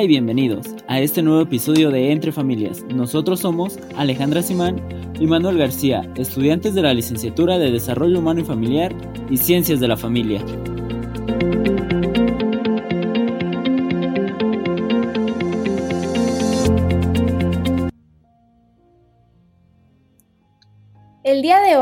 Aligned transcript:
Y 0.00 0.06
bienvenidos 0.06 0.76
a 0.86 1.00
este 1.00 1.22
nuevo 1.22 1.40
episodio 1.40 1.90
de 1.90 2.12
Entre 2.12 2.30
Familias. 2.30 2.84
Nosotros 2.84 3.40
somos 3.40 3.80
Alejandra 3.96 4.42
Simán 4.42 4.80
y 5.18 5.26
Manuel 5.26 5.58
García, 5.58 6.08
estudiantes 6.14 6.74
de 6.74 6.82
la 6.82 6.94
licenciatura 6.94 7.58
de 7.58 7.72
Desarrollo 7.72 8.20
Humano 8.20 8.40
y 8.40 8.44
Familiar 8.44 8.94
y 9.28 9.38
Ciencias 9.38 9.80
de 9.80 9.88
la 9.88 9.96
Familia. 9.96 10.40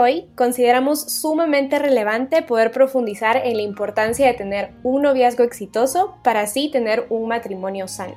Hoy 0.07 0.25
consideramos 0.37 1.01
sumamente 1.01 1.81
relevante 1.81 2.43
poder 2.43 2.71
profundizar 2.71 3.43
en 3.45 3.57
la 3.57 3.63
importancia 3.63 4.27
de 4.27 4.35
tener 4.35 4.71
un 4.85 5.03
noviazgo 5.03 5.43
exitoso 5.43 6.15
para 6.23 6.43
así 6.43 6.71
tener 6.71 7.07
un 7.11 7.27
matrimonio 7.27 7.89
sano. 7.89 8.15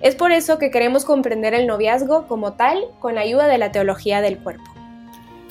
Es 0.00 0.14
por 0.14 0.32
eso 0.32 0.58
que 0.58 0.70
queremos 0.70 1.04
comprender 1.04 1.52
el 1.52 1.66
noviazgo 1.66 2.26
como 2.26 2.54
tal 2.54 2.84
con 2.98 3.14
la 3.14 3.20
ayuda 3.20 3.46
de 3.46 3.58
la 3.58 3.72
teología 3.72 4.22
del 4.22 4.38
cuerpo. 4.38 4.64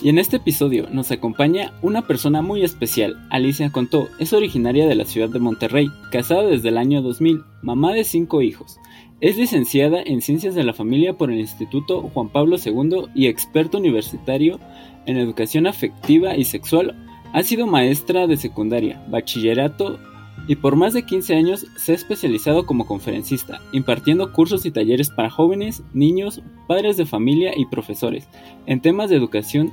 Y 0.02 0.10
en 0.10 0.18
este 0.18 0.38
episodio 0.38 0.88
nos 0.92 1.12
acompaña 1.12 1.74
una 1.84 2.08
persona 2.08 2.42
muy 2.42 2.64
especial. 2.64 3.24
Alicia 3.30 3.72
Contó 3.72 4.08
es 4.18 4.34
originaria 4.34 4.88
de 4.88 4.96
la 4.96 5.06
ciudad 5.06 5.30
de 5.30 5.40
Monterrey, 5.40 5.90
casada 6.12 6.42
desde 6.42 6.70
el 6.70 6.80
año 6.80 7.04
2000, 7.04 7.44
mamá 7.62 7.94
de 7.94 8.04
cinco 8.04 8.42
hijos. 8.42 8.80
Es 9.22 9.38
licenciada 9.38 10.02
en 10.04 10.22
Ciencias 10.22 10.56
de 10.56 10.64
la 10.64 10.74
Familia 10.74 11.14
por 11.14 11.30
el 11.30 11.40
Instituto 11.40 12.02
Juan 12.12 12.30
Pablo 12.30 12.56
II 12.58 13.10
y 13.14 13.28
experto 13.28 13.78
universitario 13.78 14.60
en 15.06 15.18
educación 15.18 15.68
afectiva 15.68 16.36
y 16.36 16.46
sexual, 16.46 16.96
ha 17.34 17.44
sido 17.44 17.68
maestra 17.68 18.28
de 18.28 18.38
secundaria, 18.38 19.04
bachillerato 19.10 20.00
y 20.48 20.56
por 20.56 20.76
más 20.76 20.94
de 20.94 21.04
15 21.04 21.36
años 21.36 21.66
se 21.78 21.92
ha 21.92 21.96
especializado 21.96 22.66
como 22.66 22.86
conferencista, 22.86 23.62
impartiendo 23.72 24.34
cursos 24.34 24.66
y 24.66 24.72
talleres 24.72 25.10
para 25.10 25.30
jóvenes, 25.30 25.84
niños, 25.94 26.42
padres 26.68 26.98
de 26.98 27.06
familia 27.06 27.52
y 27.56 27.66
profesores 27.68 28.28
en 28.66 28.82
temas 28.82 29.10
de 29.10 29.16
educación 29.16 29.72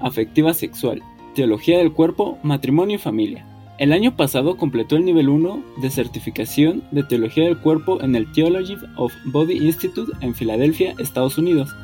afectiva 0.00 0.54
sexual, 0.54 1.02
teología 1.34 1.78
del 1.78 1.92
cuerpo, 1.92 2.38
matrimonio 2.42 2.96
y 2.96 2.98
familia. 2.98 3.46
El 3.78 3.92
año 3.92 4.16
pasado 4.16 4.56
completó 4.56 4.96
el 4.96 5.04
nivel 5.04 5.28
1 5.28 5.62
de 5.82 5.90
certificación 5.90 6.82
de 6.92 7.02
teología 7.02 7.44
del 7.44 7.58
cuerpo 7.58 8.00
en 8.00 8.16
el 8.16 8.30
Theology 8.32 8.76
of 8.96 9.12
Body 9.26 9.58
Institute 9.58 10.12
en 10.22 10.34
Filadelfia, 10.34 10.94
Estados 10.98 11.36
Unidos. 11.36 11.76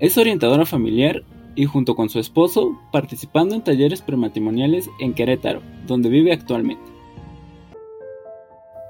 Es 0.00 0.18
orientadora 0.18 0.66
familiar 0.66 1.22
y 1.54 1.66
junto 1.66 1.94
con 1.94 2.08
su 2.08 2.18
esposo 2.18 2.78
participando 2.90 3.54
en 3.54 3.62
talleres 3.62 4.02
prematrimoniales 4.02 4.88
en 5.00 5.14
Querétaro, 5.14 5.60
donde 5.86 6.08
vive 6.08 6.32
actualmente. 6.32 6.92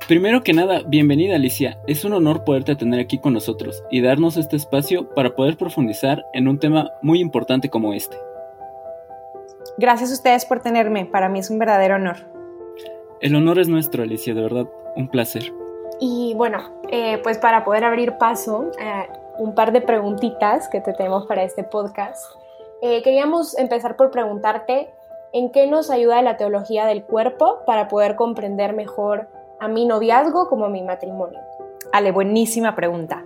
Primero 0.08 0.42
que 0.42 0.52
nada, 0.52 0.82
bienvenida 0.86 1.36
Alicia, 1.36 1.78
es 1.86 2.04
un 2.04 2.12
honor 2.12 2.44
poderte 2.44 2.74
tener 2.74 3.00
aquí 3.00 3.18
con 3.18 3.32
nosotros 3.32 3.82
y 3.90 4.00
darnos 4.00 4.36
este 4.36 4.56
espacio 4.56 5.08
para 5.14 5.36
poder 5.36 5.56
profundizar 5.56 6.26
en 6.34 6.48
un 6.48 6.58
tema 6.58 6.90
muy 7.02 7.20
importante 7.20 7.70
como 7.70 7.94
este. 7.94 8.16
Gracias 9.78 10.10
a 10.10 10.14
ustedes 10.14 10.44
por 10.44 10.60
tenerme, 10.60 11.06
para 11.06 11.28
mí 11.28 11.38
es 11.38 11.50
un 11.50 11.58
verdadero 11.58 11.94
honor. 11.94 12.16
El 13.20 13.36
honor 13.36 13.60
es 13.60 13.68
nuestro, 13.68 14.02
Alicia, 14.02 14.34
de 14.34 14.42
verdad, 14.42 14.68
un 14.96 15.08
placer. 15.08 15.52
Y 16.00 16.34
bueno, 16.34 16.58
eh, 16.90 17.18
pues 17.22 17.38
para 17.38 17.64
poder 17.64 17.84
abrir 17.84 18.18
paso, 18.18 18.72
a 18.80 19.06
un 19.38 19.54
par 19.54 19.72
de 19.72 19.80
preguntitas 19.80 20.68
que 20.68 20.80
te 20.80 20.92
tenemos 20.92 21.26
para 21.26 21.44
este 21.44 21.64
podcast. 21.64 22.41
Eh, 22.84 23.00
queríamos 23.02 23.56
empezar 23.56 23.94
por 23.94 24.10
preguntarte 24.10 24.92
en 25.32 25.52
qué 25.52 25.68
nos 25.68 25.88
ayuda 25.88 26.20
la 26.20 26.36
teología 26.36 26.84
del 26.84 27.04
cuerpo 27.04 27.60
para 27.64 27.86
poder 27.86 28.16
comprender 28.16 28.72
mejor 28.72 29.28
a 29.60 29.68
mi 29.68 29.86
noviazgo 29.86 30.48
como 30.48 30.64
a 30.64 30.68
mi 30.68 30.82
matrimonio. 30.82 31.38
Ale, 31.92 32.10
buenísima 32.10 32.74
pregunta. 32.74 33.24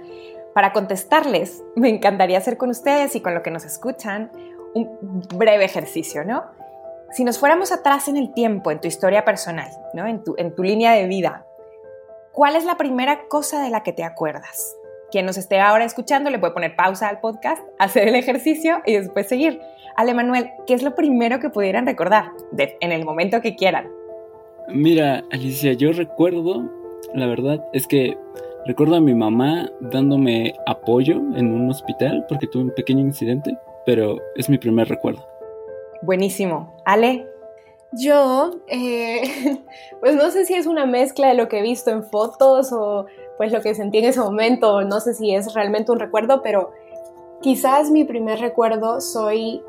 Para 0.53 0.75
contestarles, 0.75 1.65
me 1.75 1.89
encantaría 1.89 2.37
hacer 2.37 2.59
con 2.59 2.69
ustedes 2.69 3.17
y 3.17 3.22
con 3.22 3.34
lo 3.34 3.43
que 3.43 3.50
nos 3.50 3.65
escuchan 3.65 4.31
un 4.75 5.22
breve 5.34 5.65
ejercicio, 5.65 6.23
¿no? 6.23 6.44
Si 7.12 7.25
nos 7.25 7.38
fuéramos 7.38 7.73
atrás 7.73 8.09
en 8.09 8.19
el 8.19 8.34
tiempo, 8.34 8.71
en 8.71 8.81
tu 8.81 8.88
historia 8.88 9.25
personal, 9.25 9.71
¿no? 9.94 10.06
en, 10.06 10.23
tu, 10.23 10.34
en 10.37 10.55
tu 10.55 10.62
línea 10.62 10.93
de 10.93 11.06
vida, 11.06 11.47
¿cuál 12.33 12.56
es 12.56 12.67
la 12.67 12.77
primera 12.77 13.27
cosa 13.28 13.62
de 13.62 13.71
la 13.71 13.83
que 13.83 13.94
te 13.94 14.05
acuerdas? 14.05 14.77
Quien 15.11 15.27
nos 15.27 15.37
esté 15.37 15.61
ahora 15.61 15.84
escuchando 15.84 16.31
le 16.31 16.39
puede 16.39 16.53
poner 16.53 16.77
pausa 16.77 17.09
al 17.09 17.21
podcast, 17.21 17.62
hacer 17.78 18.09
el 18.09 18.15
ejercicio 18.15 18.83
y 18.87 18.94
después 18.94 19.28
seguir. 19.28 19.61
Ale 19.97 20.12
Manuel, 20.12 20.50
¿qué 20.67 20.75
es 20.75 20.83
lo 20.83 20.94
primero 20.94 21.41
que 21.41 21.49
pudieran 21.49 21.87
recordar 21.87 22.33
en 22.59 22.93
el 22.93 23.05
momento 23.05 23.41
que 23.41 23.56
quieran? 23.56 23.89
Mira, 24.69 25.22
Alicia, 25.31 25.72
yo 25.72 25.93
recuerdo, 25.93 26.69
la 27.15 27.27
verdad 27.27 27.65
es 27.72 27.87
que 27.87 28.19
recuerdo 28.67 28.97
a 28.97 29.00
mi 29.00 29.15
mamá 29.15 29.71
dándome 29.81 30.55
apoyo 30.67 31.17
en 31.37 31.53
un 31.53 31.71
hospital 31.71 32.27
porque 32.28 32.47
tuve 32.47 32.65
un 32.65 32.75
pequeño 32.75 33.00
incidente, 33.00 33.56
pero 33.87 34.19
es 34.34 34.50
mi 34.50 34.59
primer 34.59 34.88
recuerdo. 34.88 35.25
Buenísimo. 36.03 36.77
Ale. 36.84 37.27
Yo, 37.93 38.61
eh, 38.67 39.23
pues 40.00 40.17
no 40.17 40.31
sé 40.31 40.44
si 40.44 40.55
es 40.55 40.67
una 40.67 40.84
mezcla 40.84 41.28
de 41.28 41.34
lo 41.34 41.49
que 41.49 41.61
he 41.61 41.62
visto 41.62 41.91
en 41.91 42.05
fotos 42.05 42.73
o 42.73 43.06
pues 43.37 43.53
lo 43.53 43.61
que 43.61 43.75
sentí 43.75 43.99
en 43.99 44.07
ese 44.07 44.21
momento, 44.21 44.83
no 44.83 45.01
sé 45.01 45.15
si 45.15 45.35
es 45.35 45.55
realmente 45.55 45.93
un 45.93 45.99
recuerdo, 45.99 46.43
pero 46.43 46.73
quizás 47.43 47.91
mi 47.91 48.05
primer 48.05 48.41
recuerdo 48.41 49.01
soy 49.01 49.63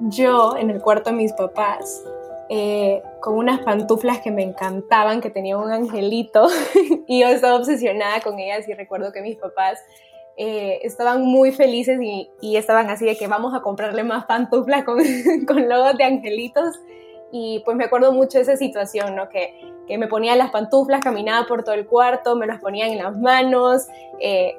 yo 0.00 0.56
en 0.56 0.70
el 0.70 0.80
cuarto 0.80 1.10
de 1.10 1.16
mis 1.16 1.32
papás, 1.32 2.02
eh, 2.50 3.02
con 3.20 3.36
unas 3.36 3.60
pantuflas 3.60 4.20
que 4.20 4.30
me 4.30 4.42
encantaban, 4.42 5.20
que 5.20 5.30
tenían 5.30 5.60
un 5.60 5.72
angelito, 5.72 6.48
y 7.06 7.20
yo 7.20 7.28
estaba 7.28 7.56
obsesionada 7.56 8.20
con 8.20 8.38
ellas 8.38 8.68
y 8.68 8.74
recuerdo 8.74 9.12
que 9.12 9.22
mis 9.22 9.36
papás 9.36 9.78
eh, 10.36 10.80
estaban 10.82 11.22
muy 11.22 11.52
felices 11.52 12.00
y, 12.02 12.28
y, 12.40 12.56
estaban 12.56 12.90
así 12.90 13.04
de 13.04 13.16
que 13.16 13.28
vamos 13.28 13.54
a 13.54 13.60
comprarle 13.62 14.02
más 14.02 14.26
pantuflas 14.26 14.84
con, 14.84 14.98
con 15.46 15.68
logos 15.68 15.96
de 15.96 16.04
angelitos. 16.04 16.80
Y 17.32 17.62
pues 17.64 17.76
me 17.76 17.84
acuerdo 17.84 18.12
mucho 18.12 18.38
de 18.38 18.42
esa 18.42 18.56
situación, 18.56 19.16
¿no? 19.16 19.28
Que 19.28 19.74
que 19.86 19.98
me 19.98 20.08
ponía 20.08 20.34
las 20.36 20.50
pantuflas, 20.50 21.02
caminaba 21.02 21.46
por 21.46 21.62
todo 21.62 21.74
el 21.74 21.86
cuarto, 21.86 22.36
me 22.36 22.46
las 22.46 22.60
ponían 22.60 22.90
en 22.90 22.98
las 22.98 23.16
manos 23.18 23.86
eh, 24.20 24.56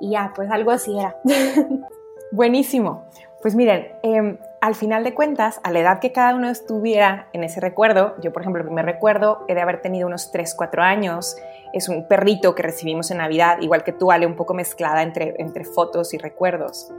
y 0.00 0.10
ya, 0.10 0.32
pues 0.34 0.50
algo 0.50 0.70
así 0.70 0.96
era. 0.98 1.16
Buenísimo. 2.32 3.04
Pues 3.42 3.54
miren, 3.54 3.92
em, 4.02 4.38
al 4.60 4.74
final 4.74 5.04
de 5.04 5.14
cuentas, 5.14 5.60
a 5.62 5.70
la 5.70 5.80
edad 5.80 6.00
que 6.00 6.12
cada 6.12 6.34
uno 6.34 6.48
estuviera 6.48 7.28
en 7.32 7.44
ese 7.44 7.60
recuerdo, 7.60 8.14
yo 8.20 8.32
por 8.32 8.42
ejemplo, 8.42 8.64
primer 8.64 8.84
recuerdo 8.84 9.44
he 9.48 9.54
de 9.54 9.60
haber 9.60 9.80
tenido 9.80 10.06
unos 10.06 10.30
3, 10.32 10.54
4 10.54 10.82
años, 10.82 11.36
es 11.72 11.88
un 11.88 12.08
perrito 12.08 12.54
que 12.54 12.62
recibimos 12.62 13.10
en 13.10 13.18
Navidad, 13.18 13.58
igual 13.60 13.84
que 13.84 13.92
tú, 13.92 14.10
Ale, 14.10 14.26
un 14.26 14.36
poco 14.36 14.54
mezclada 14.54 15.02
entre, 15.02 15.34
entre 15.38 15.64
fotos 15.64 16.14
y 16.14 16.18
recuerdos. 16.18 16.92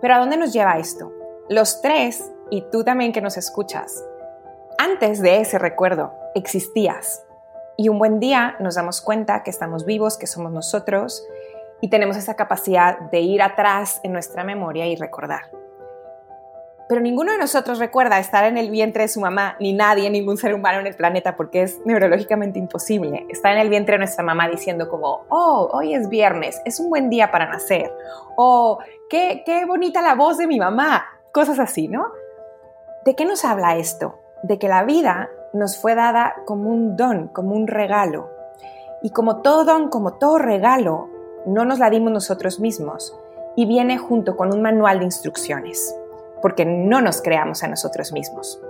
Pero 0.00 0.14
¿a 0.14 0.18
dónde 0.18 0.36
nos 0.36 0.52
lleva 0.52 0.78
esto? 0.78 1.12
Los 1.48 1.82
tres, 1.82 2.30
y 2.50 2.62
tú 2.70 2.84
también 2.84 3.12
que 3.12 3.20
nos 3.20 3.36
escuchas, 3.36 4.02
antes 4.78 5.20
de 5.20 5.40
ese 5.40 5.58
recuerdo 5.58 6.14
existías. 6.34 7.24
Y 7.76 7.88
un 7.88 7.98
buen 7.98 8.20
día 8.20 8.56
nos 8.60 8.76
damos 8.76 9.00
cuenta 9.00 9.42
que 9.42 9.50
estamos 9.50 9.84
vivos, 9.84 10.16
que 10.16 10.26
somos 10.26 10.52
nosotros 10.52 11.26
y 11.80 11.90
tenemos 11.90 12.16
esa 12.16 12.34
capacidad 12.34 12.98
de 13.10 13.20
ir 13.20 13.42
atrás 13.42 14.00
en 14.04 14.12
nuestra 14.12 14.44
memoria 14.44 14.86
y 14.86 14.96
recordar. 14.96 15.50
Pero 16.88 17.02
ninguno 17.02 17.32
de 17.32 17.38
nosotros 17.38 17.78
recuerda 17.78 18.18
estar 18.18 18.44
en 18.44 18.56
el 18.56 18.70
vientre 18.70 19.02
de 19.02 19.08
su 19.08 19.20
mamá, 19.20 19.56
ni 19.60 19.74
nadie, 19.74 20.08
ningún 20.08 20.38
ser 20.38 20.54
humano 20.54 20.80
en 20.80 20.86
el 20.86 20.96
planeta, 20.96 21.36
porque 21.36 21.62
es 21.62 21.84
neurológicamente 21.84 22.58
imposible. 22.58 23.26
Estar 23.28 23.52
en 23.52 23.58
el 23.58 23.68
vientre 23.68 23.94
de 23.94 23.98
nuestra 23.98 24.24
mamá 24.24 24.48
diciendo 24.48 24.88
como, 24.88 25.26
oh, 25.28 25.68
hoy 25.72 25.94
es 25.94 26.08
viernes, 26.08 26.62
es 26.64 26.80
un 26.80 26.88
buen 26.88 27.10
día 27.10 27.30
para 27.30 27.46
nacer. 27.46 27.92
O, 28.36 28.78
qué, 29.10 29.42
qué 29.44 29.66
bonita 29.66 30.00
la 30.00 30.14
voz 30.14 30.38
de 30.38 30.46
mi 30.46 30.58
mamá. 30.58 31.04
Cosas 31.30 31.58
así, 31.58 31.88
¿no? 31.88 32.06
¿De 33.04 33.14
qué 33.14 33.26
nos 33.26 33.44
habla 33.44 33.76
esto? 33.76 34.18
De 34.42 34.58
que 34.58 34.68
la 34.68 34.84
vida 34.84 35.28
nos 35.52 35.78
fue 35.78 35.94
dada 35.94 36.34
como 36.44 36.70
un 36.70 36.96
don, 36.96 37.28
como 37.28 37.54
un 37.54 37.66
regalo. 37.66 38.30
Y 39.02 39.10
como 39.10 39.42
todo 39.42 39.64
don, 39.64 39.88
como 39.88 40.14
todo 40.14 40.38
regalo, 40.38 41.08
no 41.46 41.64
nos 41.64 41.78
la 41.78 41.90
dimos 41.90 42.12
nosotros 42.12 42.60
mismos 42.60 43.16
y 43.56 43.66
viene 43.66 43.98
junto 43.98 44.36
con 44.36 44.52
un 44.52 44.62
manual 44.62 44.98
de 44.98 45.06
instrucciones, 45.06 45.96
porque 46.42 46.64
no 46.64 47.00
nos 47.00 47.22
creamos 47.22 47.62
a 47.62 47.68
nosotros 47.68 48.12
mismos. 48.12 48.60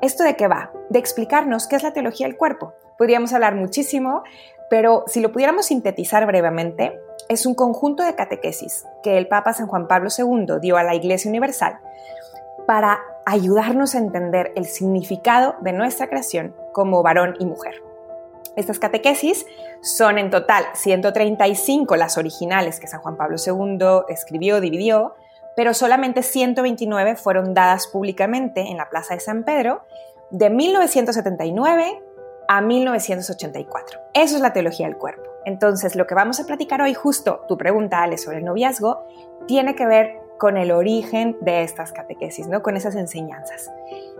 ¿Esto 0.00 0.24
de 0.24 0.36
qué 0.36 0.46
va? 0.46 0.70
De 0.90 0.98
explicarnos 0.98 1.66
qué 1.66 1.76
es 1.76 1.82
la 1.82 1.92
teología 1.92 2.26
del 2.26 2.36
cuerpo. 2.36 2.74
Podríamos 2.98 3.32
hablar 3.32 3.54
muchísimo, 3.54 4.22
pero 4.68 5.04
si 5.06 5.20
lo 5.20 5.32
pudiéramos 5.32 5.66
sintetizar 5.66 6.26
brevemente, 6.26 7.00
es 7.28 7.46
un 7.46 7.54
conjunto 7.54 8.02
de 8.02 8.14
catequesis 8.14 8.86
que 9.02 9.16
el 9.16 9.28
Papa 9.28 9.52
San 9.52 9.66
Juan 9.66 9.88
Pablo 9.88 10.10
II 10.16 10.60
dio 10.60 10.76
a 10.76 10.82
la 10.82 10.94
Iglesia 10.94 11.28
Universal 11.28 11.78
para 12.66 13.00
ayudarnos 13.26 13.94
a 13.94 13.98
entender 13.98 14.52
el 14.54 14.64
significado 14.64 15.56
de 15.60 15.72
nuestra 15.72 16.08
creación 16.08 16.54
como 16.72 17.02
varón 17.02 17.34
y 17.40 17.44
mujer. 17.44 17.82
Estas 18.54 18.78
catequesis 18.78 19.44
son 19.82 20.16
en 20.16 20.30
total 20.30 20.64
135 20.74 21.96
las 21.96 22.16
originales 22.16 22.80
que 22.80 22.86
San 22.86 23.00
Juan 23.00 23.16
Pablo 23.16 23.36
II 23.44 24.04
escribió, 24.08 24.60
dividió, 24.60 25.14
pero 25.56 25.74
solamente 25.74 26.22
129 26.22 27.16
fueron 27.16 27.52
dadas 27.52 27.88
públicamente 27.88 28.60
en 28.60 28.76
la 28.76 28.88
Plaza 28.88 29.14
de 29.14 29.20
San 29.20 29.42
Pedro 29.42 29.82
de 30.30 30.48
1979 30.48 32.02
a 32.48 32.60
1984. 32.60 34.00
Eso 34.14 34.36
es 34.36 34.40
la 34.40 34.52
teología 34.52 34.86
del 34.86 34.96
cuerpo. 34.96 35.28
Entonces, 35.44 35.96
lo 35.96 36.06
que 36.06 36.14
vamos 36.14 36.38
a 36.40 36.44
platicar 36.44 36.80
hoy, 36.80 36.94
justo 36.94 37.44
tu 37.48 37.58
pregunta, 37.58 38.02
Ale, 38.02 38.18
sobre 38.18 38.38
el 38.38 38.44
noviazgo, 38.44 39.04
tiene 39.46 39.74
que 39.74 39.86
ver 39.86 40.25
con 40.38 40.56
el 40.56 40.72
origen 40.72 41.36
de 41.40 41.62
estas 41.62 41.92
catequesis, 41.92 42.48
¿no? 42.48 42.62
Con 42.62 42.76
esas 42.76 42.94
enseñanzas. 42.94 43.70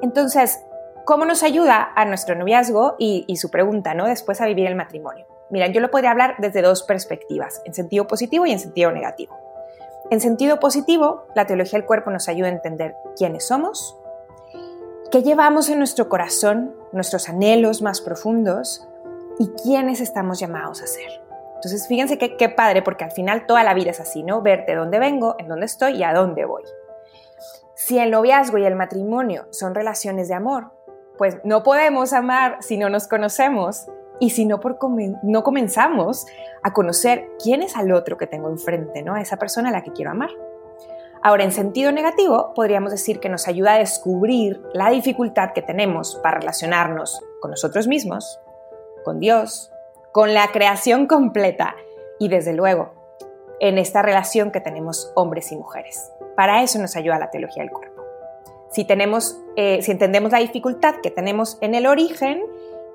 Entonces, 0.02 0.60
¿cómo 1.04 1.24
nos 1.24 1.42
ayuda 1.42 1.92
a 1.94 2.04
nuestro 2.04 2.34
noviazgo 2.34 2.96
y, 2.98 3.36
su 3.36 3.50
pregunta, 3.50 3.94
¿no? 3.94 4.06
Después 4.06 4.40
a 4.40 4.46
vivir 4.46 4.66
el 4.66 4.74
matrimonio. 4.74 5.26
Mira, 5.50 5.68
yo 5.68 5.80
lo 5.80 5.90
podría 5.90 6.10
hablar 6.10 6.34
desde 6.38 6.62
dos 6.62 6.82
perspectivas, 6.82 7.62
en 7.64 7.74
sentido 7.74 8.06
positivo 8.06 8.46
y 8.46 8.52
en 8.52 8.58
sentido 8.58 8.90
negativo. 8.90 9.36
En 10.10 10.20
sentido 10.20 10.60
positivo, 10.60 11.26
la 11.34 11.46
teología 11.46 11.78
del 11.78 11.86
cuerpo 11.86 12.10
nos 12.10 12.28
ayuda 12.28 12.48
a 12.48 12.52
entender 12.52 12.96
quiénes 13.16 13.46
somos, 13.46 13.96
qué 15.10 15.22
llevamos 15.22 15.68
en 15.68 15.78
nuestro 15.78 16.08
corazón, 16.08 16.74
nuestros 16.92 17.28
anhelos 17.28 17.82
más 17.82 18.00
profundos 18.00 18.86
y 19.38 19.48
quiénes 19.62 20.00
estamos 20.00 20.38
llamados 20.38 20.82
a 20.82 20.86
ser. 20.86 21.25
Entonces, 21.56 21.86
fíjense 21.88 22.18
qué, 22.18 22.48
padre, 22.48 22.82
porque 22.82 23.04
al 23.04 23.10
final 23.10 23.46
toda 23.46 23.64
la 23.64 23.74
vida 23.74 23.90
es 23.90 24.00
así, 24.00 24.22
¿no? 24.22 24.42
Ver 24.42 24.66
de 24.66 24.74
dónde 24.74 24.98
vengo, 24.98 25.36
en 25.38 25.48
dónde 25.48 25.66
estoy 25.66 25.96
y 25.96 26.04
a 26.04 26.12
dónde 26.12 26.44
voy. 26.44 26.62
Si 27.74 27.98
el 27.98 28.10
noviazgo 28.10 28.58
y 28.58 28.64
el 28.64 28.76
matrimonio 28.76 29.46
son 29.50 29.74
relaciones 29.74 30.28
de 30.28 30.34
amor, 30.34 30.70
pues 31.18 31.38
no 31.44 31.62
podemos 31.62 32.12
amar 32.12 32.58
si 32.60 32.76
no 32.76 32.90
nos 32.90 33.08
conocemos 33.08 33.86
y 34.20 34.30
si 34.30 34.44
no, 34.44 34.60
no 35.22 35.42
comenzamos 35.42 36.26
a 36.62 36.72
conocer 36.72 37.28
quién 37.42 37.62
es 37.62 37.76
al 37.76 37.92
otro 37.92 38.16
que 38.16 38.26
tengo 38.26 38.48
enfrente, 38.48 39.02
¿no? 39.02 39.14
A 39.14 39.20
esa 39.20 39.38
persona 39.38 39.70
a 39.70 39.72
la 39.72 39.82
que 39.82 39.92
quiero 39.92 40.10
amar. 40.10 40.30
Ahora, 41.22 41.44
en 41.44 41.52
sentido 41.52 41.90
negativo, 41.90 42.52
podríamos 42.54 42.92
decir 42.92 43.18
que 43.18 43.28
nos 43.28 43.48
ayuda 43.48 43.74
a 43.74 43.78
descubrir 43.78 44.62
la 44.72 44.90
dificultad 44.90 45.52
que 45.52 45.62
tenemos 45.62 46.16
para 46.22 46.38
relacionarnos 46.38 47.20
con 47.40 47.50
nosotros 47.50 47.88
mismos, 47.88 48.40
con 49.04 49.18
Dios, 49.20 49.72
con 50.16 50.32
la 50.32 50.48
creación 50.48 51.06
completa 51.06 51.76
y 52.18 52.28
desde 52.28 52.54
luego 52.54 52.94
en 53.60 53.76
esta 53.76 54.00
relación 54.00 54.50
que 54.50 54.62
tenemos 54.62 55.12
hombres 55.14 55.52
y 55.52 55.56
mujeres. 55.56 56.10
Para 56.34 56.62
eso 56.62 56.78
nos 56.78 56.96
ayuda 56.96 57.18
la 57.18 57.30
teología 57.30 57.62
del 57.62 57.70
cuerpo. 57.70 58.02
Si, 58.70 58.86
tenemos, 58.86 59.38
eh, 59.56 59.82
si 59.82 59.90
entendemos 59.90 60.32
la 60.32 60.38
dificultad 60.38 60.94
que 61.02 61.10
tenemos 61.10 61.58
en 61.60 61.74
el 61.74 61.86
origen 61.86 62.40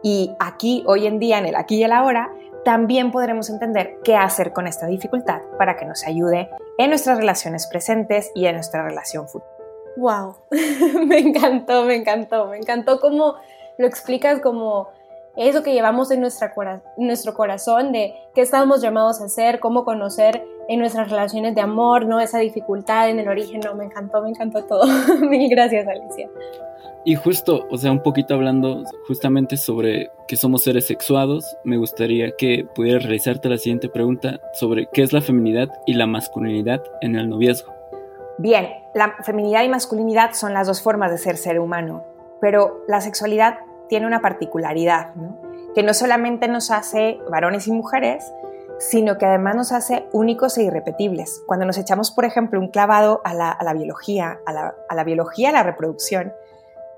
y 0.01 0.31
aquí, 0.39 0.83
hoy 0.87 1.05
en 1.05 1.19
día, 1.19 1.37
en 1.37 1.45
el 1.45 1.55
aquí 1.57 1.75
y 1.75 1.83
el 1.83 1.91
ahora, 1.91 2.31
también 2.65 3.11
podremos 3.11 3.51
entender 3.51 3.99
qué 4.03 4.15
hacer 4.15 4.51
con 4.51 4.65
esta 4.65 4.87
dificultad 4.87 5.41
para 5.59 5.77
que 5.77 5.85
nos 5.85 6.07
ayude 6.07 6.49
en 6.79 6.89
nuestras 6.89 7.19
relaciones 7.19 7.67
presentes 7.67 8.31
y 8.33 8.47
en 8.47 8.55
nuestra 8.55 8.83
relación 8.83 9.27
futura. 9.27 9.51
¡Wow! 9.95 10.37
me 11.05 11.19
encantó, 11.19 11.83
me 11.83 11.97
encantó, 11.97 12.47
me 12.47 12.57
encantó 12.57 12.99
cómo 12.99 13.35
lo 13.77 13.85
explicas 13.85 14.39
como 14.39 14.89
eso 15.35 15.63
que 15.63 15.73
llevamos 15.73 16.11
en 16.11 16.21
nuestra 16.21 16.53
nuestro 16.97 17.33
corazón 17.33 17.91
de 17.91 18.13
qué 18.33 18.41
estamos 18.41 18.81
llamados 18.81 19.21
a 19.21 19.25
hacer, 19.25 19.59
cómo 19.59 19.85
conocer 19.85 20.43
en 20.67 20.79
nuestras 20.79 21.09
relaciones 21.09 21.55
de 21.55 21.61
amor, 21.61 22.05
¿no? 22.05 22.19
Esa 22.19 22.39
dificultad 22.39 23.09
en 23.09 23.19
el 23.19 23.27
origen, 23.27 23.61
no, 23.61 23.75
me 23.75 23.85
encantó, 23.85 24.21
me 24.21 24.29
encantó 24.29 24.63
todo. 24.65 24.83
Mil 25.21 25.49
gracias, 25.49 25.87
Alicia. 25.87 26.29
Y 27.03 27.15
justo, 27.15 27.67
o 27.71 27.77
sea, 27.77 27.91
un 27.91 28.03
poquito 28.03 28.35
hablando 28.35 28.83
justamente 29.07 29.57
sobre 29.57 30.11
que 30.27 30.35
somos 30.35 30.63
seres 30.63 30.85
sexuados, 30.85 31.57
me 31.63 31.77
gustaría 31.77 32.31
que 32.37 32.65
pudieras 32.75 33.03
realizarte 33.03 33.49
la 33.49 33.57
siguiente 33.57 33.89
pregunta 33.89 34.39
sobre 34.53 34.87
qué 34.93 35.01
es 35.01 35.11
la 35.11 35.21
feminidad 35.21 35.69
y 35.87 35.95
la 35.95 36.05
masculinidad 36.05 36.83
en 37.01 37.15
el 37.15 37.27
noviazgo. 37.27 37.73
Bien, 38.37 38.67
la 38.93 39.15
feminidad 39.23 39.63
y 39.63 39.69
masculinidad 39.69 40.33
son 40.33 40.53
las 40.53 40.67
dos 40.67 40.81
formas 40.81 41.11
de 41.11 41.17
ser 41.17 41.37
ser 41.37 41.59
humano, 41.59 42.03
pero 42.39 42.83
la 42.87 43.01
sexualidad 43.01 43.59
tiene 43.91 44.07
una 44.07 44.21
particularidad, 44.21 45.13
que 45.75 45.83
no 45.83 45.93
solamente 45.93 46.47
nos 46.47 46.71
hace 46.71 47.19
varones 47.29 47.67
y 47.67 47.73
mujeres, 47.73 48.23
sino 48.79 49.17
que 49.17 49.25
además 49.25 49.53
nos 49.53 49.73
hace 49.73 50.07
únicos 50.13 50.57
e 50.57 50.63
irrepetibles. 50.63 51.43
Cuando 51.45 51.65
nos 51.65 51.77
echamos, 51.77 52.09
por 52.11 52.23
ejemplo, 52.23 52.57
un 52.61 52.69
clavado 52.69 53.19
a 53.25 53.33
la, 53.33 53.73
biología, 53.73 54.39
a 54.45 54.53
la, 54.53 54.75
a 54.87 54.95
la 54.95 55.03
biología, 55.03 55.49
a 55.49 55.51
la 55.51 55.63
reproducción, 55.63 56.31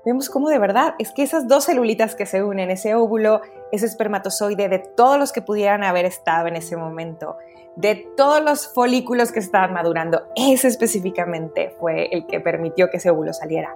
vemos 0.04 0.30
cómo 0.30 0.48
de 0.50 0.60
verdad 0.60 0.94
es 1.00 1.10
que 1.10 1.24
esas 1.24 1.48
dos 1.48 1.64
celulitas 1.64 2.14
que 2.14 2.26
se 2.26 2.44
unen, 2.44 2.70
ese 2.70 2.94
óvulo, 2.94 3.40
ese 3.72 3.86
espermatozoide, 3.86 4.68
de 4.68 4.78
todos 4.78 5.18
los 5.18 5.32
que 5.32 5.42
pudieran 5.42 5.82
haber 5.82 6.04
estado 6.04 6.46
en 6.46 6.54
ese 6.54 6.76
momento, 6.76 7.38
de 7.74 8.06
todos 8.16 8.40
los 8.40 8.68
folículos 8.68 9.32
que 9.32 9.40
estaban 9.40 9.72
madurando, 9.72 10.28
ese 10.36 10.68
específicamente 10.68 11.74
fue 11.80 12.06
el 12.12 12.28
que 12.28 12.38
permitió 12.38 12.88
que 12.88 12.98
ese 12.98 13.10
óvulo 13.10 13.32
saliera. 13.32 13.74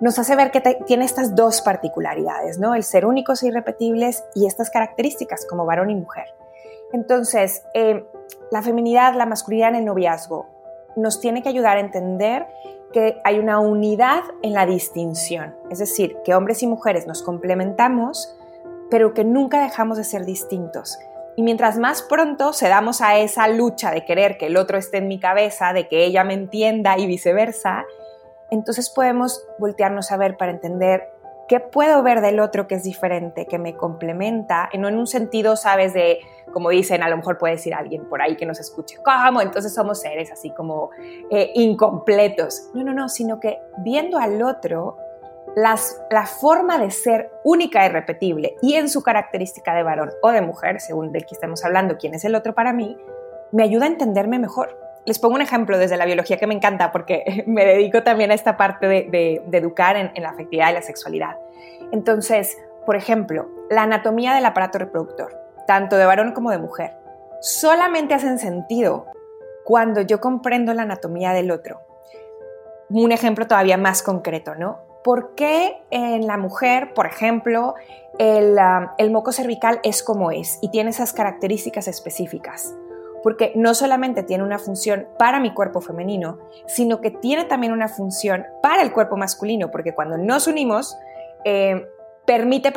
Nos 0.00 0.18
hace 0.18 0.36
ver 0.36 0.50
que 0.50 0.60
tiene 0.86 1.04
estas 1.04 1.34
dos 1.34 1.62
particularidades, 1.62 2.58
¿no? 2.58 2.74
El 2.74 2.82
ser 2.82 3.06
únicos 3.06 3.42
e 3.42 3.48
irrepetibles 3.48 4.24
y 4.34 4.46
estas 4.46 4.70
características 4.70 5.46
como 5.46 5.64
varón 5.64 5.90
y 5.90 5.94
mujer. 5.94 6.26
Entonces, 6.92 7.62
eh, 7.74 8.04
la 8.50 8.62
feminidad, 8.62 9.14
la 9.14 9.26
masculinidad 9.26 9.70
en 9.70 9.76
el 9.76 9.84
noviazgo 9.86 10.46
nos 10.96 11.20
tiene 11.20 11.42
que 11.42 11.48
ayudar 11.48 11.78
a 11.78 11.80
entender 11.80 12.46
que 12.92 13.20
hay 13.24 13.38
una 13.38 13.58
unidad 13.58 14.22
en 14.42 14.54
la 14.54 14.66
distinción, 14.66 15.54
es 15.70 15.78
decir, 15.78 16.16
que 16.24 16.34
hombres 16.34 16.62
y 16.62 16.66
mujeres 16.66 17.06
nos 17.06 17.22
complementamos, 17.22 18.34
pero 18.90 19.12
que 19.12 19.24
nunca 19.24 19.60
dejamos 19.60 19.98
de 19.98 20.04
ser 20.04 20.24
distintos. 20.24 20.98
Y 21.36 21.42
mientras 21.42 21.76
más 21.76 22.02
pronto 22.02 22.52
se 22.52 22.68
damos 22.68 23.02
a 23.02 23.18
esa 23.18 23.48
lucha 23.48 23.90
de 23.90 24.04
querer 24.04 24.38
que 24.38 24.46
el 24.46 24.56
otro 24.56 24.78
esté 24.78 24.98
en 24.98 25.08
mi 25.08 25.20
cabeza, 25.20 25.72
de 25.74 25.88
que 25.88 26.04
ella 26.04 26.24
me 26.24 26.32
entienda 26.32 26.98
y 26.98 27.06
viceversa, 27.06 27.84
entonces 28.50 28.90
podemos 28.90 29.44
voltearnos 29.58 30.12
a 30.12 30.16
ver 30.16 30.36
para 30.36 30.52
entender 30.52 31.16
¿Qué 31.48 31.60
puedo 31.60 32.02
ver 32.02 32.22
del 32.22 32.40
otro 32.40 32.66
que 32.66 32.74
es 32.74 32.82
diferente, 32.82 33.46
que 33.46 33.58
me 33.58 33.76
complementa? 33.76 34.68
Y 34.72 34.78
no 34.78 34.88
en 34.88 34.98
un 34.98 35.06
sentido, 35.06 35.54
sabes, 35.54 35.94
de, 35.94 36.18
como 36.52 36.70
dicen, 36.70 37.04
a 37.04 37.08
lo 37.08 37.16
mejor 37.16 37.38
puede 37.38 37.54
decir 37.54 37.72
alguien 37.72 38.08
por 38.08 38.20
ahí 38.20 38.36
que 38.36 38.46
nos 38.46 38.58
escuche, 38.58 38.96
¿cómo? 39.04 39.40
Entonces 39.40 39.72
somos 39.72 40.00
seres 40.00 40.32
así 40.32 40.50
como 40.50 40.90
eh, 41.30 41.52
incompletos. 41.54 42.70
No, 42.74 42.82
no, 42.82 42.92
no, 42.92 43.08
sino 43.08 43.38
que 43.38 43.60
viendo 43.78 44.18
al 44.18 44.42
otro, 44.42 44.96
las, 45.54 46.02
la 46.10 46.26
forma 46.26 46.78
de 46.78 46.90
ser 46.90 47.30
única 47.44 47.86
y 47.86 47.90
repetible 47.90 48.56
y 48.60 48.74
en 48.74 48.88
su 48.88 49.04
característica 49.04 49.72
de 49.72 49.84
varón 49.84 50.10
o 50.22 50.32
de 50.32 50.40
mujer, 50.40 50.80
según 50.80 51.12
del 51.12 51.26
que 51.26 51.34
estemos 51.34 51.64
hablando, 51.64 51.96
quién 51.96 52.14
es 52.14 52.24
el 52.24 52.34
otro 52.34 52.56
para 52.56 52.72
mí, 52.72 52.96
me 53.52 53.62
ayuda 53.62 53.84
a 53.84 53.88
entenderme 53.88 54.40
mejor. 54.40 54.85
Les 55.06 55.20
pongo 55.20 55.36
un 55.36 55.40
ejemplo 55.40 55.78
desde 55.78 55.96
la 55.96 56.04
biología 56.04 56.36
que 56.36 56.48
me 56.48 56.54
encanta 56.54 56.90
porque 56.90 57.44
me 57.46 57.64
dedico 57.64 58.02
también 58.02 58.32
a 58.32 58.34
esta 58.34 58.56
parte 58.56 58.86
de, 58.86 59.42
educar 59.52 59.96
en, 59.96 60.12
la 60.22 60.30
afectividad 60.30 60.70
y 60.70 60.74
la 60.74 60.82
sexualidad. 60.82 61.36
Entonces, 61.92 62.58
por 62.84 62.96
ejemplo, 62.96 63.48
la 63.70 63.84
anatomía 63.84 64.34
del 64.34 64.44
aparato 64.44 64.78
reproductor, 64.78 65.32
tanto 65.66 65.96
de 65.96 66.04
varón 66.04 66.32
como 66.32 66.50
de 66.50 66.58
mujer, 66.58 66.96
solamente 67.40 68.14
hacen 68.14 68.38
sentido 68.38 69.06
cuando 69.64 70.00
yo 70.00 70.20
comprendo 70.20 70.74
la 70.74 70.82
anatomía 70.82 71.32
del 71.32 71.52
otro. 71.52 71.80
Un 72.88 73.12
ejemplo 73.12 73.46
todavía 73.46 73.76
más 73.76 74.02
concreto, 74.02 74.54
¿no? 74.56 74.78
¿Por 75.04 75.34
qué 75.36 75.82
en 75.90 76.26
la 76.26 76.36
mujer, 76.36 76.94
por 76.94 77.06
ejemplo, 77.06 77.74
el, 78.18 78.56
um, 78.58 78.88
el 78.98 79.12
moco 79.12 79.30
cervical 79.30 79.78
es 79.84 80.02
como 80.02 80.32
es 80.32 80.58
y 80.62 80.70
tiene 80.70 80.90
esas 80.90 81.12
características 81.12 81.86
específicas? 81.86 82.74
Porque 83.26 83.50
no 83.56 83.74
solamente 83.74 84.22
tiene 84.22 84.44
una 84.44 84.60
función 84.60 85.08
para 85.18 85.40
mi 85.40 85.52
cuerpo 85.52 85.80
femenino, 85.80 86.38
sino 86.68 87.00
que 87.00 87.10
tiene 87.10 87.42
también 87.42 87.72
una 87.72 87.88
función 87.88 88.46
para 88.62 88.82
el 88.82 88.92
cuerpo 88.92 89.16
masculino, 89.16 89.72
porque 89.72 89.96
cuando 89.96 90.16
nos 90.16 90.46
unimos, 90.46 90.96
eh, 91.44 91.88
permite 92.24 92.72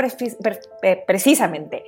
precisamente 1.06 1.84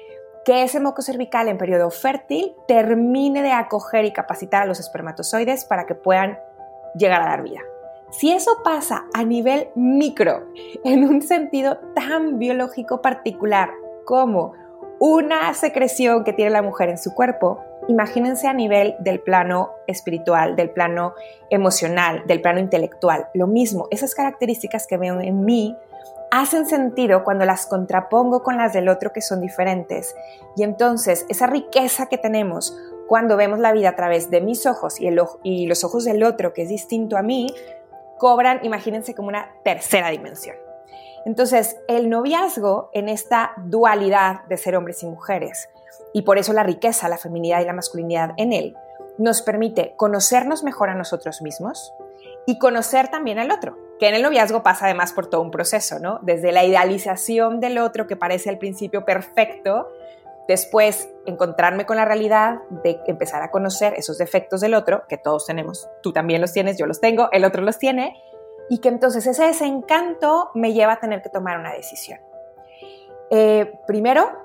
que 0.46 0.62
ese 0.62 0.80
moco 0.80 1.02
cervical 1.02 1.48
en 1.48 1.58
periodo 1.58 1.90
fértil 1.90 2.54
termine 2.68 3.42
de 3.42 3.52
acoger 3.52 4.06
y 4.06 4.14
capacitar 4.14 4.62
a 4.62 4.66
los 4.68 4.80
espermatozoides 4.80 5.66
para 5.66 5.88
que 5.88 5.96
puedan 5.96 6.38
llegar 6.94 7.24
a 7.24 7.30
dar 7.30 7.42
vida. 7.42 7.62
Si 8.12 8.32
eso 8.32 8.62
pasa 8.64 9.06
a 9.16 9.24
nivel 9.24 9.70
micro, 9.74 10.46
en 10.84 11.04
un 11.06 11.24
sentido 11.24 11.80
tan 11.96 12.38
biológico 12.38 13.02
particular 13.02 13.72
como 14.06 14.54
una 15.00 15.52
secreción 15.56 16.24
que 16.24 16.34
tiene 16.34 16.52
la 16.52 16.62
mujer 16.62 16.90
en 16.90 17.00
su 17.00 17.16
cuerpo, 17.16 17.64
imagínense 17.88 18.48
a 18.48 18.54
nivel 18.54 18.96
del 19.00 19.20
plano 19.20 19.72
espiritual, 19.88 20.56
del 20.56 20.70
plano 20.70 21.14
emocional, 21.50 22.24
del 22.28 22.42
plano 22.42 22.60
intelectual. 22.60 23.30
Lo 23.34 23.48
mismo, 23.48 23.88
esas 23.92 24.16
características 24.16 24.88
que 24.88 24.98
veo 24.98 25.20
en 25.20 25.44
mí 25.46 25.78
hacen 26.32 26.66
sentido 26.66 27.24
cuando 27.24 27.46
las 27.46 27.68
contrapongo 27.68 28.42
con 28.42 28.58
las 28.58 28.74
del 28.74 28.88
otro 28.88 29.12
que 29.12 29.22
son 29.22 29.42
diferentes. 29.42 30.16
Y 30.56 30.64
entonces 30.64 31.26
esa 31.30 31.46
riqueza 31.46 32.08
que 32.08 32.18
tenemos 32.18 32.76
cuando 33.08 33.36
vemos 33.36 33.60
la 33.60 33.74
vida 33.74 33.90
a 33.90 33.96
través 33.98 34.30
de 34.30 34.40
mis 34.40 34.66
ojos 34.66 34.96
y, 35.00 35.12
los 35.12 35.84
ojos 35.84 36.06
del 36.06 36.24
otro 36.24 36.54
que 36.54 36.62
es 36.64 36.70
distinto 36.70 37.18
a 37.18 37.22
mí, 37.22 37.54
cobran, 38.18 38.62
imagínense, 38.64 39.14
como 39.14 39.28
una 39.28 39.52
tercera 39.66 40.10
dimensión. 40.10 40.56
Entonces, 41.26 41.78
el 41.90 42.10
noviazgo 42.10 42.90
en 42.94 43.10
esta 43.10 43.52
dualidad 43.58 44.46
de 44.46 44.56
ser 44.56 44.78
hombres 44.78 45.04
y 45.04 45.08
mujeres, 45.08 45.70
y 46.14 46.24
por 46.24 46.38
eso 46.38 46.54
la 46.54 46.64
riqueza, 46.64 47.10
la 47.10 47.18
feminidad 47.18 47.62
y 47.62 47.66
la 47.66 47.74
masculinidad 47.74 48.32
en 48.38 48.54
él, 48.54 48.76
nos 49.18 49.42
permite 49.42 49.94
conocernos 49.98 50.64
mejor 50.64 50.90
a 50.90 50.96
nosotros 50.96 51.42
mismos 51.42 51.94
y 52.46 52.58
conocer 52.58 53.10
también 53.10 53.40
al 53.40 53.52
otro, 53.52 53.78
que 54.00 54.08
en 54.08 54.16
el 54.16 54.24
noviazgo 54.24 54.64
pasa 54.64 54.86
además 54.86 55.14
por 55.14 55.28
todo 55.28 55.42
un 55.42 55.52
proceso, 55.52 56.00
¿no? 56.00 56.20
Desde 56.24 56.52
la 56.52 56.64
idealización 56.64 57.60
del 57.60 57.78
otro 57.78 58.08
que 58.08 58.16
parece 58.16 58.50
al 58.50 58.58
principio 58.58 59.06
perfecto, 59.06 59.88
después 60.48 61.10
encontrarme 61.26 61.86
con 61.86 61.98
la 61.98 62.06
realidad 62.06 62.60
de 62.84 63.00
empezar 63.06 63.44
a 63.44 63.52
conocer 63.52 63.94
esos 63.96 64.18
defectos 64.18 64.62
del 64.62 64.74
otro, 64.74 65.04
que 65.08 65.18
todos 65.18 65.46
tenemos, 65.46 65.88
tú 66.02 66.14
también 66.14 66.42
los 66.42 66.52
tienes, 66.52 66.78
yo 66.78 66.88
los 66.88 67.00
tengo, 67.00 67.30
el 67.32 67.46
otro 67.46 67.62
los 67.62 67.78
tiene, 67.78 68.20
y 68.70 68.80
que 68.80 68.90
entonces 68.90 69.28
ese 69.28 69.46
desencanto 69.46 70.50
me 70.56 70.74
lleva 70.74 70.94
a 70.94 71.00
tener 71.00 71.22
que 71.22 71.30
tomar 71.30 71.60
una 71.60 71.74
decisión. 71.74 72.20
Eh, 73.30 73.80
primero, 73.86 74.41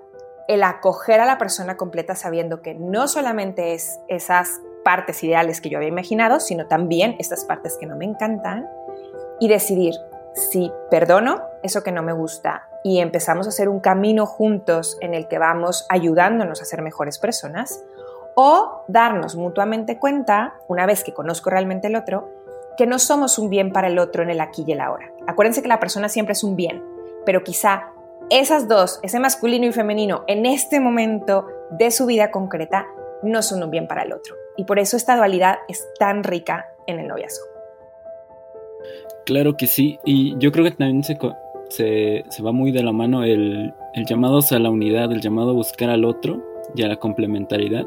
el 0.48 0.62
acoger 0.62 1.20
a 1.20 1.26
la 1.26 1.38
persona 1.38 1.76
completa 1.76 2.14
sabiendo 2.14 2.62
que 2.62 2.74
no 2.74 3.08
solamente 3.08 3.74
es 3.74 4.00
esas 4.08 4.60
partes 4.84 5.22
ideales 5.24 5.60
que 5.60 5.68
yo 5.68 5.78
había 5.78 5.88
imaginado, 5.88 6.38
sino 6.38 6.66
también 6.66 7.16
estas 7.18 7.44
partes 7.44 7.76
que 7.78 7.86
no 7.86 7.96
me 7.96 8.04
encantan, 8.04 8.68
y 9.40 9.48
decidir 9.48 9.94
si 10.34 10.70
perdono 10.90 11.42
eso 11.62 11.82
que 11.82 11.92
no 11.92 12.02
me 12.02 12.12
gusta 12.12 12.68
y 12.84 13.00
empezamos 13.00 13.46
a 13.46 13.48
hacer 13.48 13.68
un 13.68 13.80
camino 13.80 14.26
juntos 14.26 14.96
en 15.00 15.12
el 15.12 15.26
que 15.28 15.38
vamos 15.38 15.86
ayudándonos 15.88 16.62
a 16.62 16.64
ser 16.64 16.82
mejores 16.82 17.18
personas, 17.18 17.82
o 18.36 18.84
darnos 18.86 19.34
mutuamente 19.34 19.98
cuenta, 19.98 20.54
una 20.68 20.86
vez 20.86 21.02
que 21.02 21.14
conozco 21.14 21.50
realmente 21.50 21.88
el 21.88 21.96
otro, 21.96 22.30
que 22.76 22.86
no 22.86 22.98
somos 22.98 23.38
un 23.38 23.48
bien 23.48 23.72
para 23.72 23.88
el 23.88 23.98
otro 23.98 24.22
en 24.22 24.30
el 24.30 24.40
aquí 24.40 24.62
y 24.66 24.72
el 24.72 24.80
ahora. 24.80 25.10
Acuérdense 25.26 25.62
que 25.62 25.68
la 25.68 25.80
persona 25.80 26.08
siempre 26.08 26.34
es 26.34 26.44
un 26.44 26.54
bien, 26.54 26.84
pero 27.24 27.42
quizá 27.42 27.92
esas 28.30 28.68
dos, 28.68 28.98
ese 29.02 29.20
masculino 29.20 29.66
y 29.66 29.72
femenino, 29.72 30.24
en 30.26 30.46
este 30.46 30.80
momento 30.80 31.46
de 31.70 31.90
su 31.90 32.06
vida 32.06 32.30
concreta, 32.30 32.86
no 33.22 33.42
son 33.42 33.62
un 33.62 33.70
bien 33.70 33.86
para 33.86 34.02
el 34.02 34.12
otro. 34.12 34.34
Y 34.56 34.64
por 34.64 34.78
eso 34.78 34.96
esta 34.96 35.16
dualidad 35.16 35.58
es 35.68 35.86
tan 35.98 36.24
rica 36.24 36.66
en 36.86 36.98
el 36.98 37.08
noviazgo. 37.08 37.46
Claro 39.24 39.56
que 39.56 39.66
sí, 39.66 39.98
y 40.04 40.36
yo 40.38 40.52
creo 40.52 40.64
que 40.64 40.70
también 40.72 41.02
se, 41.02 41.16
se, 41.68 42.42
va 42.42 42.52
muy 42.52 42.70
de 42.70 42.82
la 42.82 42.92
mano 42.92 43.24
el, 43.24 43.74
el 43.94 44.06
llamado 44.06 44.38
a 44.48 44.58
la 44.58 44.70
unidad, 44.70 45.10
el 45.12 45.20
llamado 45.20 45.50
a 45.50 45.54
buscar 45.54 45.90
al 45.90 46.04
otro 46.04 46.42
y 46.74 46.82
a 46.82 46.88
la 46.88 46.96
complementariedad. 46.96 47.86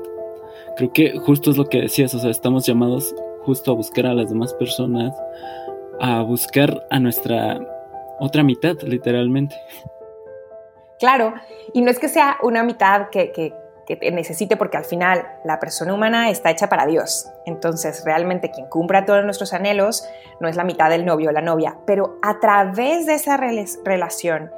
Creo 0.75 0.91
que 0.91 1.17
justo 1.17 1.51
es 1.51 1.57
lo 1.57 1.65
que 1.65 1.81
decías, 1.81 2.13
o 2.13 2.19
sea, 2.19 2.29
estamos 2.29 2.65
llamados 2.65 3.15
justo 3.43 3.71
a 3.71 3.75
buscar 3.75 4.05
a 4.05 4.13
las 4.13 4.29
demás 4.29 4.53
personas, 4.53 5.15
a 5.99 6.21
buscar 6.21 6.85
a 6.89 6.99
nuestra 6.99 7.59
otra 8.19 8.43
mitad, 8.43 8.77
literalmente. 8.81 9.55
Claro, 10.99 11.33
y 11.73 11.81
no 11.81 11.89
es 11.89 11.97
que 11.97 12.09
sea 12.09 12.37
una 12.43 12.61
mitad 12.63 13.09
que, 13.09 13.31
que 13.31 14.11
necesite, 14.11 14.55
porque 14.55 14.77
al 14.77 14.85
final 14.85 15.25
la 15.43 15.59
persona 15.59 15.93
humana 15.93 16.29
está 16.29 16.51
hecha 16.51 16.69
para 16.69 16.85
Dios. 16.85 17.27
Entonces, 17.45 18.03
realmente 18.05 18.51
quien 18.51 18.67
cumpla 18.67 19.05
todos 19.05 19.23
nuestros 19.23 19.53
anhelos 19.53 20.07
no 20.39 20.47
es 20.47 20.55
la 20.55 20.63
mitad 20.63 20.89
del 20.89 21.05
novio 21.05 21.29
o 21.29 21.31
la 21.31 21.41
novia, 21.41 21.77
pero 21.87 22.19
a 22.21 22.39
través 22.39 23.07
de 23.07 23.15
esa 23.15 23.37
relación 23.37 24.51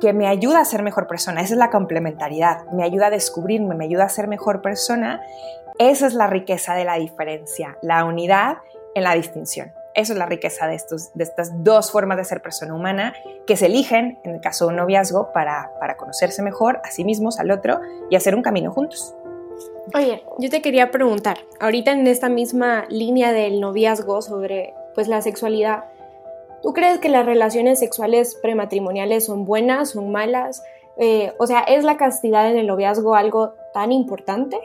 que 0.00 0.14
me 0.14 0.26
ayuda 0.26 0.60
a 0.60 0.64
ser 0.64 0.82
mejor 0.82 1.06
persona, 1.06 1.42
esa 1.42 1.54
es 1.54 1.58
la 1.58 1.70
complementariedad, 1.70 2.64
me 2.72 2.84
ayuda 2.84 3.08
a 3.08 3.10
descubrirme, 3.10 3.74
me 3.74 3.84
ayuda 3.84 4.04
a 4.04 4.08
ser 4.08 4.28
mejor 4.28 4.62
persona, 4.62 5.20
esa 5.78 6.06
es 6.06 6.14
la 6.14 6.26
riqueza 6.26 6.74
de 6.74 6.84
la 6.84 6.94
diferencia, 6.94 7.76
la 7.82 8.04
unidad 8.04 8.58
en 8.94 9.04
la 9.04 9.14
distinción. 9.14 9.72
Eso 9.94 10.12
es 10.12 10.18
la 10.18 10.26
riqueza 10.26 10.66
de, 10.66 10.74
estos, 10.74 11.12
de 11.14 11.24
estas 11.24 11.64
dos 11.64 11.90
formas 11.90 12.16
de 12.16 12.24
ser 12.24 12.42
persona 12.42 12.74
humana 12.74 13.14
que 13.46 13.56
se 13.56 13.66
eligen, 13.66 14.18
en 14.24 14.34
el 14.34 14.40
caso 14.40 14.66
de 14.66 14.70
un 14.70 14.76
noviazgo, 14.76 15.32
para, 15.32 15.72
para 15.80 15.96
conocerse 15.96 16.42
mejor 16.42 16.80
a 16.84 16.90
sí 16.90 17.04
mismos, 17.04 17.40
al 17.40 17.50
otro, 17.50 17.80
y 18.08 18.16
hacer 18.16 18.34
un 18.34 18.42
camino 18.42 18.72
juntos. 18.72 19.14
Oye, 19.94 20.22
yo 20.38 20.50
te 20.50 20.62
quería 20.62 20.90
preguntar, 20.90 21.38
ahorita 21.58 21.92
en 21.92 22.06
esta 22.06 22.28
misma 22.28 22.84
línea 22.88 23.32
del 23.32 23.60
noviazgo 23.60 24.22
sobre 24.22 24.74
pues 24.94 25.08
la 25.08 25.22
sexualidad, 25.22 25.84
¿tú 26.62 26.72
crees 26.72 26.98
que 26.98 27.08
las 27.08 27.26
relaciones 27.26 27.78
sexuales 27.78 28.36
prematrimoniales 28.40 29.24
son 29.26 29.44
buenas, 29.44 29.90
son 29.90 30.12
malas? 30.12 30.62
Eh, 30.96 31.32
o 31.38 31.46
sea, 31.46 31.60
¿es 31.60 31.84
la 31.84 31.96
castidad 31.96 32.50
en 32.50 32.56
el 32.56 32.66
noviazgo 32.66 33.14
algo 33.14 33.54
tan 33.72 33.90
importante? 33.92 34.58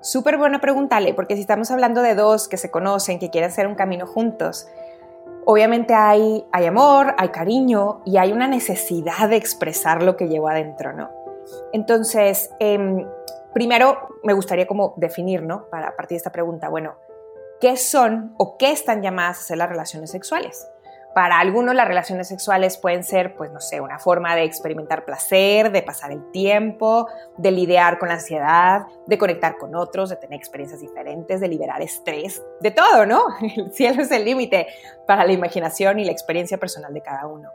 Súper 0.00 0.38
buena 0.38 0.60
pregunta, 0.60 1.00
porque 1.16 1.34
si 1.34 1.40
estamos 1.40 1.70
hablando 1.70 2.02
de 2.02 2.14
dos 2.14 2.48
que 2.48 2.56
se 2.56 2.70
conocen, 2.70 3.18
que 3.18 3.30
quieren 3.30 3.50
hacer 3.50 3.66
un 3.66 3.74
camino 3.74 4.06
juntos, 4.06 4.68
obviamente 5.44 5.94
hay, 5.94 6.46
hay 6.52 6.66
amor, 6.66 7.14
hay 7.18 7.30
cariño 7.30 8.02
y 8.04 8.16
hay 8.16 8.32
una 8.32 8.46
necesidad 8.46 9.28
de 9.28 9.36
expresar 9.36 10.02
lo 10.02 10.16
que 10.16 10.28
llevo 10.28 10.48
adentro, 10.48 10.92
¿no? 10.92 11.10
Entonces, 11.72 12.50
em, 12.60 13.06
primero 13.52 13.98
me 14.22 14.34
gustaría 14.34 14.66
como 14.66 14.94
definir, 14.96 15.42
¿no? 15.42 15.68
Para 15.70 15.96
partir 15.96 16.10
de 16.10 16.18
esta 16.18 16.32
pregunta, 16.32 16.68
bueno, 16.68 16.96
¿qué 17.60 17.76
son 17.76 18.34
o 18.38 18.56
qué 18.56 18.70
están 18.70 19.02
llamadas 19.02 19.40
a 19.40 19.42
ser 19.42 19.58
las 19.58 19.68
relaciones 19.68 20.10
sexuales? 20.10 20.68
Para 21.18 21.40
algunos 21.40 21.74
las 21.74 21.88
relaciones 21.88 22.28
sexuales 22.28 22.76
pueden 22.76 23.02
ser, 23.02 23.34
pues 23.34 23.50
no 23.50 23.60
sé, 23.60 23.80
una 23.80 23.98
forma 23.98 24.36
de 24.36 24.44
experimentar 24.44 25.04
placer, 25.04 25.72
de 25.72 25.82
pasar 25.82 26.12
el 26.12 26.30
tiempo, 26.30 27.08
de 27.36 27.50
lidiar 27.50 27.98
con 27.98 28.06
la 28.06 28.14
ansiedad, 28.14 28.82
de 29.04 29.18
conectar 29.18 29.58
con 29.58 29.74
otros, 29.74 30.10
de 30.10 30.14
tener 30.14 30.38
experiencias 30.38 30.80
diferentes, 30.80 31.40
de 31.40 31.48
liberar 31.48 31.82
estrés, 31.82 32.40
de 32.60 32.70
todo, 32.70 33.04
¿no? 33.04 33.24
El 33.56 33.72
cielo 33.72 34.02
es 34.02 34.12
el 34.12 34.26
límite 34.26 34.68
para 35.08 35.26
la 35.26 35.32
imaginación 35.32 35.98
y 35.98 36.04
la 36.04 36.12
experiencia 36.12 36.56
personal 36.56 36.94
de 36.94 37.02
cada 37.02 37.26
uno. 37.26 37.50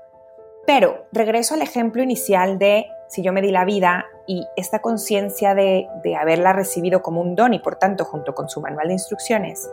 Pero 0.67 1.05
regreso 1.13 1.53
al 1.53 1.61
ejemplo 1.61 2.03
inicial 2.03 2.59
de 2.59 2.87
si 3.07 3.23
yo 3.23 3.31
me 3.31 3.41
di 3.41 3.51
la 3.51 3.63
vida 3.63 4.07
y 4.27 4.45
esta 4.57 4.79
conciencia 4.79 5.55
de, 5.55 5.87
de 6.03 6.17
haberla 6.17 6.51
recibido 6.51 7.01
como 7.01 7.21
un 7.21 7.35
don 7.35 7.53
y 7.53 7.59
por 7.59 7.77
tanto 7.77 8.03
junto 8.03 8.35
con 8.35 8.49
su 8.49 8.59
manual 8.59 8.87
de 8.87 8.95
instrucciones, 8.95 9.71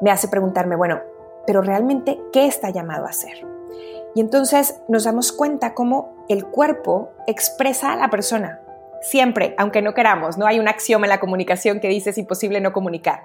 me 0.00 0.12
hace 0.12 0.28
preguntarme, 0.28 0.76
bueno, 0.76 1.00
pero 1.48 1.62
realmente, 1.62 2.20
¿qué 2.30 2.44
está 2.44 2.68
llamado 2.68 3.06
a 3.06 3.08
hacer? 3.08 3.46
Y 4.14 4.20
entonces 4.20 4.82
nos 4.86 5.04
damos 5.04 5.32
cuenta 5.32 5.72
cómo 5.72 6.14
el 6.28 6.44
cuerpo 6.44 7.08
expresa 7.26 7.90
a 7.90 7.96
la 7.96 8.10
persona. 8.10 8.60
Siempre, 9.00 9.54
aunque 9.56 9.80
no 9.80 9.94
queramos, 9.94 10.36
no 10.36 10.46
hay 10.46 10.58
un 10.58 10.68
axioma 10.68 11.06
en 11.06 11.08
la 11.08 11.20
comunicación 11.20 11.80
que 11.80 11.88
dice 11.88 12.10
es 12.10 12.18
imposible 12.18 12.60
no 12.60 12.74
comunicar. 12.74 13.22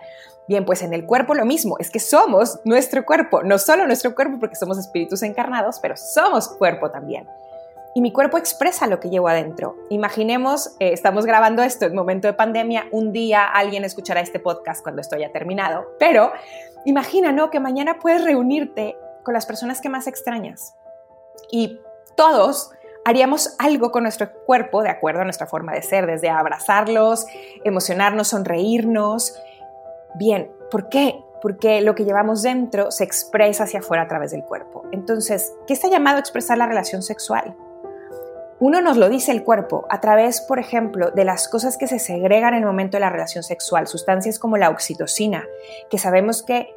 Bien, 0.48 0.63
pues 0.63 0.84
en 0.84 0.94
el 0.94 1.06
cuerpo 1.06 1.36
lo 1.36 1.44
mismo, 1.44 1.75
es 1.80 1.89
que 1.89 2.00
somos 2.00 2.62
nuestro 2.63 3.03
cuerpo, 3.03 3.44
no 3.44 3.58
solo 3.58 3.86
nuestro 3.88 4.15
cuerpo 4.15 4.39
porque 4.39 4.56
somos 4.56 4.77
espíritus 4.77 5.22
encarnados, 5.22 5.80
pero 5.82 5.98
somos 5.98 6.48
cuerpo 6.48 6.92
también. 6.92 7.27
Y 7.96 8.02
mi 8.02 8.12
cuerpo 8.12 8.38
expresa 8.38 8.88
lo 8.88 9.00
que 9.00 9.10
llevo 9.10 9.28
adentro. 9.28 9.76
Imaginemos, 9.90 10.76
eh, 10.80 10.94
estamos 10.94 11.26
grabando 11.26 11.62
esto 11.62 11.86
en 11.86 11.94
momento 11.94 12.28
de 12.28 12.34
pandemia, 12.34 12.86
un 12.92 13.12
día 13.12 13.46
alguien 13.46 13.86
escuchará 13.86 14.22
este 14.22 14.40
podcast 14.40 14.82
cuando 14.82 15.02
esto 15.02 15.16
haya 15.16 15.32
terminado, 15.32 15.86
pero 16.00 16.32
Imagina, 16.86 17.32
¿no? 17.32 17.50
Que 17.50 17.60
mañana 17.60 18.00
puedes 18.00 18.24
reunirte 18.24 18.98
con 19.24 19.34
las 19.34 19.46
personas 19.46 19.80
que 19.80 19.90
más 19.90 20.08
extrañas 20.08 20.76
y 21.50 21.80
todos 22.16 22.72
haríamos 23.06 23.56
algo 23.58 23.92
con 23.92 24.04
nuestro 24.04 24.32
cuerpo 24.46 24.84
de 24.84 24.90
acuerdo 24.90 25.22
a 25.22 25.24
nuestra 25.24 25.48
forma 25.48 25.74
de 25.74 25.82
ser, 25.82 26.06
desde 26.06 26.30
abrazarlos, 26.30 27.26
emocionarnos, 27.64 28.30
sonreírnos. 28.30 29.34
Bien, 30.16 30.52
¿por 30.70 30.90
qué? 30.90 31.24
Porque 31.42 31.82
lo 31.82 31.96
que 31.96 32.06
llevamos 32.06 32.42
dentro 32.42 32.92
se 32.92 33.04
expresa 33.04 33.64
hacia 33.64 33.80
afuera 33.80 34.04
a 34.04 34.08
través 34.08 34.32
del 34.32 34.44
cuerpo. 34.44 34.84
Entonces, 34.92 35.54
¿qué 35.68 35.74
está 35.74 35.88
llamado 35.88 36.18
a 36.18 36.20
expresar 36.20 36.58
la 36.58 36.68
relación 36.68 37.02
sexual? 37.02 37.56
Uno 38.60 38.82
nos 38.82 38.98
lo 38.98 39.10
dice 39.10 39.32
el 39.32 39.44
cuerpo 39.44 39.86
a 39.90 40.00
través, 40.00 40.42
por 40.42 40.60
ejemplo, 40.60 41.12
de 41.12 41.26
las 41.26 41.48
cosas 41.48 41.78
que 41.78 41.88
se 41.88 42.00
segregan 42.00 42.54
en 42.54 42.62
el 42.62 42.66
momento 42.66 42.98
de 42.98 43.02
la 43.02 43.10
relación 43.10 43.44
sexual, 43.44 43.88
sustancias 43.88 44.40
como 44.40 44.58
la 44.58 44.70
oxitocina, 44.70 45.46
que 45.90 45.98
sabemos 45.98 46.44
que 46.44 46.74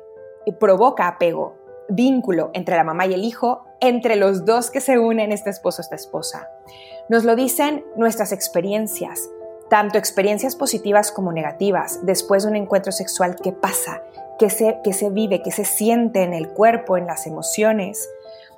provoca 0.59 1.07
apego, 1.07 1.55
vínculo 1.89 2.51
entre 2.55 2.77
la 2.77 2.85
mamá 2.85 3.07
y 3.07 3.15
el 3.15 3.25
hijo, 3.25 3.65
entre 3.81 4.17
los 4.17 4.45
dos 4.45 4.71
que 4.71 4.81
se 4.81 4.99
unen, 4.99 5.33
este 5.33 5.51
esposo, 5.51 5.83
esta 5.83 5.95
esposa. 5.95 6.49
Nos 7.09 7.25
lo 7.25 7.37
dicen 7.37 7.85
nuestras 7.97 8.33
experiencias, 8.33 9.31
tanto 9.69 9.99
experiencias 9.99 10.57
positivas 10.57 11.13
como 11.13 11.33
negativas, 11.33 12.01
después 12.05 12.43
de 12.43 12.51
un 12.51 12.57
encuentro 12.57 12.93
sexual, 12.93 13.37
¿qué 13.43 13.53
pasa? 13.53 14.03
¿Qué 14.39 14.51
se, 14.51 14.79
qué 14.83 14.93
se 14.93 15.11
vive? 15.11 15.43
¿Qué 15.43 15.51
se 15.51 15.65
siente 15.65 16.23
en 16.23 16.35
el 16.35 16.49
cuerpo, 16.49 16.97
en 16.97 17.07
las 17.07 17.27
emociones? 17.27 18.09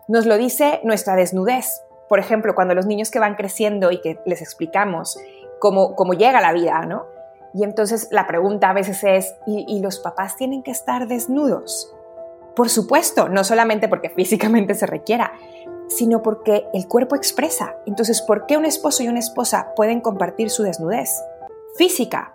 Nos 0.07 0.27
lo 0.27 0.39
dice 0.39 0.81
nuestra 0.85 1.17
desnudez, 1.17 1.83
por 2.09 2.19
ejemplo, 2.19 2.55
cuando 2.55 2.75
los 2.75 2.87
niños 2.87 3.11
que 3.11 3.19
van 3.19 3.35
creciendo 3.35 3.91
y 3.91 4.01
que 4.01 4.19
les 4.25 4.41
explicamos 4.41 5.19
cómo, 5.59 5.95
cómo 5.95 6.15
llega 6.15 6.41
la 6.41 6.53
vida, 6.53 6.85
¿no? 6.87 7.07
Y 7.55 7.65
entonces 7.65 8.09
la 8.11 8.27
pregunta 8.27 8.71
a 8.71 8.73
veces 8.73 9.03
es, 9.05 9.35
¿y, 9.47 9.81
los 9.81 9.99
papás 9.99 10.37
tienen 10.37 10.63
que 10.63 10.71
estar 10.71 11.07
desnudos? 11.09 11.95
Por 12.55 12.69
supuesto, 12.69 13.29
no 13.29 13.45
solamente 13.45 13.89
porque 13.89 14.11
físicamente 14.17 14.75
se 14.75 14.87
requiera, 14.87 15.33
sino 15.89 16.23
porque 16.23 16.67
el 16.75 16.87
cuerpo 16.87 17.17
expresa. 17.17 17.77
Entonces, 17.87 18.21
¿por 18.23 18.47
qué 18.47 18.57
un 18.57 18.67
esposo 18.67 19.03
y 19.03 19.09
una 19.09 19.19
esposa 19.19 19.73
pueden 19.75 20.01
compartir 20.01 20.51
su 20.51 20.63
desnudez? 20.63 21.11
Física, 21.77 22.35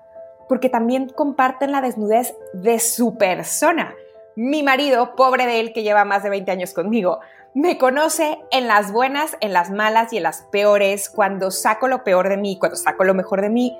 porque 0.49 0.69
también 0.69 1.09
comparten 1.09 1.71
la 1.71 1.81
desnudez 1.81 2.35
de 2.53 2.79
su 2.79 3.15
persona. 3.17 3.93
Mi 4.35 4.63
marido, 4.63 5.15
pobre 5.15 5.45
de 5.45 5.59
él 5.59 5.73
que 5.73 5.83
lleva 5.83 6.05
más 6.05 6.23
de 6.23 6.31
20 6.31 6.49
años 6.49 6.73
conmigo, 6.73 7.19
me 7.53 7.77
conoce 7.77 8.39
en 8.51 8.67
las 8.67 8.91
buenas, 8.91 9.37
en 9.39 9.53
las 9.53 9.69
malas 9.69 10.11
y 10.11 10.17
en 10.17 10.23
las 10.23 10.41
peores, 10.43 11.09
cuando 11.09 11.51
saco 11.51 11.87
lo 11.87 12.03
peor 12.03 12.29
de 12.29 12.37
mí, 12.37 12.57
cuando 12.57 12.75
saco 12.75 13.03
lo 13.03 13.13
mejor 13.13 13.41
de 13.41 13.49
mí, 13.49 13.77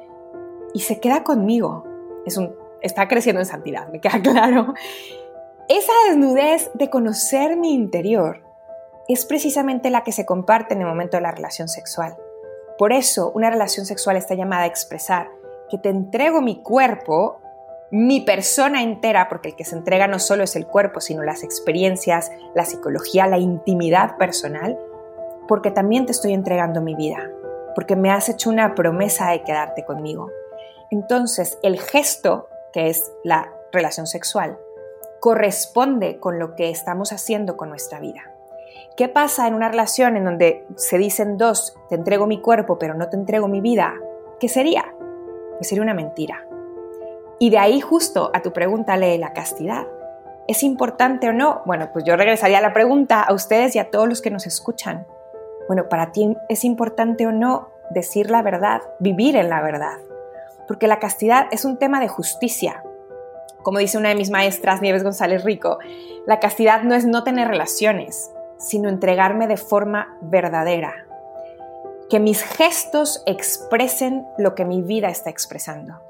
y 0.73 0.81
se 0.81 0.99
queda 0.99 1.23
conmigo. 1.23 1.85
Es 2.25 2.37
un, 2.37 2.55
está 2.81 3.07
creciendo 3.07 3.41
en 3.41 3.45
santidad, 3.45 3.87
me 3.87 3.99
queda 3.99 4.19
claro. 4.23 4.73
esa 5.67 5.93
desnudez 6.07 6.71
de 6.73 6.89
conocer 6.89 7.57
mi 7.57 7.73
interior 7.73 8.43
es 9.07 9.25
precisamente 9.25 9.89
la 9.89 10.03
que 10.03 10.11
se 10.11 10.25
comparte 10.25 10.73
en 10.73 10.81
el 10.81 10.87
momento 10.87 11.17
de 11.17 11.23
la 11.23 11.31
relación 11.31 11.67
sexual. 11.67 12.15
Por 12.77 12.93
eso 12.93 13.31
una 13.35 13.49
relación 13.49 13.85
sexual 13.85 14.17
está 14.17 14.35
llamada 14.35 14.63
a 14.63 14.67
expresar 14.67 15.29
que 15.69 15.77
te 15.77 15.89
entrego 15.89 16.41
mi 16.41 16.61
cuerpo, 16.61 17.41
mi 17.95 18.21
persona 18.21 18.81
entera, 18.81 19.29
porque 19.29 19.49
el 19.49 19.55
que 19.55 19.65
se 19.65 19.75
entrega 19.75 20.07
no 20.07 20.17
solo 20.17 20.43
es 20.43 20.55
el 20.55 20.65
cuerpo, 20.65 20.99
sino 20.99 21.21
las 21.21 21.43
experiencias, 21.43 22.31
la 22.55 22.65
psicología, 22.65 23.27
la 23.27 23.37
intimidad 23.37 24.17
personal, 24.17 24.79
porque 25.47 25.69
también 25.69 26.07
te 26.07 26.11
estoy 26.11 26.33
entregando 26.33 26.81
mi 26.81 26.95
vida, 26.95 27.29
porque 27.75 27.95
me 27.95 28.09
has 28.09 28.29
hecho 28.29 28.49
una 28.49 28.73
promesa 28.73 29.29
de 29.29 29.43
quedarte 29.43 29.85
conmigo. 29.85 30.31
Entonces, 30.89 31.59
el 31.61 31.79
gesto, 31.79 32.49
que 32.73 32.89
es 32.89 33.11
la 33.23 33.53
relación 33.71 34.07
sexual, 34.07 34.57
corresponde 35.19 36.19
con 36.19 36.39
lo 36.39 36.55
que 36.55 36.71
estamos 36.71 37.13
haciendo 37.13 37.57
con 37.57 37.69
nuestra 37.69 37.99
vida. 37.99 38.23
¿Qué 38.97 39.07
pasa 39.07 39.47
en 39.47 39.53
una 39.53 39.69
relación 39.69 40.17
en 40.17 40.25
donde 40.25 40.65
se 40.77 40.97
dicen 40.97 41.37
dos, 41.37 41.75
te 41.89 41.95
entrego 41.95 42.25
mi 42.25 42.41
cuerpo 42.41 42.79
pero 42.79 42.95
no 42.95 43.07
te 43.09 43.17
entrego 43.17 43.47
mi 43.47 43.61
vida? 43.61 43.93
¿Qué 44.39 44.49
sería? 44.49 44.95
Pues 45.59 45.67
sería 45.67 45.83
una 45.83 45.93
mentira. 45.93 46.47
Y 47.39 47.49
de 47.49 47.57
ahí 47.57 47.81
justo 47.81 48.31
a 48.33 48.41
tu 48.41 48.53
pregunta, 48.53 48.97
lee 48.97 49.17
la 49.17 49.33
castidad. 49.33 49.85
¿Es 50.47 50.63
importante 50.63 51.29
o 51.29 51.33
no? 51.33 51.61
Bueno, 51.65 51.89
pues 51.93 52.03
yo 52.05 52.15
regresaría 52.15 52.57
a 52.57 52.61
la 52.61 52.73
pregunta 52.73 53.21
a 53.21 53.33
ustedes 53.33 53.75
y 53.75 53.79
a 53.79 53.89
todos 53.89 54.09
los 54.09 54.21
que 54.21 54.29
nos 54.29 54.45
escuchan. 54.45 55.07
Bueno, 55.67 55.87
para 55.87 56.11
ti 56.11 56.35
es 56.49 56.65
importante 56.65 57.25
o 57.25 57.31
no 57.31 57.69
decir 57.89 58.29
la 58.29 58.41
verdad, 58.41 58.81
vivir 58.99 59.35
en 59.35 59.49
la 59.49 59.61
verdad. 59.61 59.97
Porque 60.67 60.87
la 60.87 60.99
castidad 60.99 61.47
es 61.51 61.63
un 61.63 61.77
tema 61.77 61.99
de 61.99 62.07
justicia. 62.09 62.83
Como 63.61 63.79
dice 63.79 63.97
una 63.97 64.09
de 64.09 64.15
mis 64.15 64.29
maestras, 64.29 64.81
Nieves 64.81 65.03
González 65.03 65.43
Rico, 65.43 65.79
la 66.25 66.39
castidad 66.39 66.83
no 66.83 66.95
es 66.95 67.05
no 67.05 67.23
tener 67.23 67.47
relaciones, 67.47 68.31
sino 68.57 68.89
entregarme 68.89 69.47
de 69.47 69.57
forma 69.57 70.17
verdadera. 70.21 71.05
Que 72.09 72.19
mis 72.19 72.43
gestos 72.43 73.23
expresen 73.25 74.25
lo 74.37 74.55
que 74.55 74.65
mi 74.65 74.81
vida 74.81 75.07
está 75.07 75.29
expresando. 75.29 76.02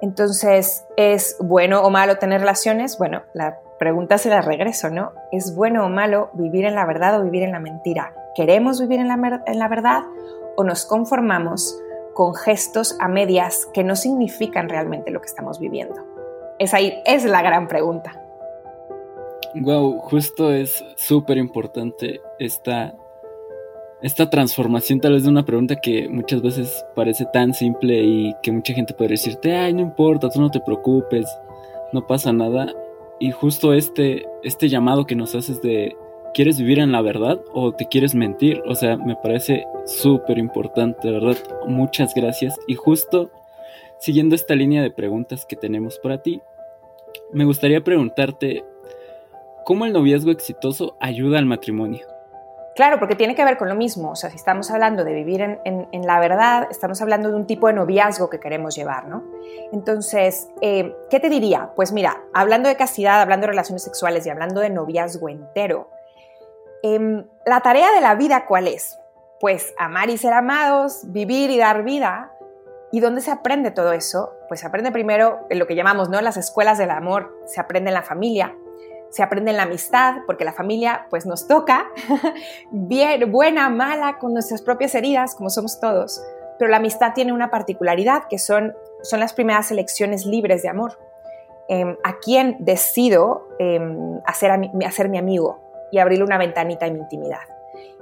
Entonces, 0.00 0.86
¿es 0.96 1.36
bueno 1.40 1.82
o 1.82 1.90
malo 1.90 2.18
tener 2.18 2.40
relaciones? 2.40 2.98
Bueno, 2.98 3.22
la 3.32 3.58
pregunta 3.78 4.18
se 4.18 4.28
la 4.28 4.42
regreso, 4.42 4.90
¿no? 4.90 5.12
¿Es 5.32 5.54
bueno 5.54 5.86
o 5.86 5.88
malo 5.88 6.30
vivir 6.34 6.64
en 6.64 6.74
la 6.74 6.86
verdad 6.86 7.18
o 7.18 7.24
vivir 7.24 7.42
en 7.42 7.52
la 7.52 7.60
mentira? 7.60 8.14
¿Queremos 8.34 8.80
vivir 8.80 9.00
en 9.00 9.08
la, 9.08 9.42
en 9.46 9.58
la 9.58 9.68
verdad 9.68 10.02
o 10.56 10.64
nos 10.64 10.84
conformamos 10.84 11.78
con 12.14 12.34
gestos 12.34 12.96
a 13.00 13.08
medias 13.08 13.66
que 13.72 13.84
no 13.84 13.96
significan 13.96 14.68
realmente 14.68 15.10
lo 15.10 15.20
que 15.20 15.26
estamos 15.26 15.58
viviendo? 15.58 16.04
Esa 16.58 16.78
ahí 16.78 17.02
es 17.04 17.24
la 17.24 17.42
gran 17.42 17.68
pregunta. 17.68 18.22
Wow, 19.54 20.00
justo 20.00 20.52
es 20.52 20.84
súper 20.96 21.38
importante 21.38 22.20
esta, 22.38 22.94
esta 24.06 24.30
transformación 24.30 25.00
tal 25.00 25.14
vez 25.14 25.24
de 25.24 25.30
una 25.30 25.44
pregunta 25.44 25.80
que 25.80 26.08
muchas 26.08 26.40
veces 26.40 26.84
parece 26.94 27.26
tan 27.32 27.52
simple 27.52 28.04
y 28.04 28.34
que 28.40 28.52
mucha 28.52 28.72
gente 28.72 28.94
puede 28.94 29.10
decirte, 29.10 29.52
ay, 29.52 29.74
no 29.74 29.80
importa, 29.80 30.30
tú 30.30 30.40
no 30.40 30.48
te 30.48 30.60
preocupes, 30.60 31.26
no 31.92 32.06
pasa 32.06 32.32
nada. 32.32 32.72
Y 33.18 33.32
justo 33.32 33.72
este, 33.72 34.24
este 34.44 34.68
llamado 34.68 35.06
que 35.06 35.16
nos 35.16 35.34
haces 35.34 35.60
de, 35.60 35.96
¿quieres 36.34 36.56
vivir 36.56 36.78
en 36.78 36.92
la 36.92 37.02
verdad 37.02 37.40
o 37.52 37.72
te 37.72 37.88
quieres 37.88 38.14
mentir? 38.14 38.62
O 38.68 38.76
sea, 38.76 38.96
me 38.96 39.16
parece 39.16 39.66
súper 39.86 40.38
importante, 40.38 41.10
¿verdad? 41.10 41.36
Muchas 41.66 42.14
gracias. 42.14 42.56
Y 42.68 42.76
justo 42.76 43.32
siguiendo 43.98 44.36
esta 44.36 44.54
línea 44.54 44.82
de 44.82 44.92
preguntas 44.92 45.44
que 45.46 45.56
tenemos 45.56 45.98
para 45.98 46.22
ti, 46.22 46.40
me 47.32 47.44
gustaría 47.44 47.82
preguntarte 47.82 48.62
¿Cómo 49.64 49.84
el 49.84 49.92
noviazgo 49.92 50.30
exitoso 50.30 50.96
ayuda 51.00 51.40
al 51.40 51.46
matrimonio? 51.46 52.15
Claro, 52.76 52.98
porque 52.98 53.16
tiene 53.16 53.34
que 53.34 53.42
ver 53.42 53.56
con 53.56 53.70
lo 53.70 53.74
mismo. 53.74 54.10
O 54.10 54.16
sea, 54.16 54.28
si 54.28 54.36
estamos 54.36 54.70
hablando 54.70 55.02
de 55.02 55.14
vivir 55.14 55.40
en, 55.40 56.06
la 56.06 56.20
verdad, 56.20 56.68
estamos 56.70 57.00
hablando 57.00 57.30
de 57.30 57.36
un 57.36 57.46
tipo 57.46 57.68
de 57.68 57.72
noviazgo 57.72 58.28
que 58.28 58.38
queremos 58.38 58.76
llevar, 58.76 59.08
¿no? 59.08 59.24
Entonces, 59.72 60.50
eh, 60.60 60.94
¿qué 61.08 61.18
te 61.18 61.30
diría? 61.30 61.70
Pues 61.74 61.92
mira, 61.92 62.20
hablando 62.34 62.68
de 62.68 62.76
castidad, 62.76 63.22
hablando 63.22 63.46
de 63.46 63.52
relaciones 63.52 63.82
sexuales 63.82 64.26
y 64.26 64.30
hablando 64.30 64.60
de 64.60 64.68
noviazgo 64.68 65.30
entero, 65.30 65.88
em, 66.82 67.24
la 67.46 67.60
tarea 67.62 67.90
de 67.92 68.02
la 68.02 68.14
vida, 68.14 68.44
¿cuál 68.44 68.68
es? 68.68 68.98
Pues 69.40 69.72
amar 69.78 70.10
y 70.10 70.18
ser 70.18 70.34
amados, 70.34 71.00
vivir 71.06 71.48
y 71.48 71.56
dar 71.56 71.82
vida. 71.82 72.30
¿Y 72.92 73.00
dónde 73.00 73.22
se 73.22 73.30
aprende 73.30 73.70
todo 73.70 73.94
eso? 73.94 74.34
Pues 74.48 74.60
se 74.60 74.66
aprende 74.66 74.92
primero 74.92 75.46
en 75.48 75.58
lo 75.58 75.66
que 75.66 75.76
llamamos, 75.76 76.10
¿no? 76.10 76.20
Las 76.20 76.36
escuelas 76.36 76.76
del 76.76 76.90
amor. 76.90 77.34
Se 77.46 77.58
aprende 77.58 77.88
en 77.88 77.94
la 77.94 78.02
familia, 78.02 78.54
se 79.16 79.22
aprende 79.22 79.50
en 79.50 79.56
la 79.56 79.62
amistad, 79.62 80.16
porque 80.26 80.44
la 80.44 80.52
familia 80.52 81.06
pues 81.08 81.24
nos 81.24 81.48
toca, 81.48 81.86
bien, 82.70 83.32
buena, 83.32 83.70
mala, 83.70 84.18
con 84.18 84.34
nuestras 84.34 84.60
propias 84.60 84.94
heridas, 84.94 85.34
como 85.34 85.48
somos 85.48 85.80
todos. 85.80 86.22
Pero 86.58 86.70
la 86.70 86.76
amistad 86.76 87.14
tiene 87.14 87.32
una 87.32 87.50
particularidad, 87.50 88.24
que 88.28 88.38
son, 88.38 88.74
son 89.00 89.20
las 89.20 89.32
primeras 89.32 89.70
elecciones 89.70 90.26
libres 90.26 90.62
de 90.62 90.68
amor. 90.68 90.98
Em, 91.68 91.96
¿A 92.04 92.18
quién 92.18 92.58
decido 92.60 93.48
em, 93.58 94.20
hacer, 94.26 94.52
hacer 94.86 95.08
mi 95.08 95.16
amigo 95.16 95.60
y 95.90 95.98
abrirle 95.98 96.24
una 96.24 96.36
ventanita 96.36 96.86
en 96.86 96.94
mi 96.94 97.00
intimidad? 97.00 97.40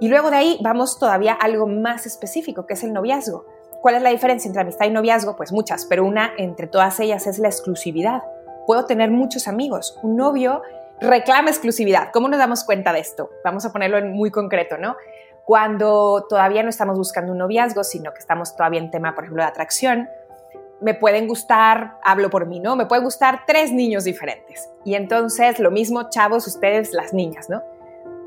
Y 0.00 0.09
luego 0.09 0.31
de 0.31 0.37
ahí 0.37 0.59
vamos 0.62 0.98
todavía 0.98 1.35
a 1.35 1.44
algo 1.44 1.68
más 1.68 2.07
específico, 2.07 2.66
que 2.66 2.74
es 2.74 2.83
el 2.83 2.92
noviazgo. 2.92 3.46
¿Cuál 3.83 3.94
es 3.94 4.03
la 4.03 4.11
diferencia 4.11 4.48
entre 4.48 4.62
amistad 4.62 4.87
y 4.87 4.90
noviazgo? 4.90 5.37
Pues 5.37 5.53
muchas, 5.53 5.87
pero 5.87 6.05
una 6.05 6.33
entre 6.38 6.66
todas 6.66 6.98
ellas 6.98 7.29
es 7.29 7.38
la 7.38 7.46
exclusividad. 7.46 8.24
Puedo 8.66 8.87
tener 8.87 9.11
muchos 9.11 9.46
amigos. 9.46 9.96
Un 10.03 10.16
novio 10.16 10.62
reclama 11.01 11.51
exclusividad. 11.51 12.11
¿Cómo 12.13 12.29
nos 12.29 12.39
damos 12.39 12.65
cuenta 12.65 12.93
de 12.93 13.01
esto? 13.01 13.31
Vamos 13.45 13.65
a 13.65 13.73
ponerlo 13.73 13.99
en 13.99 14.13
muy 14.13 14.31
concreto, 14.31 14.79
¿no? 14.79 14.97
Cuando 15.45 16.27
todavía 16.29 16.63
no 16.63 16.71
estamos 16.71 16.97
buscando 16.97 17.33
un 17.33 17.39
noviazgo, 17.39 17.85
sino 17.85 18.13
que 18.13 18.21
estamos 18.21 18.57
todavía 18.57 18.81
en 18.81 18.91
tema, 18.91 19.15
por 19.15 19.25
ejemplo, 19.25 19.43
de 19.43 19.49
atracción, 19.49 20.09
me 20.81 20.95
pueden 20.95 21.29
gustar, 21.29 21.99
hablo 22.03 22.31
por 22.31 22.47
mí, 22.47 22.61
¿no? 22.61 22.77
Me 22.77 22.87
pueden 22.87 23.05
gustar 23.05 23.41
tres 23.47 23.73
niños 23.73 24.05
diferentes. 24.05 24.69
Y 24.85 24.95
entonces, 24.95 25.59
lo 25.59 25.71
mismo, 25.71 26.11
chavos, 26.11 26.47
ustedes, 26.47 26.93
las 26.93 27.13
niñas, 27.13 27.49
¿no? 27.49 27.63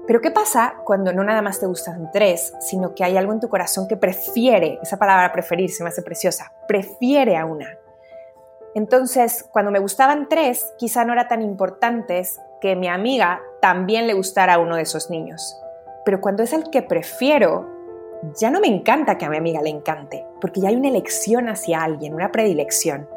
Pero 0.07 0.21
¿qué 0.21 0.31
pasa 0.31 0.75
cuando 0.85 1.11
no 1.11 1.23
nada 1.23 1.41
más 1.41 1.59
te 1.59 1.65
gustan 1.65 2.09
tres, 2.13 2.53
sino 2.61 2.95
que 2.95 3.03
hay 3.03 3.17
algo 3.17 3.33
en 3.33 3.41
tu 3.41 3.49
corazón 3.49 3.87
que 3.87 3.97
prefiere, 3.97 4.79
esa 4.81 4.97
palabra 4.97 5.33
preferir 5.33 5.69
se 5.69 5.83
me 5.83 5.89
hace 5.89 6.01
preciosa, 6.01 6.53
prefiere 6.67 7.35
a 7.35 7.45
una? 7.45 7.77
Entonces, 8.73 9.43
cuando 9.51 9.69
me 9.69 9.79
gustaban 9.79 10.29
tres, 10.29 10.73
quizá 10.77 11.03
no 11.03 11.11
era 11.11 11.27
tan 11.27 11.41
importantes 11.41 12.39
que 12.61 12.75
mi 12.75 12.87
amiga 12.87 13.41
también 13.61 14.07
le 14.07 14.13
gustara 14.13 14.55
a 14.55 14.59
uno 14.59 14.75
de 14.75 14.83
esos 14.83 15.09
niños. 15.09 15.59
Pero 16.05 16.21
cuando 16.21 16.43
es 16.43 16.53
el 16.53 16.69
que 16.69 16.81
prefiero, 16.81 17.67
ya 18.39 18.49
no 18.49 18.59
me 18.59 18.67
encanta 18.67 19.17
que 19.17 19.25
a 19.25 19.29
mi 19.29 19.37
amiga 19.37 19.61
le 19.61 19.69
encante, 19.69 20.25
porque 20.41 20.61
ya 20.61 20.69
hay 20.69 20.75
una 20.75 20.87
elección 20.87 21.49
hacia 21.49 21.83
alguien, 21.83 22.13
una 22.13 22.31
predilección. 22.31 23.07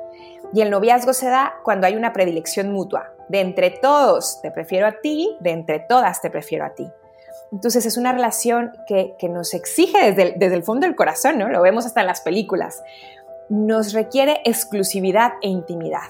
Y 0.52 0.62
el 0.62 0.70
noviazgo 0.70 1.12
se 1.12 1.28
da 1.28 1.54
cuando 1.62 1.86
hay 1.86 1.96
una 1.96 2.12
predilección 2.12 2.72
mutua. 2.72 3.12
De 3.28 3.40
entre 3.40 3.70
todos 3.70 4.40
te 4.42 4.50
prefiero 4.50 4.86
a 4.86 4.92
ti, 5.00 5.36
de 5.40 5.50
entre 5.50 5.78
todas 5.78 6.20
te 6.20 6.30
prefiero 6.30 6.64
a 6.64 6.70
ti. 6.70 6.90
Entonces 7.52 7.86
es 7.86 7.96
una 7.96 8.12
relación 8.12 8.72
que, 8.86 9.16
nos 9.28 9.54
exige 9.54 10.04
desde 10.04 10.22
el, 10.22 10.38
desde 10.38 10.56
el 10.56 10.62
fondo 10.62 10.86
del 10.86 10.96
corazón, 10.96 11.38
¿no? 11.38 11.48
Lo 11.48 11.62
vemos 11.62 11.86
hasta 11.86 12.00
en 12.00 12.06
las 12.06 12.20
películas. 12.20 12.82
Nos 13.48 13.92
requiere 13.92 14.40
exclusividad 14.44 15.32
e 15.42 15.48
intimidad. 15.48 16.08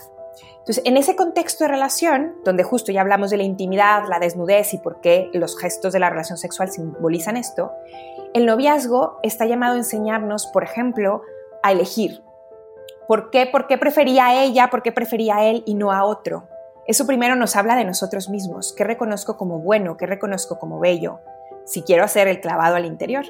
Entonces, 0.61 0.83
en 0.85 0.97
ese 0.97 1.17
contexto 1.17 1.65
de 1.65 1.69
relación, 1.69 2.37
donde 2.45 2.63
justo 2.63 2.93
ya 2.93 3.01
hablamos 3.01 3.31
de 3.31 3.39
la 3.39 3.43
intimidad, 3.43 4.05
la 4.09 4.19
desnudez 4.19 4.75
y 4.75 4.79
por 4.79 5.01
qué 5.01 5.31
los 5.33 5.59
gestos 5.59 5.93
de 5.93 5.99
la 5.99 6.11
relación 6.11 6.39
sexual 6.39 6.71
simbolizan 6.71 7.37
esto, 7.37 7.73
el 8.35 8.47
noviazgo 8.47 9.19
está 9.23 9.47
llamado 9.47 9.75
a 9.75 9.79
enseñarnos, 9.79 10.47
por 10.47 10.63
ejemplo, 10.63 11.23
a 11.63 11.73
elegir. 11.73 12.23
¿Por 13.09 13.31
qué, 13.31 13.47
¿Por 13.47 13.67
qué 13.67 13.79
prefería 13.79 14.27
a 14.27 14.45
ella? 14.45 14.69
¿Por 14.69 14.83
qué 14.83 14.93
prefería 14.93 15.37
a 15.37 15.45
él 15.45 15.63
y 15.67 15.75
no 15.75 15.93
a 15.93 16.05
otro? 16.05 16.47
Eso 16.87 17.07
primero 17.07 17.37
nos 17.37 17.57
habla 17.57 17.75
de 17.75 17.85
nosotros 17.85 18.29
mismos, 18.29 18.73
qué 18.77 18.85
reconozco 18.85 19.37
como 19.37 19.61
bueno, 19.61 19.97
qué 19.97 20.07
reconozco 20.07 20.59
como 20.59 20.79
bello, 20.79 21.21
si 21.65 21.83
quiero 21.83 22.05
hacer 22.05 22.29
el 22.29 22.41
clavado 22.41 22.77
al 22.77 22.85
interior 22.85 23.25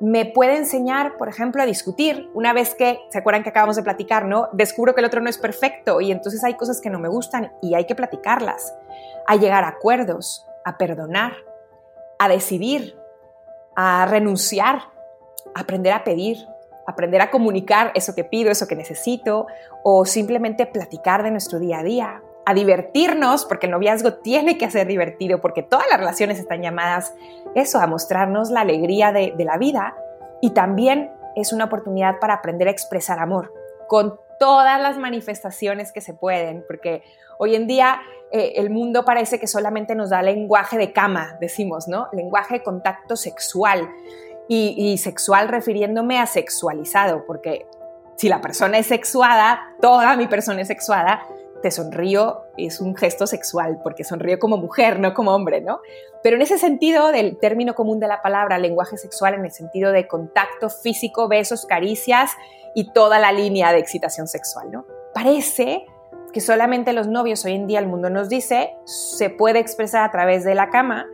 me 0.00 0.26
puede 0.26 0.56
enseñar, 0.56 1.16
por 1.16 1.28
ejemplo, 1.28 1.62
a 1.62 1.66
discutir. 1.66 2.30
Una 2.34 2.52
vez 2.52 2.74
que, 2.74 3.00
¿se 3.10 3.18
acuerdan 3.18 3.42
que 3.42 3.50
acabamos 3.50 3.76
de 3.76 3.82
platicar, 3.82 4.24
no? 4.24 4.48
Descubro 4.52 4.94
que 4.94 5.00
el 5.00 5.06
otro 5.06 5.20
no 5.20 5.30
es 5.30 5.38
perfecto 5.38 6.00
y 6.00 6.10
entonces 6.10 6.42
hay 6.44 6.54
cosas 6.54 6.80
que 6.80 6.90
no 6.90 6.98
me 6.98 7.08
gustan 7.08 7.52
y 7.62 7.74
hay 7.74 7.86
que 7.86 7.94
platicarlas. 7.94 8.74
A 9.26 9.36
llegar 9.36 9.64
a 9.64 9.68
acuerdos, 9.68 10.46
a 10.64 10.78
perdonar, 10.78 11.32
a 12.18 12.28
decidir, 12.28 12.96
a 13.76 14.06
renunciar, 14.06 14.82
a 15.54 15.60
aprender 15.60 15.92
a 15.92 16.04
pedir, 16.04 16.38
aprender 16.86 17.20
a 17.20 17.30
comunicar 17.30 17.92
eso 17.94 18.14
que 18.14 18.24
pido, 18.24 18.50
eso 18.50 18.66
que 18.66 18.76
necesito, 18.76 19.46
o 19.82 20.04
simplemente 20.04 20.66
platicar 20.66 21.22
de 21.22 21.30
nuestro 21.30 21.58
día 21.58 21.78
a 21.78 21.82
día, 21.82 22.22
a 22.44 22.54
divertirnos, 22.54 23.44
porque 23.44 23.66
el 23.66 23.72
noviazgo 23.72 24.14
tiene 24.14 24.58
que 24.58 24.70
ser 24.70 24.86
divertido, 24.86 25.40
porque 25.40 25.62
todas 25.62 25.86
las 25.90 25.98
relaciones 25.98 26.38
están 26.38 26.62
llamadas 26.62 27.14
eso, 27.54 27.78
a 27.78 27.86
mostrarnos 27.86 28.50
la 28.50 28.62
alegría 28.62 29.12
de, 29.12 29.34
la 29.38 29.58
vida 29.58 29.94
y 30.40 30.50
también 30.50 31.10
es 31.36 31.52
una 31.52 31.66
oportunidad 31.66 32.18
para 32.20 32.34
aprender 32.34 32.68
a 32.68 32.70
expresar 32.70 33.18
amor 33.18 33.52
con 33.88 34.18
todas 34.38 34.80
las 34.80 34.98
manifestaciones 34.98 35.92
que 35.92 36.00
se 36.00 36.14
pueden, 36.14 36.64
porque 36.66 37.02
hoy 37.38 37.54
en 37.54 37.66
día 37.66 38.00
eh, 38.32 38.54
el 38.56 38.70
mundo 38.70 39.04
parece 39.04 39.38
que 39.38 39.46
solamente 39.46 39.94
nos 39.94 40.10
da 40.10 40.22
lenguaje 40.22 40.78
de 40.78 40.92
cama, 40.92 41.36
decimos, 41.40 41.86
¿no? 41.86 42.08
Lenguaje 42.12 42.54
de 42.54 42.62
contacto 42.62 43.16
sexual. 43.16 43.88
Y, 44.48 44.74
y 44.76 44.98
sexual 44.98 45.48
refiriéndome 45.48 46.18
a 46.18 46.26
sexualizado, 46.26 47.24
porque 47.26 47.64
si 48.16 48.28
la 48.28 48.40
persona 48.40 48.76
es 48.76 48.86
sexuada, 48.86 49.74
toda 49.80 50.16
mi 50.16 50.26
persona 50.26 50.60
es 50.60 50.68
sexuada, 50.68 51.22
te 51.62 51.70
sonrío 51.70 52.42
es 52.56 52.80
un 52.80 52.94
gesto 52.96 53.26
sexual, 53.26 53.80
porque 53.82 54.04
sonrío 54.04 54.38
como 54.38 54.56
mujer, 54.56 54.98
no 55.00 55.14
como 55.14 55.34
hombre, 55.34 55.60
¿no? 55.60 55.80
Pero 56.22 56.36
en 56.36 56.42
ese 56.42 56.58
sentido 56.58 57.12
del 57.12 57.38
término 57.38 57.74
común 57.74 58.00
de 58.00 58.08
la 58.08 58.20
palabra, 58.20 58.58
lenguaje 58.58 58.96
sexual, 58.98 59.34
en 59.34 59.44
el 59.44 59.52
sentido 59.52 59.92
de 59.92 60.06
contacto 60.06 60.68
físico, 60.68 61.28
besos, 61.28 61.64
caricias 61.64 62.32
y 62.74 62.92
toda 62.92 63.18
la 63.18 63.32
línea 63.32 63.72
de 63.72 63.78
excitación 63.78 64.28
sexual, 64.28 64.70
¿no? 64.70 64.84
Parece 65.14 65.86
que 66.32 66.40
solamente 66.40 66.92
los 66.92 67.08
novios 67.08 67.44
hoy 67.44 67.52
en 67.52 67.66
día 67.66 67.78
el 67.78 67.86
mundo 67.86 68.10
nos 68.10 68.28
dice 68.28 68.74
se 68.84 69.30
puede 69.30 69.58
expresar 69.58 70.02
a 70.02 70.10
través 70.10 70.44
de 70.44 70.54
la 70.54 70.70
cama, 70.70 71.06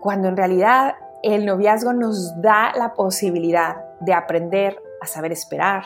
cuando 0.00 0.28
en 0.28 0.36
realidad 0.36 0.94
el 1.22 1.46
noviazgo 1.46 1.94
nos 1.94 2.40
da 2.42 2.72
la 2.76 2.92
posibilidad 2.92 3.76
de 4.00 4.12
aprender 4.12 4.78
a 5.00 5.06
saber 5.06 5.32
esperar, 5.32 5.84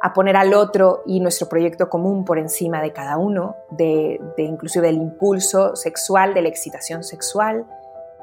a 0.00 0.12
poner 0.12 0.36
al 0.36 0.54
otro 0.54 1.02
y 1.06 1.20
nuestro 1.20 1.48
proyecto 1.48 1.90
común 1.90 2.24
por 2.24 2.38
encima 2.38 2.80
de 2.80 2.92
cada 2.92 3.18
uno, 3.18 3.56
de, 3.70 4.20
incluso 4.38 4.80
del 4.80 4.96
impulso 4.96 5.76
sexual, 5.76 6.32
de 6.32 6.42
la 6.42 6.48
excitación 6.48 7.04
sexual, 7.04 7.66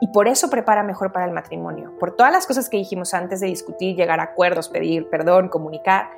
y 0.02 0.08
por 0.08 0.28
eso 0.28 0.50
prepara 0.50 0.84
mejor 0.84 1.12
para 1.12 1.26
el 1.26 1.32
matrimonio, 1.32 1.94
por 2.00 2.16
todas 2.16 2.32
las 2.32 2.48
cosas 2.48 2.70
que 2.70 2.78
dijimos 2.78 3.14
antes 3.14 3.40
de 3.40 3.48
discutir, 3.48 3.96
llegar 3.96 4.20
a 4.20 4.24
acuerdos, 4.24 4.70
pedir 4.70 5.10
perdón, 5.10 5.50
comunicar, 5.50 6.10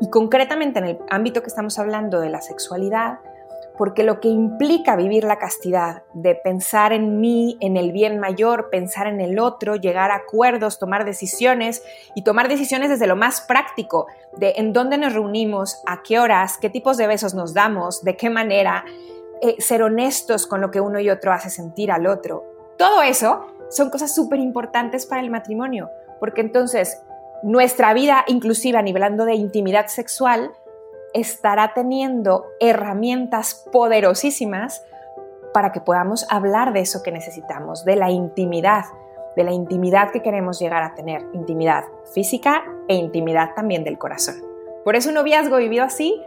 y 0.00 0.10
concretamente 0.10 0.78
en 0.78 0.84
el 0.84 0.98
ámbito 1.08 1.40
que 1.40 1.48
estamos 1.48 1.78
hablando 1.78 2.20
de 2.20 2.30
la 2.30 2.40
sexualidad, 2.40 3.20
porque 3.76 4.02
lo 4.02 4.20
que 4.20 4.28
implica 4.28 4.96
vivir 4.96 5.24
la 5.24 5.38
castidad, 5.38 6.02
de 6.14 6.34
pensar 6.34 6.92
en 6.92 7.20
mí, 7.20 7.58
en 7.60 7.76
el 7.76 7.92
bien 7.92 8.18
mayor, 8.18 8.70
pensar 8.70 9.06
en 9.06 9.20
el 9.20 9.38
otro, 9.38 9.76
llegar 9.76 10.10
a 10.10 10.16
acuerdos, 10.16 10.78
tomar 10.78 11.04
decisiones 11.04 11.82
y 12.14 12.22
tomar 12.22 12.48
decisiones 12.48 12.88
desde 12.88 13.06
lo 13.06 13.16
más 13.16 13.42
práctico, 13.42 14.06
de 14.36 14.54
en 14.56 14.72
dónde 14.72 14.98
nos 14.98 15.12
reunimos, 15.12 15.82
a 15.86 16.02
qué 16.02 16.18
horas, 16.18 16.58
qué 16.58 16.70
tipos 16.70 16.96
de 16.96 17.06
besos 17.06 17.34
nos 17.34 17.54
damos, 17.54 18.02
de 18.02 18.16
qué 18.16 18.30
manera, 18.30 18.84
eh, 19.42 19.56
ser 19.58 19.82
honestos 19.82 20.46
con 20.46 20.60
lo 20.60 20.70
que 20.70 20.80
uno 20.80 20.98
y 21.00 21.10
otro 21.10 21.32
hace 21.32 21.50
sentir 21.50 21.92
al 21.92 22.06
otro. 22.06 22.44
Todo 22.78 23.02
eso 23.02 23.46
son 23.70 23.90
cosas 23.90 24.14
súper 24.14 24.38
importantes 24.38 25.06
para 25.06 25.20
el 25.20 25.30
matrimonio, 25.30 25.90
porque 26.20 26.40
entonces 26.40 27.02
nuestra 27.42 27.92
vida, 27.92 28.24
inclusive 28.26 28.78
a 28.78 28.82
de 28.82 29.34
intimidad 29.34 29.88
sexual, 29.88 30.52
estará 31.20 31.72
teniendo 31.74 32.46
herramientas 32.60 33.66
poderosísimas 33.72 34.84
para 35.52 35.72
que 35.72 35.80
podamos 35.80 36.26
hablar 36.30 36.72
de 36.72 36.80
eso 36.80 37.02
que 37.02 37.10
necesitamos, 37.10 37.84
de 37.84 37.96
la 37.96 38.10
intimidad, 38.10 38.84
de 39.34 39.44
la 39.44 39.52
intimidad 39.52 40.10
que 40.10 40.22
queremos 40.22 40.58
llegar 40.58 40.82
a 40.82 40.94
tener, 40.94 41.22
intimidad 41.32 41.84
física 42.12 42.64
e 42.88 42.94
intimidad 42.94 43.54
también 43.54 43.82
del 43.82 43.98
corazón. 43.98 44.36
Por 44.84 44.96
eso 44.96 45.08
un 45.08 45.14
noviazgo 45.14 45.56
vivido 45.56 45.84
así 45.84 46.22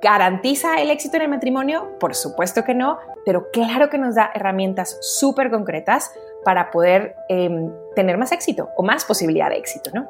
garantiza 0.00 0.80
el 0.80 0.90
éxito 0.90 1.16
en 1.16 1.22
el 1.22 1.28
matrimonio, 1.28 1.96
por 2.00 2.14
supuesto 2.14 2.64
que 2.64 2.74
no, 2.74 2.98
pero 3.24 3.50
claro 3.52 3.88
que 3.88 3.98
nos 3.98 4.14
da 4.16 4.32
herramientas 4.34 4.98
súper 5.00 5.50
concretas 5.50 6.10
para 6.44 6.70
poder 6.70 7.14
em, 7.28 7.70
tener 7.94 8.18
más 8.18 8.32
éxito 8.32 8.70
o 8.76 8.82
más 8.82 9.04
posibilidad 9.04 9.50
de 9.50 9.56
éxito, 9.56 9.90
¿no? 9.94 10.08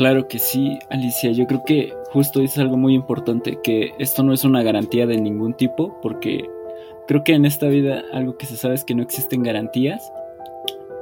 Claro 0.00 0.28
que 0.28 0.38
sí, 0.38 0.78
Alicia. 0.88 1.30
Yo 1.32 1.46
creo 1.46 1.62
que 1.62 1.92
justo 2.10 2.40
es 2.40 2.56
algo 2.56 2.78
muy 2.78 2.94
importante, 2.94 3.58
que 3.62 3.92
esto 3.98 4.22
no 4.22 4.32
es 4.32 4.44
una 4.44 4.62
garantía 4.62 5.06
de 5.06 5.20
ningún 5.20 5.52
tipo, 5.52 6.00
porque 6.00 6.48
creo 7.06 7.22
que 7.22 7.34
en 7.34 7.44
esta 7.44 7.66
vida 7.66 8.02
algo 8.10 8.38
que 8.38 8.46
se 8.46 8.56
sabe 8.56 8.76
es 8.76 8.84
que 8.84 8.94
no 8.94 9.02
existen 9.02 9.42
garantías. 9.42 10.10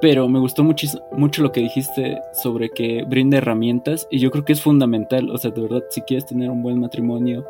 Pero 0.01 0.29
me 0.29 0.41
gustó 0.41 0.65
mucho, 0.65 0.89
mucho 1.17 1.45
lo 1.45 1.53
que 1.53 1.61
dijiste 1.61 2.21
sobre 2.43 2.71
que 2.71 3.05
brinda 3.05 3.39
herramientas 3.39 4.09
y 4.11 4.19
yo 4.19 4.33
creo 4.33 4.45
que 4.45 4.55
es 4.55 4.63
fundamental, 4.63 5.31
o 5.31 5.39
sea, 5.39 5.53
de 5.53 5.63
verdad, 5.63 5.85
si 5.91 6.01
quieres 6.01 6.27
tener 6.27 6.51
un 6.51 6.65
buen 6.65 6.81
matrimonio, 6.81 7.47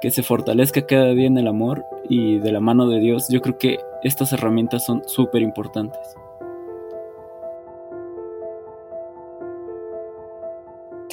que 0.00 0.12
se 0.12 0.22
fortalezca 0.22 0.86
cada 0.86 1.08
día 1.08 1.26
en 1.26 1.38
el 1.38 1.48
amor 1.48 1.84
y 2.08 2.38
de 2.38 2.52
la 2.52 2.60
mano 2.60 2.88
de 2.88 3.00
Dios, 3.00 3.26
yo 3.30 3.40
creo 3.40 3.58
que 3.58 3.80
estas 4.04 4.32
herramientas 4.32 4.86
son 4.86 5.02
súper 5.08 5.42
importantes. 5.42 5.98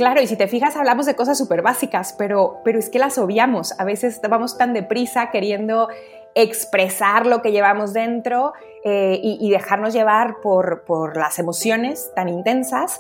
Claro, 0.02 0.20
y 0.20 0.26
si 0.26 0.36
te 0.36 0.48
fijas, 0.48 0.76
hablamos 0.78 1.06
de 1.06 1.14
cosas 1.14 1.38
súper 1.38 1.62
básicas, 1.62 2.16
pero, 2.18 2.58
pero 2.64 2.80
es 2.80 2.90
que 2.90 2.98
las 2.98 3.20
obviamos. 3.20 3.80
A 3.80 3.84
veces 3.84 4.20
vamos 4.28 4.58
tan 4.58 4.74
deprisa 4.74 5.30
queriendo 5.30 5.90
expresar 6.34 7.28
lo 7.28 7.44
que 7.44 7.52
llevamos 7.52 7.94
dentro 7.94 8.54
eh, 8.84 9.20
y, 9.22 9.48
dejarnos 9.52 9.94
llevar 9.94 10.38
por, 10.42 10.86
por, 10.86 11.18
las 11.18 11.38
emociones 11.38 12.12
tan 12.16 12.30
intensas 12.30 13.00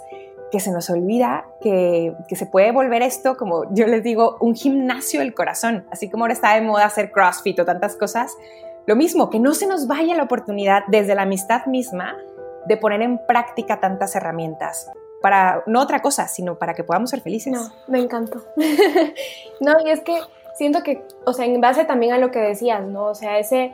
que 0.51 0.59
se 0.59 0.71
nos 0.71 0.91
olvida 0.91 1.47
que, 1.59 2.13
que, 2.27 2.35
se 2.35 2.45
puede 2.45 2.71
volver 2.71 3.01
esto, 3.01 3.35
como 3.35 3.63
yo 3.73 3.87
les 3.87 4.03
digo, 4.03 4.37
un 4.39 4.53
gimnasio 4.53 5.21
del 5.21 5.33
corazón. 5.33 5.87
Así 5.89 6.07
como 6.07 6.25
ahora 6.25 6.35
está 6.35 6.53
de 6.53 6.61
moda 6.61 6.85
hacer 6.85 7.11
CrossFit 7.11 7.61
o 7.61 7.65
tantas 7.65 7.95
cosas, 7.95 8.37
lo 8.85 8.95
mismo, 8.95 9.31
que 9.31 9.39
no 9.39 9.55
se 9.55 9.65
nos 9.65 9.87
vaya 9.87 10.15
la 10.15 10.21
oportunidad 10.21 10.83
desde 10.87 11.15
la 11.15 11.23
amistad 11.23 11.65
misma 11.65 12.15
de 12.67 12.77
poner 12.77 13.01
en 13.01 13.19
práctica 13.25 13.79
tantas 13.79 14.15
herramientas 14.15 14.87
para 15.21 15.63
no 15.67 15.81
otra 15.81 16.01
cosa, 16.01 16.27
sino 16.27 16.55
para 16.55 16.73
que 16.73 16.83
podamos 16.83 17.09
ser 17.09 17.21
felices. 17.21 17.53
No, 17.53 17.71
me 17.87 17.99
encantó. 17.99 18.41
no, 19.59 19.73
y 19.85 19.89
es 19.89 20.01
que 20.01 20.19
siento 20.55 20.83
que, 20.83 21.03
o 21.25 21.33
sea, 21.33 21.45
en 21.45 21.61
base 21.61 21.85
también 21.85 22.13
a 22.13 22.17
lo 22.17 22.31
que 22.31 22.39
decías, 22.39 22.83
¿no? 22.85 23.05
O 23.05 23.15
sea, 23.15 23.39
ese 23.39 23.73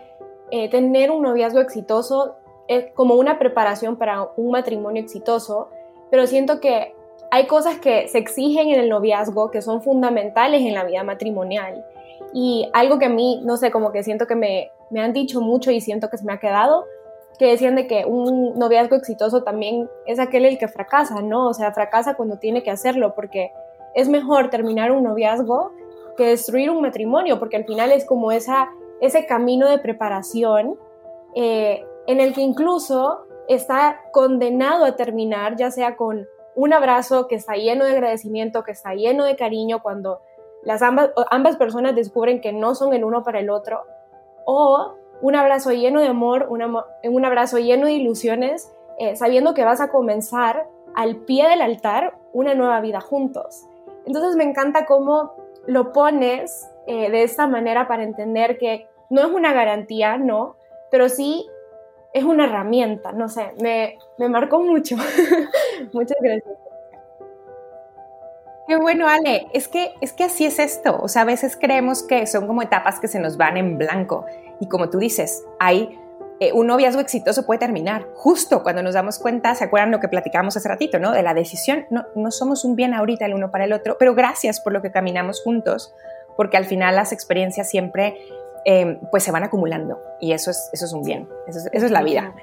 eh, 0.52 0.70
tener 0.70 1.12
un 1.12 1.24
noviazgo 1.24 1.60
exitoso 1.60 2.36
es 2.68 2.92
como 2.94 3.16
una 3.16 3.40
preparación 3.40 3.96
para 3.96 4.28
un 4.36 4.52
matrimonio 4.52 5.02
exitoso, 5.02 5.70
pero 6.12 6.28
siento 6.28 6.60
que 6.60 6.94
hay 7.32 7.48
cosas 7.48 7.80
que 7.80 8.08
se 8.08 8.18
exigen 8.18 8.70
en 8.70 8.80
el 8.80 8.90
noviazgo 8.90 9.52
que 9.52 9.62
son 9.62 9.82
fundamentales 9.82 10.62
en 10.62 10.74
la 10.74 10.84
vida 10.84 11.04
matrimonial. 11.04 11.86
Y 12.34 12.70
algo 12.74 13.00
que 13.00 13.06
a 13.06 13.10
mí, 13.10 13.42
no 13.44 13.58
sé, 13.58 13.72
como 13.72 13.92
que 13.92 14.04
siento 14.04 14.28
que 14.28 14.36
me, 14.36 14.72
me 14.90 15.02
han 15.02 15.14
dicho 15.14 15.42
mucho 15.42 15.72
y 15.72 15.82
siento 15.82 16.10
que 16.10 16.18
se 16.18 16.26
me 16.26 16.34
ha 16.34 16.40
quedado, 16.40 16.86
que 17.38 17.48
decían 17.48 17.76
de 17.76 17.88
que 17.88 18.06
un 18.06 18.58
noviazgo 18.58 18.96
exitoso 18.96 19.44
también 19.44 19.90
es 20.06 20.20
aquel 20.20 20.46
el 20.46 20.58
que 20.58 20.68
fracasa, 20.68 21.22
¿no? 21.22 21.48
O 21.48 21.54
sea, 21.54 21.72
fracasa 21.72 22.16
cuando 22.16 22.38
tiene 22.40 22.64
que 22.64 22.72
hacerlo, 22.72 23.14
porque 23.16 23.52
es 23.94 24.10
mejor 24.10 24.50
terminar 24.50 24.92
un 24.92 25.04
noviazgo 25.04 25.72
que 26.18 26.28
destruir 26.28 26.70
un 26.70 26.82
matrimonio, 26.82 27.40
porque 27.40 27.58
al 27.58 27.66
final 27.66 27.92
es 27.92 28.06
como 28.06 28.32
esa, 28.32 28.70
ese 29.02 29.26
camino 29.26 29.70
de 29.70 29.78
preparación 29.78 30.78
eh, 31.36 31.86
en 32.08 32.20
el 32.20 32.34
que 32.34 32.42
incluso 32.42 33.26
está 33.48 34.02
condenado 34.12 34.84
a 34.86 34.96
terminar, 34.96 35.56
ya 35.56 35.72
sea 35.72 35.96
con 35.96 36.28
un 36.56 36.74
abrazo 36.74 37.28
que 37.28 37.36
está 37.36 37.54
lleno 37.54 37.86
de 37.86 37.92
agradecimiento, 37.92 38.64
que 38.64 38.72
está 38.72 38.96
lleno 38.96 39.26
de 39.26 39.36
cariño, 39.36 39.84
cuando 39.84 40.22
las 40.64 40.82
ambas, 40.82 41.12
ambas 41.30 41.56
personas 41.56 41.96
descubren 41.96 42.42
que 42.42 42.52
no 42.52 42.74
son 42.74 42.94
el 42.94 43.04
uno 43.04 43.24
para 43.24 43.40
el 43.40 43.52
otro, 43.52 43.84
o 44.46 44.96
un 45.22 45.36
abrazo 45.36 45.72
lleno 45.72 46.02
de 46.02 46.08
amor, 46.08 46.48
un 46.50 47.26
abrazo 47.26 47.58
lleno 47.58 47.88
de 47.88 47.94
ilusiones, 47.94 48.72
eh, 49.00 49.16
sabiendo 49.16 49.54
que 49.54 49.64
vas 49.64 49.82
a 49.82 49.90
comenzar 49.90 50.68
al 50.96 51.18
pie 51.18 51.48
del 51.48 51.62
altar 51.62 52.18
una 52.34 52.56
nueva 52.56 52.82
vida 52.82 53.02
juntos. 53.02 53.66
Entonces 54.06 54.36
me 54.36 54.44
encanta 54.44 54.86
cómo 54.86 55.34
lo 55.66 55.92
pones 55.92 56.70
eh, 56.88 57.12
de 57.12 57.24
esta 57.24 57.48
manera 57.48 57.88
para 57.88 58.04
entender 58.04 58.58
que 58.58 58.88
no 59.10 59.22
es 59.22 59.28
una 59.28 59.54
garantía, 59.54 60.18
no, 60.18 60.56
pero 60.90 61.10
sí 61.10 61.48
es 62.14 62.24
una 62.24 62.46
herramienta, 62.46 63.12
no 63.12 63.30
sé, 63.30 63.54
me, 63.62 63.98
me 64.18 64.30
marcó 64.30 64.60
mucho. 64.60 64.96
Muchas 65.94 66.18
gracias. 66.22 66.58
Qué 68.68 68.76
bueno, 68.76 69.08
Ale. 69.08 69.48
Es 69.54 69.68
que, 69.68 69.94
es 70.02 70.12
que 70.12 70.26
así 70.26 70.46
es 70.46 70.60
esto. 70.60 71.00
O 71.02 71.08
sea, 71.08 71.22
a 71.22 71.26
veces 71.26 71.58
creemos 71.60 72.04
que 72.04 72.28
son 72.28 72.48
como 72.48 72.62
etapas 72.62 73.00
que 73.00 73.08
se 73.08 73.20
nos 73.20 73.38
van 73.38 73.56
en 73.56 73.78
blanco. 73.78 74.26
Y 74.60 74.68
como 74.68 74.90
tú 74.90 74.98
dices, 74.98 75.46
hay 75.58 75.98
eh, 76.40 76.52
un 76.54 76.68
noviazgo 76.68 77.02
exitoso 77.02 77.48
puede 77.48 77.60
terminar 77.60 78.06
justo 78.14 78.62
cuando 78.62 78.84
nos 78.84 78.94
damos 78.94 79.18
cuenta, 79.18 79.56
¿se 79.56 79.64
acuerdan 79.64 79.90
lo 79.90 80.00
que 80.00 80.08
platicábamos 80.08 80.56
hace 80.56 80.70
ratito, 80.70 81.00
no? 81.00 81.12
De 81.12 81.24
la 81.24 81.34
decisión. 81.34 81.86
No, 81.90 82.06
no 82.16 82.30
somos 82.30 82.64
un 82.64 82.76
bien 82.76 82.94
ahorita 82.94 83.26
el 83.26 83.34
uno 83.34 83.50
para 83.50 83.64
el 83.64 83.74
otro, 83.74 83.98
pero 83.98 84.14
gracias 84.14 84.60
por 84.60 84.72
lo 84.72 84.82
que 84.82 84.92
caminamos 84.92 85.42
juntos, 85.42 85.96
porque 86.36 86.58
al 86.58 86.66
final 86.66 86.96
las 86.96 87.12
experiencias 87.12 87.70
siempre 87.70 88.18
em, 88.66 89.00
pues 89.10 89.24
se 89.24 89.32
van 89.32 89.44
acumulando 89.44 90.00
y 90.20 90.34
eso 90.34 90.52
es, 90.52 90.70
eso 90.74 90.86
es 90.86 90.94
un 90.94 91.04
bien, 91.04 91.28
eso 91.48 91.60
es, 91.60 91.70
eso 91.72 91.86
es 91.86 91.92
la 91.92 92.04
vida. 92.04 92.36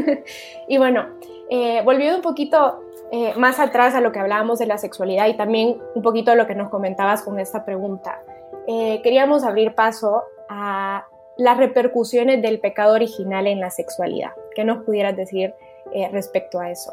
y 0.68 0.78
bueno, 0.78 1.06
eh, 1.50 1.82
volviendo 1.84 2.16
un 2.16 2.22
poquito 2.22 2.80
eh, 3.12 3.34
más 3.36 3.60
atrás 3.60 3.94
a 3.94 4.00
lo 4.00 4.12
que 4.12 4.18
hablábamos 4.18 4.58
de 4.58 4.66
la 4.66 4.78
sexualidad 4.78 5.26
y 5.28 5.36
también 5.36 5.78
un 5.94 6.02
poquito 6.02 6.30
de 6.32 6.36
lo 6.36 6.46
que 6.46 6.54
nos 6.54 6.70
comentabas 6.70 7.22
con 7.22 7.38
esta 7.38 7.64
pregunta, 7.64 8.20
queríamos 8.66 9.44
abrir 9.44 9.76
paso 9.76 10.24
a 10.48 11.06
las 11.36 11.58
repercusiones 11.58 12.40
del 12.40 12.60
pecado 12.60 12.94
original 12.94 13.46
en 13.46 13.60
la 13.60 13.70
sexualidad. 13.70 14.30
¿Qué 14.54 14.64
nos 14.64 14.84
pudieras 14.84 15.16
decir 15.16 15.54
eh, 15.92 16.08
respecto 16.10 16.58
a 16.58 16.70
eso? 16.70 16.92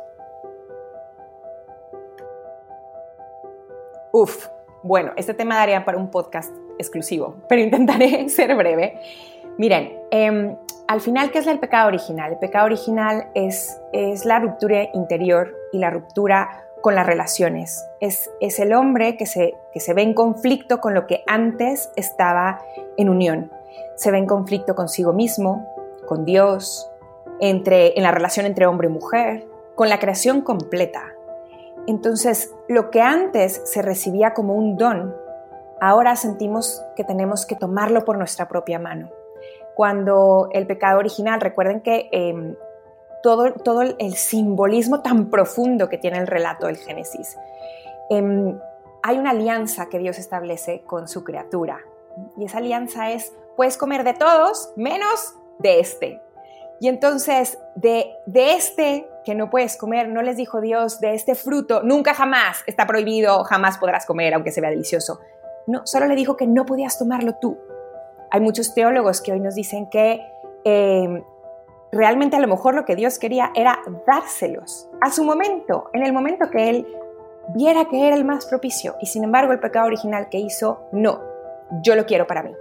Uf, 4.11 4.47
Bueno, 4.83 5.13
este 5.15 5.33
tema 5.33 5.55
daría 5.55 5.85
para 5.85 5.97
un 5.97 6.11
podcast 6.11 6.53
exclusivo, 6.77 7.37
pero 7.47 7.61
intentaré 7.61 8.27
ser 8.29 8.53
breve. 8.55 8.99
Miren, 9.57 9.99
em, 10.11 10.57
al 10.87 11.01
final, 11.01 11.31
¿qué 11.31 11.39
es 11.39 11.47
el 11.47 11.59
pecado 11.59 11.87
original? 11.87 12.33
El 12.33 12.39
pecado 12.39 12.65
original 12.65 13.27
es, 13.35 13.79
es 13.93 14.25
la 14.25 14.39
ruptura 14.39 14.89
interior 14.93 15.55
y 15.71 15.77
la 15.77 15.89
ruptura 15.89 16.65
con 16.81 16.95
las 16.95 17.05
relaciones. 17.05 17.87
Es, 18.01 18.29
es 18.41 18.59
el 18.59 18.73
hombre 18.73 19.15
que 19.15 19.25
se, 19.25 19.55
que 19.71 19.79
se 19.79 19.93
ve 19.93 20.01
en 20.01 20.13
conflicto 20.13 20.81
con 20.81 20.93
lo 20.93 21.07
que 21.07 21.23
antes 21.27 21.91
estaba 21.95 22.61
en 22.97 23.09
unión. 23.09 23.51
Se 23.95 24.11
ve 24.11 24.17
en 24.17 24.25
conflicto 24.25 24.75
consigo 24.75 25.13
mismo, 25.13 25.67
con 26.07 26.25
Dios, 26.25 26.89
entre, 27.39 27.97
en 27.97 28.03
la 28.03 28.11
relación 28.11 28.45
entre 28.45 28.67
hombre 28.67 28.87
y 28.87 28.91
mujer, 28.91 29.47
con 29.75 29.87
la 29.87 29.99
creación 29.99 30.41
completa. 30.41 31.13
Entonces, 31.87 32.53
lo 32.67 32.91
que 32.91 33.01
antes 33.01 33.61
se 33.65 33.81
recibía 33.81 34.33
como 34.33 34.53
un 34.55 34.77
don, 34.77 35.15
ahora 35.79 36.15
sentimos 36.15 36.83
que 36.95 37.03
tenemos 37.03 37.45
que 37.45 37.55
tomarlo 37.55 38.03
por 38.03 38.17
nuestra 38.17 38.47
propia 38.47 38.79
mano. 38.79 39.09
Cuando 39.75 40.49
el 40.51 40.67
pecado 40.67 40.99
original, 40.99 41.41
recuerden 41.41 41.81
que 41.81 42.09
em, 42.11 42.55
todo, 43.21 43.53
todo, 43.53 43.81
el 43.81 44.13
simbolismo 44.15 45.01
tan 45.01 45.29
profundo 45.29 45.89
que 45.89 45.97
tiene 45.97 46.19
el 46.19 46.27
relato 46.27 46.67
del 46.67 46.77
Génesis, 46.77 47.37
em, 48.09 48.59
hay 49.01 49.17
una 49.17 49.31
alianza 49.31 49.89
que 49.89 49.99
Dios 49.99 50.17
establece 50.17 50.81
con 50.85 51.07
su 51.07 51.23
criatura. 51.23 51.79
Y 52.37 52.45
esa 52.45 52.59
alianza 52.59 53.11
es, 53.11 53.33
puedes 53.55 53.77
comer 53.77 54.03
de 54.03 54.13
todos 54.13 54.71
menos 54.75 55.35
de 55.59 55.79
este. 55.79 56.21
Y 56.79 56.87
entonces, 56.87 57.57
de, 57.75 58.13
de 58.25 58.53
este 58.53 59.07
que 59.23 59.35
no 59.35 59.49
puedes 59.49 59.77
comer, 59.77 60.09
no 60.09 60.21
les 60.21 60.37
dijo 60.37 60.61
Dios, 60.61 60.99
de 60.99 61.13
este 61.13 61.35
fruto, 61.35 61.81
nunca 61.83 62.13
jamás 62.13 62.63
está 62.67 62.85
prohibido, 62.85 63.43
jamás 63.45 63.77
podrás 63.77 64.05
comer, 64.05 64.33
aunque 64.33 64.51
se 64.51 64.61
vea 64.61 64.69
delicioso. 64.69 65.19
No, 65.65 65.85
solo 65.85 66.07
le 66.07 66.15
dijo 66.15 66.35
que 66.35 66.45
no 66.45 66.65
podías 66.65 66.97
tomarlo 66.97 67.35
tú. 67.39 67.57
Hay 68.33 68.41
muchos 68.41 68.73
teólogos 68.73 69.21
que 69.21 69.31
hoy 69.31 69.39
nos 69.39 69.53
dicen 69.53 69.91
que 69.91 70.19
eh, 70.65 71.23
realmente 71.91 72.35
a 72.35 72.39
lo 72.39 72.47
mejor 72.47 72.73
lo 72.73 72.83
que 72.83 72.95
Dios 72.95 73.19
quería 73.19 73.51
era 73.53 73.77
dárselos 74.07 74.89
a 75.01 75.11
su 75.11 75.23
momento, 75.23 75.91
en 75.93 76.01
el 76.01 76.13
momento 76.13 76.49
que 76.49 76.67
Él 76.67 76.87
viera 77.49 77.85
que 77.85 78.07
era 78.07 78.15
el 78.15 78.25
más 78.25 78.47
propicio. 78.47 78.95
Y 78.99 79.05
sin 79.05 79.23
embargo 79.23 79.53
el 79.53 79.59
pecado 79.59 79.85
original 79.85 80.29
que 80.29 80.39
hizo, 80.39 80.87
no, 80.91 81.21
yo 81.83 81.95
lo 81.95 82.07
quiero 82.07 82.25
para 82.25 82.41
mí. 82.41 82.55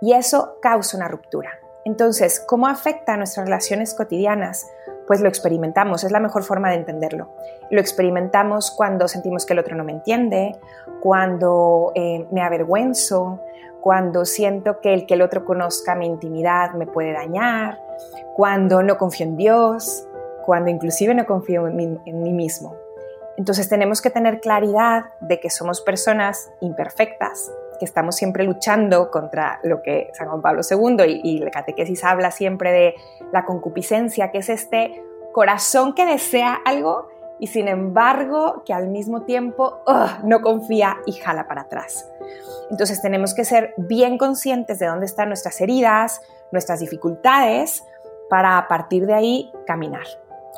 Y 0.00 0.12
eso 0.12 0.58
causa 0.62 0.96
una 0.96 1.08
ruptura. 1.08 1.58
Entonces, 1.84 2.38
¿cómo 2.46 2.68
afecta 2.68 3.14
a 3.14 3.16
nuestras 3.16 3.46
relaciones 3.46 3.94
cotidianas? 3.94 4.70
Pues 5.08 5.20
lo 5.20 5.28
experimentamos, 5.28 6.04
es 6.04 6.12
la 6.12 6.20
mejor 6.20 6.44
forma 6.44 6.70
de 6.70 6.76
entenderlo. 6.76 7.30
Lo 7.68 7.80
experimentamos 7.80 8.70
cuando 8.70 9.08
sentimos 9.08 9.44
que 9.44 9.54
el 9.54 9.58
otro 9.58 9.74
no 9.74 9.82
me 9.82 9.90
entiende, 9.90 10.56
cuando 11.00 11.90
eh, 11.96 12.28
me 12.30 12.42
avergüenzo, 12.42 13.40
cuando 13.84 14.24
siento 14.24 14.80
que 14.80 14.94
el 14.94 15.04
que 15.04 15.12
el 15.12 15.20
otro 15.20 15.44
conozca 15.44 15.94
mi 15.94 16.06
intimidad 16.06 16.72
me 16.72 16.86
puede 16.86 17.12
dañar, 17.12 17.78
cuando 18.34 18.82
no 18.82 18.96
confío 18.96 19.26
en 19.26 19.36
Dios, 19.36 20.08
cuando 20.46 20.70
inclusive 20.70 21.14
no 21.14 21.26
confío 21.26 21.68
en 21.68 21.76
mí, 21.76 22.32
mismo. 22.32 22.74
Entonces 23.36 23.68
tenemos 23.68 24.00
que 24.00 24.08
tener 24.08 24.40
claridad 24.40 25.10
de 25.20 25.38
que 25.38 25.50
somos 25.50 25.82
personas 25.82 26.50
imperfectas, 26.62 27.52
que 27.78 27.84
estamos 27.84 28.16
siempre 28.16 28.44
luchando 28.44 29.10
contra 29.10 29.60
lo 29.64 29.82
que 29.82 30.08
San 30.14 30.28
Juan 30.28 30.40
Pablo 30.40 30.62
II 30.62 31.04
y, 31.06 31.20
y 31.22 31.38
la 31.40 31.50
catequesis 31.50 32.04
habla 32.04 32.30
siempre 32.30 32.72
de 32.72 32.94
la 33.34 33.44
concupiscencia, 33.44 34.30
que 34.30 34.38
es 34.38 34.48
este 34.48 35.04
corazón 35.32 35.94
que 35.94 36.06
desea 36.06 36.58
algo 36.64 37.08
y 37.38 37.48
sin 37.48 37.68
embargo 37.68 38.62
que 38.64 38.72
al 38.72 38.88
mismo 38.88 39.22
tiempo 39.22 39.80
no 40.24 40.40
confía 40.40 40.96
y 41.06 41.12
jala 41.12 41.46
para 41.46 41.62
atrás. 41.62 42.08
Entonces 42.70 43.02
tenemos 43.02 43.34
que 43.34 43.44
ser 43.44 43.74
bien 43.76 44.18
conscientes 44.18 44.78
de 44.78 44.86
dónde 44.86 45.06
están 45.06 45.28
nuestras 45.28 45.60
heridas, 45.60 46.22
nuestras 46.52 46.80
dificultades, 46.80 47.84
para 48.30 48.56
a 48.56 48.68
partir 48.68 49.06
de 49.06 49.14
ahí 49.14 49.52
caminar 49.66 50.06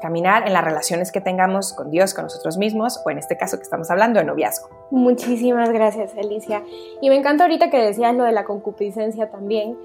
caminar 0.00 0.46
en 0.46 0.52
las 0.52 0.64
relaciones 0.64 1.12
que 1.12 1.20
tengamos 1.20 1.72
con 1.72 1.90
Dios, 1.90 2.14
con 2.14 2.24
nosotros 2.24 2.58
mismos, 2.58 3.02
o 3.04 3.10
en 3.10 3.18
este 3.18 3.36
caso 3.36 3.56
que 3.56 3.62
estamos 3.62 3.90
hablando 3.90 4.18
de 4.18 4.26
noviazgo. 4.26 4.68
Muchísimas 4.90 5.70
gracias, 5.70 6.12
Alicia. 6.16 6.62
Y 7.00 7.08
me 7.08 7.16
encanta 7.16 7.44
ahorita 7.44 7.70
que 7.70 7.78
decías 7.78 8.14
lo 8.14 8.24
de 8.24 8.32
la 8.32 8.44
concupiscencia 8.44 9.30
también. 9.30 9.76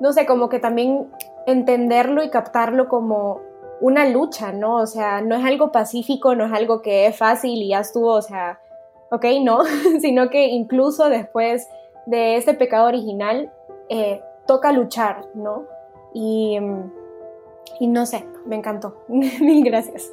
No 0.00 0.12
sé, 0.12 0.26
como 0.26 0.48
que 0.48 0.58
también 0.58 1.08
entenderlo 1.46 2.22
y 2.22 2.30
captarlo 2.30 2.88
como 2.88 3.40
una 3.80 4.08
lucha, 4.08 4.52
¿no? 4.52 4.76
O 4.76 4.86
sea, 4.86 5.20
no 5.20 5.36
es 5.36 5.44
algo 5.44 5.72
pacífico, 5.72 6.34
no 6.34 6.46
es 6.46 6.52
algo 6.52 6.82
que 6.82 7.06
es 7.06 7.16
fácil 7.16 7.62
y 7.62 7.68
ya 7.68 7.80
estuvo, 7.80 8.12
o 8.12 8.22
sea, 8.22 8.60
ok, 9.10 9.24
no, 9.42 9.60
sino 10.00 10.30
que 10.30 10.46
incluso 10.46 11.08
después 11.08 11.68
de 12.06 12.36
este 12.36 12.54
pecado 12.54 12.86
original, 12.86 13.52
eh, 13.88 14.22
toca 14.46 14.72
luchar, 14.72 15.26
¿no? 15.34 15.64
Y 16.14 16.58
y 17.78 17.86
no 17.88 18.06
sé, 18.06 18.24
me 18.46 18.56
encantó. 18.56 18.96
Mil 19.08 19.64
gracias. 19.64 20.10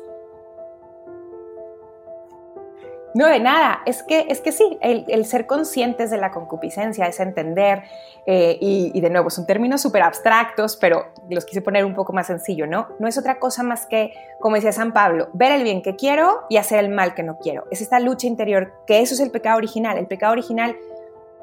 No, 3.14 3.28
de 3.28 3.40
nada. 3.40 3.82
Es 3.86 4.02
que, 4.04 4.26
es 4.30 4.42
que 4.42 4.52
sí, 4.52 4.78
el, 4.82 5.26
ser 5.26 5.46
conscientes 5.46 6.10
de 6.10 6.18
la 6.18 6.32
concupiscencia 6.32 7.06
es 7.06 7.20
entender, 7.20 7.84
eh, 8.26 8.58
y, 8.60 9.00
de 9.00 9.10
nuevo, 9.10 9.30
son 9.30 9.46
términos 9.46 9.82
súper 9.82 10.02
abstractos, 10.02 10.78
pero 10.78 11.08
los 11.30 11.46
quise 11.46 11.62
poner 11.62 11.86
un 11.86 11.94
poco 11.94 12.14
más 12.14 12.28
sencillo, 12.28 12.66
¿no? 12.66 12.88
No 13.00 13.08
es 13.08 13.18
otra 13.18 13.40
cosa 13.40 13.64
más 13.64 13.86
que, 13.86 14.14
como 14.40 14.56
decía 14.56 14.72
San 14.72 14.94
Pablo, 14.94 15.30
ver 15.34 15.52
el 15.52 15.64
bien 15.64 15.82
que 15.82 15.96
quiero 15.96 16.42
y 16.50 16.58
hacer 16.58 16.80
el 16.80 16.90
mal 16.90 17.14
que 17.14 17.24
no 17.24 17.38
quiero. 17.38 17.66
Es 17.70 17.82
esta 17.82 18.00
lucha 18.00 18.28
interior, 18.28 18.74
que 18.88 19.02
eso 19.02 19.14
es 19.14 19.20
el 19.20 19.30
pecado 19.30 19.58
original. 19.58 19.98
El 19.98 20.08
pecado 20.08 20.32
original 20.32 20.76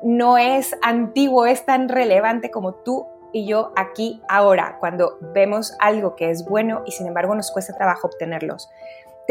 no 0.02 0.38
es 0.38 0.76
antiguo, 0.82 1.46
es 1.46 1.64
tan 1.64 1.88
relevante 1.88 2.50
como 2.50 2.74
tú 2.74 3.06
y 3.32 3.46
yo 3.46 3.72
aquí 3.76 4.20
ahora, 4.28 4.76
cuando 4.80 5.18
vemos 5.20 5.76
algo 5.78 6.16
que 6.16 6.30
es 6.30 6.44
bueno 6.44 6.82
y 6.84 6.92
sin 6.92 7.06
embargo 7.06 7.34
nos 7.34 7.52
cuesta 7.52 7.76
trabajo 7.76 8.08
obtenerlos. 8.08 8.68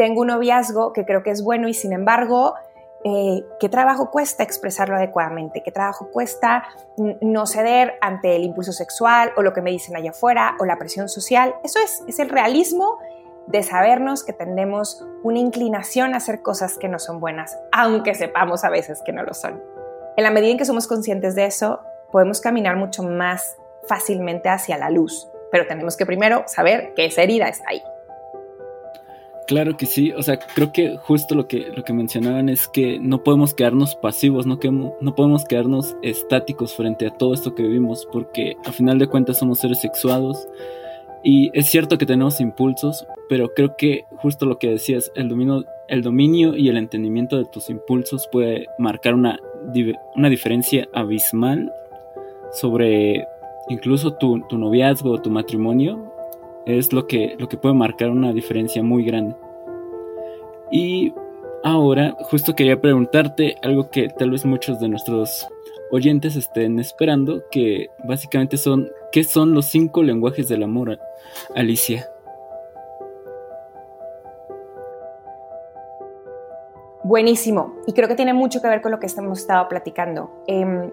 Tengo 0.00 0.22
un 0.22 0.28
noviazgo 0.28 0.94
que 0.94 1.04
creo 1.04 1.22
que 1.22 1.28
es 1.28 1.44
bueno 1.44 1.68
y 1.68 1.74
sin 1.74 1.92
embargo, 1.92 2.54
eh, 3.04 3.44
¿qué 3.60 3.68
trabajo 3.68 4.10
cuesta 4.10 4.42
expresarlo 4.42 4.96
adecuadamente? 4.96 5.62
¿Qué 5.62 5.72
trabajo 5.72 6.08
cuesta 6.10 6.64
no 6.96 7.44
ceder 7.44 7.98
ante 8.00 8.34
el 8.34 8.44
impulso 8.44 8.72
sexual 8.72 9.30
o 9.36 9.42
lo 9.42 9.52
que 9.52 9.60
me 9.60 9.70
dicen 9.70 9.94
allá 9.96 10.12
afuera 10.12 10.56
o 10.58 10.64
la 10.64 10.78
presión 10.78 11.10
social? 11.10 11.54
Eso 11.64 11.80
es, 11.84 12.02
es 12.08 12.18
el 12.18 12.30
realismo 12.30 12.96
de 13.46 13.62
sabernos 13.62 14.24
que 14.24 14.32
tenemos 14.32 15.06
una 15.22 15.38
inclinación 15.38 16.14
a 16.14 16.16
hacer 16.16 16.40
cosas 16.40 16.78
que 16.78 16.88
no 16.88 16.98
son 16.98 17.20
buenas, 17.20 17.58
aunque 17.70 18.14
sepamos 18.14 18.64
a 18.64 18.70
veces 18.70 19.02
que 19.04 19.12
no 19.12 19.22
lo 19.22 19.34
son. 19.34 19.62
En 20.16 20.24
la 20.24 20.30
medida 20.30 20.52
en 20.52 20.56
que 20.56 20.64
somos 20.64 20.86
conscientes 20.86 21.34
de 21.34 21.44
eso, 21.44 21.80
podemos 22.10 22.40
caminar 22.40 22.76
mucho 22.76 23.02
más 23.02 23.58
fácilmente 23.86 24.48
hacia 24.48 24.78
la 24.78 24.88
luz, 24.88 25.28
pero 25.52 25.66
tenemos 25.66 25.98
que 25.98 26.06
primero 26.06 26.44
saber 26.46 26.94
que 26.94 27.04
esa 27.04 27.20
herida 27.20 27.48
está 27.48 27.68
ahí. 27.68 27.82
Claro 29.46 29.76
que 29.76 29.86
sí, 29.86 30.12
o 30.12 30.22
sea, 30.22 30.38
creo 30.38 30.72
que 30.72 30.96
justo 30.96 31.34
lo 31.34 31.48
que, 31.48 31.72
lo 31.74 31.82
que 31.82 31.92
mencionaban 31.92 32.48
es 32.48 32.68
que 32.68 33.00
no 33.00 33.24
podemos 33.24 33.52
quedarnos 33.52 33.96
pasivos, 33.96 34.46
no, 34.46 34.60
que, 34.60 34.70
no 34.70 35.14
podemos 35.16 35.44
quedarnos 35.44 35.96
estáticos 36.02 36.74
frente 36.74 37.06
a 37.06 37.10
todo 37.10 37.34
esto 37.34 37.54
que 37.54 37.64
vivimos, 37.64 38.06
porque 38.12 38.56
a 38.64 38.70
final 38.70 38.98
de 38.98 39.08
cuentas 39.08 39.38
somos 39.38 39.58
seres 39.58 39.80
sexuados 39.80 40.46
y 41.22 41.50
es 41.52 41.66
cierto 41.66 41.98
que 41.98 42.06
tenemos 42.06 42.40
impulsos, 42.40 43.06
pero 43.28 43.52
creo 43.52 43.76
que 43.76 44.04
justo 44.16 44.46
lo 44.46 44.58
que 44.58 44.70
decías, 44.70 45.12
el 45.14 45.28
dominio, 45.28 45.64
el 45.88 46.02
dominio 46.02 46.56
y 46.56 46.68
el 46.68 46.76
entendimiento 46.76 47.36
de 47.36 47.44
tus 47.44 47.68
impulsos 47.68 48.28
puede 48.30 48.66
marcar 48.78 49.14
una, 49.14 49.38
una 50.16 50.28
diferencia 50.30 50.88
abismal 50.94 51.72
sobre 52.52 53.26
incluso 53.68 54.14
tu, 54.14 54.40
tu 54.48 54.56
noviazgo 54.56 55.10
o 55.12 55.20
tu 55.20 55.30
matrimonio 55.30 56.09
es 56.66 56.92
lo 56.92 57.06
que, 57.06 57.36
lo 57.38 57.48
que 57.48 57.56
puede 57.56 57.74
marcar 57.74 58.10
una 58.10 58.32
diferencia 58.32 58.82
muy 58.82 59.04
grande. 59.04 59.36
Y 60.70 61.12
ahora 61.64 62.16
justo 62.22 62.54
quería 62.54 62.80
preguntarte 62.80 63.56
algo 63.62 63.90
que 63.90 64.08
tal 64.08 64.30
vez 64.30 64.44
muchos 64.44 64.80
de 64.80 64.88
nuestros 64.88 65.48
oyentes 65.90 66.36
estén 66.36 66.78
esperando, 66.78 67.42
que 67.50 67.88
básicamente 68.04 68.56
son, 68.56 68.88
¿qué 69.12 69.24
son 69.24 69.54
los 69.54 69.66
cinco 69.66 70.02
lenguajes 70.02 70.48
del 70.48 70.62
amor, 70.62 70.98
Alicia? 71.54 72.08
Buenísimo, 77.02 77.74
y 77.86 77.92
creo 77.92 78.06
que 78.06 78.14
tiene 78.14 78.34
mucho 78.34 78.62
que 78.62 78.68
ver 78.68 78.82
con 78.82 78.92
lo 78.92 79.00
que 79.00 79.08
hemos 79.16 79.40
estado 79.40 79.68
platicando. 79.68 80.30
Em, 80.46 80.90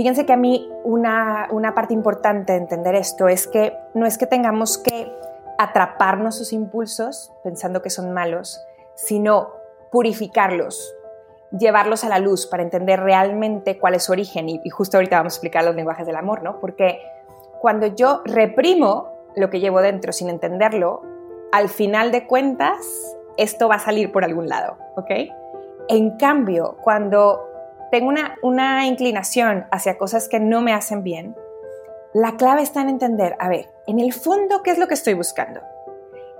Fíjense 0.00 0.24
que 0.24 0.32
a 0.32 0.38
mí 0.38 0.66
una, 0.82 1.46
parte 1.74 1.92
importante 1.92 2.54
de 2.54 2.58
entender 2.58 2.94
esto 2.94 3.28
es 3.28 3.46
que 3.46 3.76
no 3.92 4.06
es 4.06 4.16
que 4.16 4.24
tengamos 4.26 4.78
que 4.78 5.12
atraparnos 5.58 6.38
sus 6.38 6.54
impulsos 6.54 7.34
pensando 7.44 7.82
que 7.82 7.90
son 7.90 8.14
malos, 8.14 8.64
sino 8.94 9.50
purificarlos, 9.92 10.96
llevarlos 11.50 12.02
a 12.02 12.08
la 12.08 12.18
luz 12.18 12.46
para 12.46 12.62
entender 12.62 12.98
realmente 13.00 13.78
cuál 13.78 13.94
es 13.94 14.04
su 14.04 14.12
origen. 14.12 14.48
Y, 14.48 14.62
y, 14.64 14.70
justo 14.70 14.96
ahorita 14.96 15.18
vamos 15.18 15.34
a 15.34 15.36
explicar 15.36 15.64
los 15.64 15.74
lenguajes 15.74 16.06
del 16.06 16.16
amor, 16.16 16.42
¿no? 16.42 16.60
Porque 16.60 17.02
cuando 17.60 17.86
yo 17.86 18.22
reprimo 18.24 19.10
lo 19.36 19.50
que 19.50 19.60
llevo 19.60 19.82
dentro 19.82 20.14
sin 20.14 20.30
entenderlo, 20.30 21.02
al 21.52 21.68
final 21.68 22.10
de 22.10 22.26
cuentas, 22.26 23.14
esto 23.36 23.68
va 23.68 23.74
a 23.74 23.80
salir 23.80 24.10
por 24.12 24.24
algún 24.24 24.48
lado, 24.48 24.78
¿ok? 24.96 25.10
En 25.90 26.16
cambio, 26.16 26.78
cuando 26.80 27.49
tengo 27.90 28.08
una, 28.08 28.36
una 28.42 28.86
inclinación 28.86 29.66
hacia 29.70 29.98
cosas 29.98 30.28
que 30.28 30.40
no 30.40 30.60
me 30.60 30.72
hacen 30.72 31.02
bien, 31.02 31.36
la 32.12 32.36
clave 32.36 32.62
está 32.62 32.80
en 32.80 32.88
entender, 32.88 33.36
a 33.38 33.48
ver, 33.48 33.68
en 33.86 34.00
el 34.00 34.12
fondo, 34.12 34.62
¿qué 34.62 34.70
es 34.70 34.78
lo 34.78 34.88
que 34.88 34.94
estoy 34.94 35.14
buscando? 35.14 35.60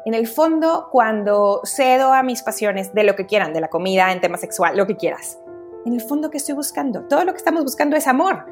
En 0.05 0.15
el 0.15 0.27
fondo, 0.27 0.89
cuando 0.91 1.61
cedo 1.65 2.13
a 2.13 2.23
mis 2.23 2.43
pasiones 2.43 2.95
de 2.95 3.05
lo 3.05 3.15
que 3.15 3.27
quieran, 3.27 3.53
de 3.53 3.61
la 3.61 3.69
comida, 3.69 4.11
en 4.11 4.21
tema 4.21 4.39
sexual, 4.39 4.77
lo 4.77 4.87
que 4.87 4.97
quieras, 4.97 5.39
en 5.85 5.93
el 5.93 6.01
fondo, 6.01 6.31
¿qué 6.31 6.39
estoy 6.39 6.55
buscando? 6.55 7.03
Todo 7.03 7.25
lo 7.25 7.33
que 7.33 7.39
estamos 7.39 7.63
buscando 7.63 7.97
es 7.97 8.07
amor. 8.07 8.47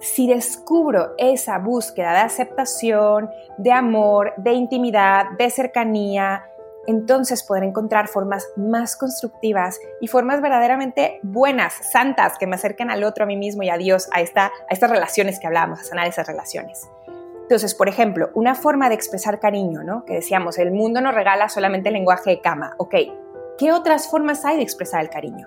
Si 0.00 0.26
descubro 0.26 1.14
esa 1.18 1.58
búsqueda 1.58 2.12
de 2.12 2.18
aceptación, 2.20 3.28
de 3.58 3.72
amor, 3.72 4.32
de 4.36 4.52
intimidad, 4.52 5.26
de 5.36 5.50
cercanía, 5.50 6.44
entonces 6.88 7.42
poder 7.42 7.64
encontrar 7.64 8.08
formas 8.08 8.48
más 8.56 8.96
constructivas 8.96 9.78
y 10.00 10.08
formas 10.08 10.40
verdaderamente 10.40 11.20
buenas, 11.22 11.74
santas, 11.92 12.38
que 12.38 12.46
me 12.46 12.56
acerquen 12.56 12.90
al 12.90 13.04
otro, 13.04 13.24
a 13.24 13.26
mí 13.26 13.36
mismo 13.36 13.62
y 13.62 13.68
a 13.68 13.76
Dios, 13.76 14.08
a, 14.10 14.22
esta, 14.22 14.46
a 14.46 14.72
estas 14.72 14.88
relaciones 14.88 15.38
que 15.38 15.46
hablábamos, 15.46 15.80
a 15.80 15.84
sanar 15.84 16.06
esas 16.06 16.26
relaciones. 16.26 16.88
Entonces, 17.42 17.74
por 17.74 17.90
ejemplo, 17.90 18.30
una 18.34 18.54
forma 18.54 18.88
de 18.88 18.94
expresar 18.94 19.38
cariño, 19.38 19.82
¿no? 19.82 20.06
Que 20.06 20.14
decíamos, 20.14 20.58
el 20.58 20.72
mundo 20.72 21.02
nos 21.02 21.14
regala 21.14 21.50
solamente 21.50 21.90
el 21.90 21.94
lenguaje 21.94 22.30
de 22.30 22.40
cama. 22.40 22.74
Ok, 22.78 22.94
¿qué 23.58 23.70
otras 23.70 24.08
formas 24.10 24.46
hay 24.46 24.56
de 24.56 24.62
expresar 24.62 25.02
el 25.02 25.10
cariño? 25.10 25.46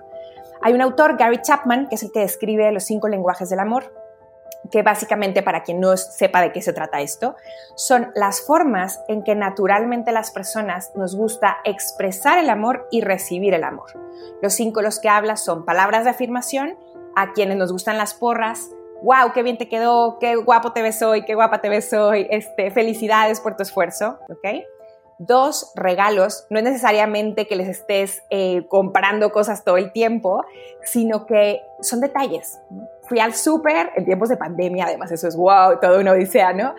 Hay 0.62 0.74
un 0.74 0.80
autor, 0.80 1.16
Gary 1.16 1.42
Chapman, 1.42 1.88
que 1.88 1.96
es 1.96 2.04
el 2.04 2.12
que 2.12 2.20
describe 2.20 2.70
los 2.70 2.84
cinco 2.84 3.08
lenguajes 3.08 3.50
del 3.50 3.58
amor, 3.58 3.92
que 4.70 4.82
básicamente, 4.82 5.42
para 5.42 5.62
quien 5.62 5.80
no 5.80 5.96
sepa 5.96 6.40
de 6.40 6.52
qué 6.52 6.62
se 6.62 6.72
trata 6.72 7.00
esto, 7.00 7.36
son 7.74 8.12
las 8.14 8.42
formas 8.42 9.00
en 9.08 9.24
que 9.24 9.34
naturalmente 9.34 10.12
las 10.12 10.30
personas 10.30 10.92
nos 10.94 11.16
gusta 11.16 11.58
expresar 11.64 12.38
el 12.38 12.48
amor 12.48 12.86
y 12.90 13.00
recibir 13.00 13.54
el 13.54 13.64
amor. 13.64 13.90
Los 14.40 14.54
cinco 14.54 14.82
los 14.82 15.00
que 15.00 15.08
habla 15.08 15.36
son 15.36 15.64
palabras 15.64 16.04
de 16.04 16.10
afirmación, 16.10 16.78
a 17.16 17.32
quienes 17.32 17.56
nos 17.56 17.72
gustan 17.72 17.98
las 17.98 18.14
porras, 18.14 18.70
wow, 19.02 19.32
qué 19.34 19.42
bien 19.42 19.58
te 19.58 19.68
quedó, 19.68 20.18
qué 20.18 20.36
guapo 20.36 20.72
te 20.72 20.80
ves 20.80 21.02
hoy, 21.02 21.24
qué 21.24 21.34
guapa 21.34 21.60
te 21.60 21.68
ves 21.68 21.92
hoy, 21.92 22.26
este, 22.30 22.70
felicidades 22.70 23.40
por 23.40 23.56
tu 23.56 23.62
esfuerzo, 23.62 24.18
¿ok? 24.28 24.64
Dos, 25.18 25.72
regalos. 25.76 26.46
No 26.50 26.58
es 26.58 26.64
necesariamente 26.64 27.46
que 27.46 27.54
les 27.54 27.68
estés 27.68 28.22
eh, 28.30 28.66
comprando 28.68 29.30
cosas 29.30 29.62
todo 29.62 29.76
el 29.76 29.92
tiempo, 29.92 30.44
sino 30.84 31.26
que 31.26 31.60
son 31.80 32.00
detalles 32.00 32.58
fui 33.12 33.20
al 33.20 33.34
súper 33.34 33.90
en 33.94 34.06
tiempos 34.06 34.30
de 34.30 34.38
pandemia, 34.38 34.86
además 34.86 35.12
eso 35.12 35.28
es 35.28 35.36
wow, 35.36 35.78
todo 35.82 36.00
una 36.00 36.12
odisea, 36.12 36.54
¿no? 36.54 36.74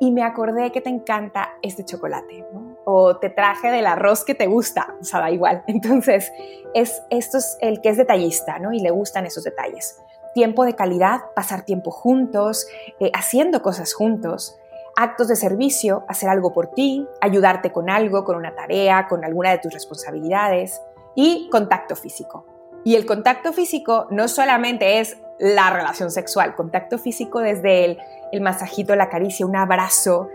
Y 0.00 0.10
me 0.10 0.22
acordé 0.22 0.70
que 0.70 0.82
te 0.82 0.90
encanta 0.90 1.54
este 1.62 1.82
chocolate, 1.82 2.44
¿no? 2.52 2.76
O 2.84 3.16
te 3.16 3.30
traje 3.30 3.70
del 3.70 3.86
arroz 3.86 4.22
que 4.22 4.34
te 4.34 4.46
gusta, 4.48 4.94
o 5.00 5.04
sea, 5.04 5.20
da 5.20 5.30
igual. 5.30 5.64
Entonces, 5.68 6.30
es, 6.74 7.02
esto 7.08 7.38
es 7.38 7.56
el 7.62 7.80
que 7.80 7.88
es 7.88 7.96
detallista, 7.96 8.58
¿no? 8.58 8.74
Y 8.74 8.80
le 8.80 8.90
gustan 8.90 9.24
esos 9.24 9.44
detalles. 9.44 9.98
Tiempo 10.34 10.66
de 10.66 10.74
calidad, 10.74 11.20
pasar 11.34 11.64
tiempo 11.64 11.90
juntos, 11.90 12.66
eh, 13.00 13.10
haciendo 13.14 13.62
cosas 13.62 13.94
juntos 13.94 14.58
actos 14.94 15.28
de 15.28 15.36
servicio, 15.36 16.04
hacer 16.06 16.28
algo 16.28 16.52
por 16.52 16.66
ti, 16.66 17.08
ayudarte 17.22 17.72
con 17.72 17.88
algo, 17.88 18.24
con 18.24 18.36
una 18.36 18.54
tarea, 18.54 19.08
con 19.08 19.24
alguna 19.24 19.50
de 19.52 19.56
tus 19.56 19.72
responsabilidades 19.72 20.82
y 21.14 21.48
contacto 21.50 21.96
físico. 21.96 22.44
Y 22.84 22.96
el 22.96 23.06
contacto 23.06 23.52
físico 23.52 24.06
no 24.10 24.26
solamente 24.26 24.98
es 24.98 25.16
la 25.42 25.70
relación 25.70 26.12
sexual, 26.12 26.54
contacto 26.54 26.98
físico 26.98 27.40
desde 27.40 27.84
el, 27.84 27.98
el 28.30 28.40
masajito, 28.42 28.94
la 28.94 29.08
caricia, 29.08 29.44
un 29.44 29.56
abrazo. 29.56 30.28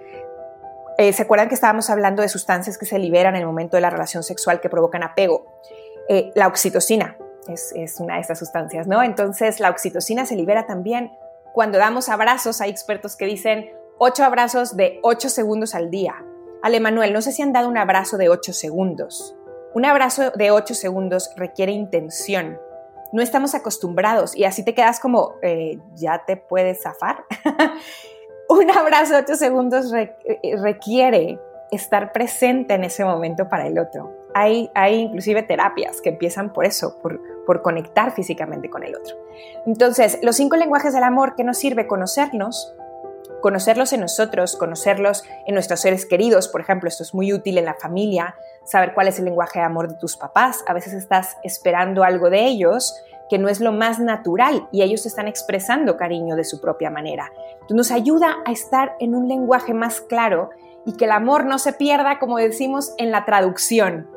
Eh, 0.97 1.13
¿Se 1.13 1.21
acuerdan 1.21 1.47
que 1.47 1.55
estábamos 1.55 1.89
hablando 1.89 2.21
de 2.21 2.27
sustancias 2.27 2.77
que 2.77 2.85
se 2.85 2.99
liberan 2.99 3.33
en 3.35 3.41
el 3.41 3.47
momento 3.47 3.77
de 3.77 3.81
la 3.81 3.89
relación 3.89 4.21
sexual 4.21 4.59
que 4.59 4.67
provocan 4.67 5.03
apego? 5.03 5.45
Eh, 6.09 6.33
la 6.35 6.47
oxitocina 6.47 7.15
es, 7.47 7.71
es 7.73 8.01
una 8.01 8.15
de 8.15 8.21
estas 8.21 8.37
sustancias, 8.37 8.85
¿no? 8.85 9.01
Entonces 9.01 9.61
la 9.61 9.69
oxitocina 9.69 10.25
se 10.25 10.35
libera 10.35 10.65
también 10.65 11.13
cuando 11.53 11.77
damos 11.77 12.09
abrazos. 12.09 12.59
Hay 12.59 12.69
expertos 12.69 13.15
que 13.15 13.27
dicen 13.27 13.71
ocho 13.99 14.25
abrazos 14.25 14.75
de 14.75 14.99
ocho 15.03 15.29
segundos 15.29 15.73
al 15.73 15.89
día. 15.89 16.15
Ale 16.63 16.81
Manuel, 16.81 17.13
no 17.13 17.21
sé 17.21 17.31
si 17.31 17.41
han 17.41 17.53
dado 17.53 17.69
un 17.69 17.77
abrazo 17.77 18.17
de 18.17 18.27
ocho 18.27 18.51
segundos. 18.51 19.37
Un 19.73 19.85
abrazo 19.85 20.31
de 20.31 20.51
ocho 20.51 20.73
segundos 20.73 21.31
requiere 21.37 21.71
intención 21.71 22.59
no 23.11 23.21
estamos 23.21 23.55
acostumbrados 23.55 24.35
y 24.35 24.43
así 24.43 24.63
te 24.63 24.73
quedas 24.73 24.99
como, 24.99 25.35
eh, 25.41 25.79
ya 25.95 26.23
te 26.25 26.37
puedes 26.37 26.81
zafar. 26.81 27.25
Un 28.49 28.71
abrazo 28.71 29.13
de 29.13 29.19
8 29.19 29.35
segundos 29.35 29.93
eh, 29.93 30.15
requiere 30.61 31.39
estar 31.71 32.13
presente 32.13 32.73
en 32.73 32.83
ese 32.83 33.03
momento 33.03 33.49
para 33.49 33.67
el 33.67 33.77
otro. 33.77 34.15
Hay, 34.33 34.69
hay 34.73 35.01
inclusive 35.01 35.43
terapias 35.43 36.01
que 36.01 36.09
empiezan 36.09 36.53
por 36.53 36.65
eso, 36.65 36.97
por, 37.01 37.19
por 37.45 37.61
conectar 37.61 38.11
físicamente 38.11 38.69
con 38.69 38.83
el 38.83 38.95
otro. 38.95 39.15
Entonces, 39.65 40.19
los 40.21 40.35
cinco 40.35 40.55
lenguajes 40.55 40.93
del 40.93 41.03
amor 41.03 41.35
que 41.35 41.43
nos 41.43 41.57
sirve 41.57 41.87
conocernos, 41.87 42.73
conocerlos 43.41 43.93
en 43.93 44.01
nosotros, 44.01 44.55
conocerlos 44.55 45.23
en 45.45 45.53
nuestros 45.53 45.81
seres 45.81 46.05
queridos, 46.05 46.47
por 46.47 46.61
ejemplo, 46.61 46.87
esto 46.87 47.03
es 47.03 47.13
muy 47.13 47.33
útil 47.33 47.57
en 47.57 47.65
la 47.65 47.75
familia, 47.75 48.35
saber 48.65 48.93
cuál 48.93 49.07
es 49.07 49.19
el 49.19 49.25
lenguaje 49.25 49.59
de 49.59 49.65
amor 49.65 49.87
de 49.87 49.95
tus 49.95 50.17
papás. 50.17 50.63
A 50.67 50.73
veces 50.73 50.93
estás 50.93 51.37
esperando 51.43 52.03
algo 52.03 52.29
de 52.29 52.45
ellos 52.45 52.93
que 53.29 53.37
no 53.37 53.49
es 53.49 53.59
lo 53.59 53.71
más 53.71 53.99
natural 53.99 54.67
y 54.71 54.81
ellos 54.81 55.05
están 55.05 55.27
expresando 55.27 55.97
cariño 55.97 56.35
de 56.35 56.43
su 56.43 56.61
propia 56.61 56.89
manera. 56.89 57.31
Nos 57.69 57.91
ayuda 57.91 58.37
a 58.45 58.51
estar 58.51 58.95
en 58.99 59.15
un 59.15 59.27
lenguaje 59.27 59.73
más 59.73 60.01
claro 60.01 60.49
y 60.85 60.93
que 60.93 61.05
el 61.05 61.11
amor 61.11 61.45
no 61.45 61.59
se 61.59 61.73
pierda, 61.73 62.19
como 62.19 62.37
decimos, 62.37 62.93
en 62.97 63.11
la 63.11 63.25
traducción, 63.25 64.09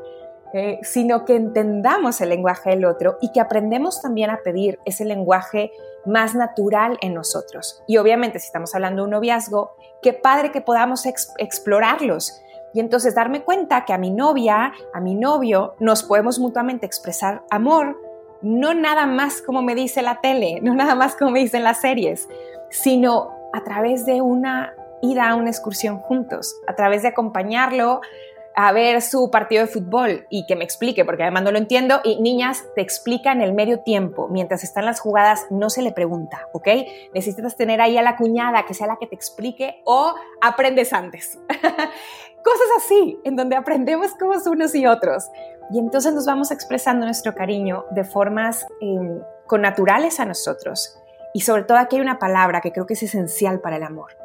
eh, 0.52 0.80
sino 0.82 1.24
que 1.24 1.36
entendamos 1.36 2.20
el 2.20 2.30
lenguaje 2.30 2.70
del 2.70 2.84
otro 2.84 3.18
y 3.20 3.30
que 3.32 3.40
aprendemos 3.40 4.02
también 4.02 4.30
a 4.30 4.40
pedir 4.44 4.80
ese 4.84 5.04
lenguaje 5.04 5.70
más 6.04 6.34
natural 6.34 6.98
en 7.02 7.14
nosotros. 7.14 7.82
Y 7.86 7.98
obviamente 7.98 8.38
si 8.38 8.46
estamos 8.46 8.74
hablando 8.74 9.02
de 9.02 9.04
un 9.04 9.10
noviazgo, 9.10 9.76
qué 10.02 10.12
padre 10.12 10.50
que 10.50 10.60
podamos 10.60 11.06
explorarlos 11.06 12.40
y 12.72 12.80
entonces 12.80 13.14
darme 13.14 13.42
cuenta 13.42 13.84
que 13.84 13.92
a 13.92 13.98
mi 13.98 14.10
novia, 14.10 14.72
a 14.92 15.00
mi 15.00 15.14
novio, 15.14 15.74
nos 15.78 16.02
podemos 16.02 16.38
mutuamente 16.38 16.86
expresar 16.86 17.42
amor, 17.50 17.96
no 18.42 18.74
nada 18.74 19.06
más 19.06 19.42
como 19.42 19.62
me 19.62 19.74
dice 19.74 20.02
la 20.02 20.20
tele, 20.20 20.60
no 20.62 20.74
nada 20.74 20.94
más 20.94 21.14
como 21.16 21.32
me 21.32 21.40
dicen 21.40 21.64
las 21.64 21.80
series, 21.80 22.28
sino 22.70 23.30
a 23.52 23.64
través 23.64 24.06
de 24.06 24.20
una 24.20 24.74
ida 25.02 25.30
a 25.30 25.34
una 25.34 25.50
excursión 25.50 25.98
juntos, 25.98 26.60
a 26.66 26.74
través 26.74 27.02
de 27.02 27.08
acompañarlo 27.08 28.00
a 28.54 28.72
ver 28.72 29.00
su 29.02 29.30
partido 29.30 29.64
de 29.64 29.72
fútbol 29.72 30.26
y 30.28 30.46
que 30.46 30.56
me 30.56 30.64
explique, 30.64 31.04
porque 31.04 31.22
además 31.22 31.44
no 31.44 31.52
lo 31.52 31.58
entiendo. 31.58 32.00
Y 32.04 32.20
niñas, 32.20 32.64
te 32.74 32.82
explica 32.82 33.32
en 33.32 33.40
el 33.40 33.52
medio 33.52 33.80
tiempo, 33.80 34.28
mientras 34.28 34.64
están 34.64 34.86
las 34.86 35.00
jugadas, 35.00 35.46
no 35.50 35.70
se 35.70 35.82
le 35.82 35.92
pregunta, 35.92 36.48
¿ok? 36.52 36.68
Necesitas 37.14 37.56
tener 37.56 37.80
ahí 37.80 37.96
a 37.96 38.02
la 38.02 38.16
cuñada 38.16 38.66
que 38.66 38.74
sea 38.74 38.86
la 38.86 38.96
que 38.96 39.06
te 39.06 39.14
explique 39.14 39.82
o 39.84 40.14
aprendes 40.40 40.92
antes. 40.92 41.38
Cosas 41.48 42.68
así, 42.78 43.18
en 43.24 43.36
donde 43.36 43.56
aprendemos 43.56 44.12
como 44.14 44.32
unos 44.46 44.74
y 44.74 44.86
otros. 44.86 45.30
Y 45.72 45.78
entonces 45.78 46.12
nos 46.14 46.26
vamos 46.26 46.50
expresando 46.50 47.06
nuestro 47.06 47.34
cariño 47.34 47.84
de 47.90 48.04
formas 48.04 48.66
em, 48.80 49.20
con 49.46 49.62
naturales 49.62 50.18
a 50.18 50.24
nosotros. 50.24 50.98
Y 51.32 51.42
sobre 51.42 51.62
todo 51.62 51.78
aquí 51.78 51.96
hay 51.96 52.02
una 52.02 52.18
palabra 52.18 52.60
que 52.60 52.72
creo 52.72 52.86
que 52.86 52.94
es 52.94 53.02
esencial 53.02 53.60
para 53.60 53.76
el 53.76 53.84
amor, 53.84 54.16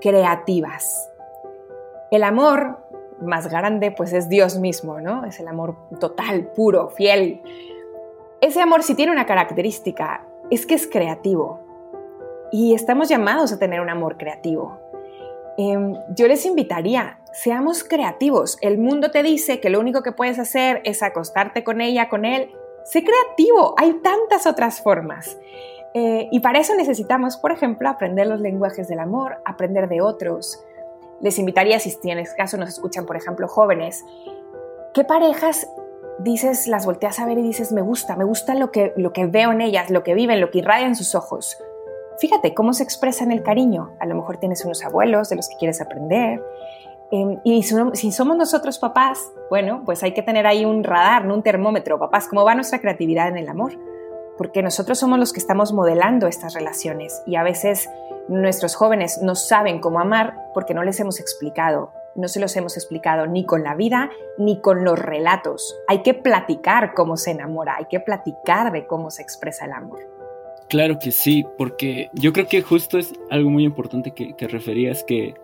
creativas. 0.00 1.10
El 2.10 2.22
amor 2.22 2.83
más 3.24 3.48
grande 3.48 3.90
pues 3.90 4.12
es 4.12 4.28
Dios 4.28 4.58
mismo, 4.58 5.00
¿no? 5.00 5.24
Es 5.24 5.40
el 5.40 5.48
amor 5.48 5.76
total, 5.98 6.48
puro, 6.54 6.90
fiel. 6.90 7.42
Ese 8.40 8.60
amor 8.60 8.82
si 8.82 8.94
tiene 8.94 9.12
una 9.12 9.26
característica, 9.26 10.26
es 10.50 10.66
que 10.66 10.74
es 10.74 10.86
creativo. 10.86 11.60
Y 12.52 12.74
estamos 12.74 13.08
llamados 13.08 13.52
a 13.52 13.58
tener 13.58 13.80
un 13.80 13.90
amor 13.90 14.16
creativo. 14.16 14.78
Em, 15.56 15.94
yo 16.14 16.26
les 16.26 16.46
invitaría, 16.46 17.18
seamos 17.32 17.84
creativos. 17.84 18.58
El 18.60 18.78
mundo 18.78 19.10
te 19.10 19.22
dice 19.22 19.60
que 19.60 19.70
lo 19.70 19.80
único 19.80 20.02
que 20.02 20.12
puedes 20.12 20.38
hacer 20.38 20.80
es 20.84 21.02
acostarte 21.02 21.64
con 21.64 21.80
ella, 21.80 22.08
con 22.08 22.24
él. 22.24 22.50
Sé 22.84 23.04
creativo, 23.04 23.74
hay 23.78 23.94
tantas 24.02 24.46
otras 24.46 24.80
formas. 24.82 25.38
Eh, 25.94 26.28
y 26.32 26.40
para 26.40 26.58
eso 26.58 26.74
necesitamos, 26.74 27.36
por 27.36 27.52
ejemplo, 27.52 27.88
aprender 27.88 28.26
los 28.26 28.40
lenguajes 28.40 28.88
del 28.88 28.98
amor, 28.98 29.36
aprender 29.44 29.88
de 29.88 30.00
otros, 30.00 30.64
les 31.24 31.38
invitaría, 31.38 31.80
si 31.80 31.98
tienes 32.00 32.34
caso, 32.34 32.58
nos 32.58 32.68
escuchan, 32.68 33.06
por 33.06 33.16
ejemplo, 33.16 33.48
jóvenes, 33.48 34.04
¿qué 34.92 35.04
parejas 35.04 35.66
dices, 36.18 36.66
las 36.68 36.84
volteas 36.84 37.18
a 37.18 37.24
ver 37.24 37.38
y 37.38 37.42
dices, 37.42 37.72
me 37.72 37.80
gusta, 37.80 38.14
me 38.14 38.24
gusta 38.24 38.54
lo 38.54 38.70
que, 38.70 38.92
lo 38.98 39.14
que 39.14 39.24
veo 39.24 39.50
en 39.50 39.62
ellas, 39.62 39.88
lo 39.88 40.02
que 40.02 40.12
viven, 40.12 40.42
lo 40.42 40.50
que 40.50 40.58
irradian 40.58 40.94
sus 40.94 41.14
ojos? 41.14 41.56
Fíjate 42.18 42.52
cómo 42.52 42.74
se 42.74 42.82
expresa 42.82 43.24
en 43.24 43.32
el 43.32 43.42
cariño. 43.42 43.96
A 44.00 44.06
lo 44.06 44.14
mejor 44.14 44.36
tienes 44.36 44.66
unos 44.66 44.84
abuelos 44.84 45.30
de 45.30 45.36
los 45.36 45.48
que 45.48 45.56
quieres 45.56 45.80
aprender. 45.80 46.44
Em, 47.10 47.40
y 47.42 47.62
si 47.62 48.12
somos 48.12 48.36
nosotros 48.36 48.78
papás, 48.78 49.18
bueno, 49.48 49.80
pues 49.86 50.02
hay 50.02 50.12
que 50.12 50.22
tener 50.22 50.46
ahí 50.46 50.66
un 50.66 50.84
radar, 50.84 51.24
¿no? 51.24 51.34
un 51.34 51.42
termómetro. 51.42 51.98
Papás, 51.98 52.28
¿cómo 52.28 52.44
va 52.44 52.54
nuestra 52.54 52.80
creatividad 52.80 53.28
en 53.28 53.38
el 53.38 53.48
amor? 53.48 53.72
Porque 54.36 54.62
nosotros 54.62 54.98
somos 54.98 55.18
los 55.18 55.32
que 55.32 55.40
estamos 55.40 55.72
modelando 55.72 56.26
estas 56.26 56.52
relaciones 56.52 57.22
y 57.24 57.36
a 57.36 57.42
veces 57.42 57.88
Nuestros 58.28 58.74
jóvenes 58.74 59.20
no 59.22 59.34
saben 59.34 59.80
cómo 59.80 60.00
amar 60.00 60.34
porque 60.54 60.72
no 60.72 60.82
les 60.82 60.98
hemos 60.98 61.20
explicado, 61.20 61.92
no 62.14 62.28
se 62.28 62.40
los 62.40 62.56
hemos 62.56 62.76
explicado 62.76 63.26
ni 63.26 63.44
con 63.44 63.62
la 63.62 63.74
vida 63.74 64.10
ni 64.38 64.60
con 64.60 64.84
los 64.84 64.98
relatos. 64.98 65.76
Hay 65.88 66.02
que 66.02 66.14
platicar 66.14 66.94
cómo 66.94 67.16
se 67.16 67.32
enamora, 67.32 67.76
hay 67.76 67.86
que 67.86 68.00
platicar 68.00 68.72
de 68.72 68.86
cómo 68.86 69.10
se 69.10 69.22
expresa 69.22 69.66
el 69.66 69.72
amor. 69.72 69.98
Claro 70.68 70.98
que 70.98 71.12
sí, 71.12 71.44
porque 71.58 72.08
yo 72.14 72.32
creo 72.32 72.48
que 72.48 72.62
justo 72.62 72.98
es 72.98 73.12
algo 73.30 73.50
muy 73.50 73.64
importante 73.64 74.12
que, 74.12 74.34
que 74.34 74.48
referías, 74.48 75.04
que 75.04 75.34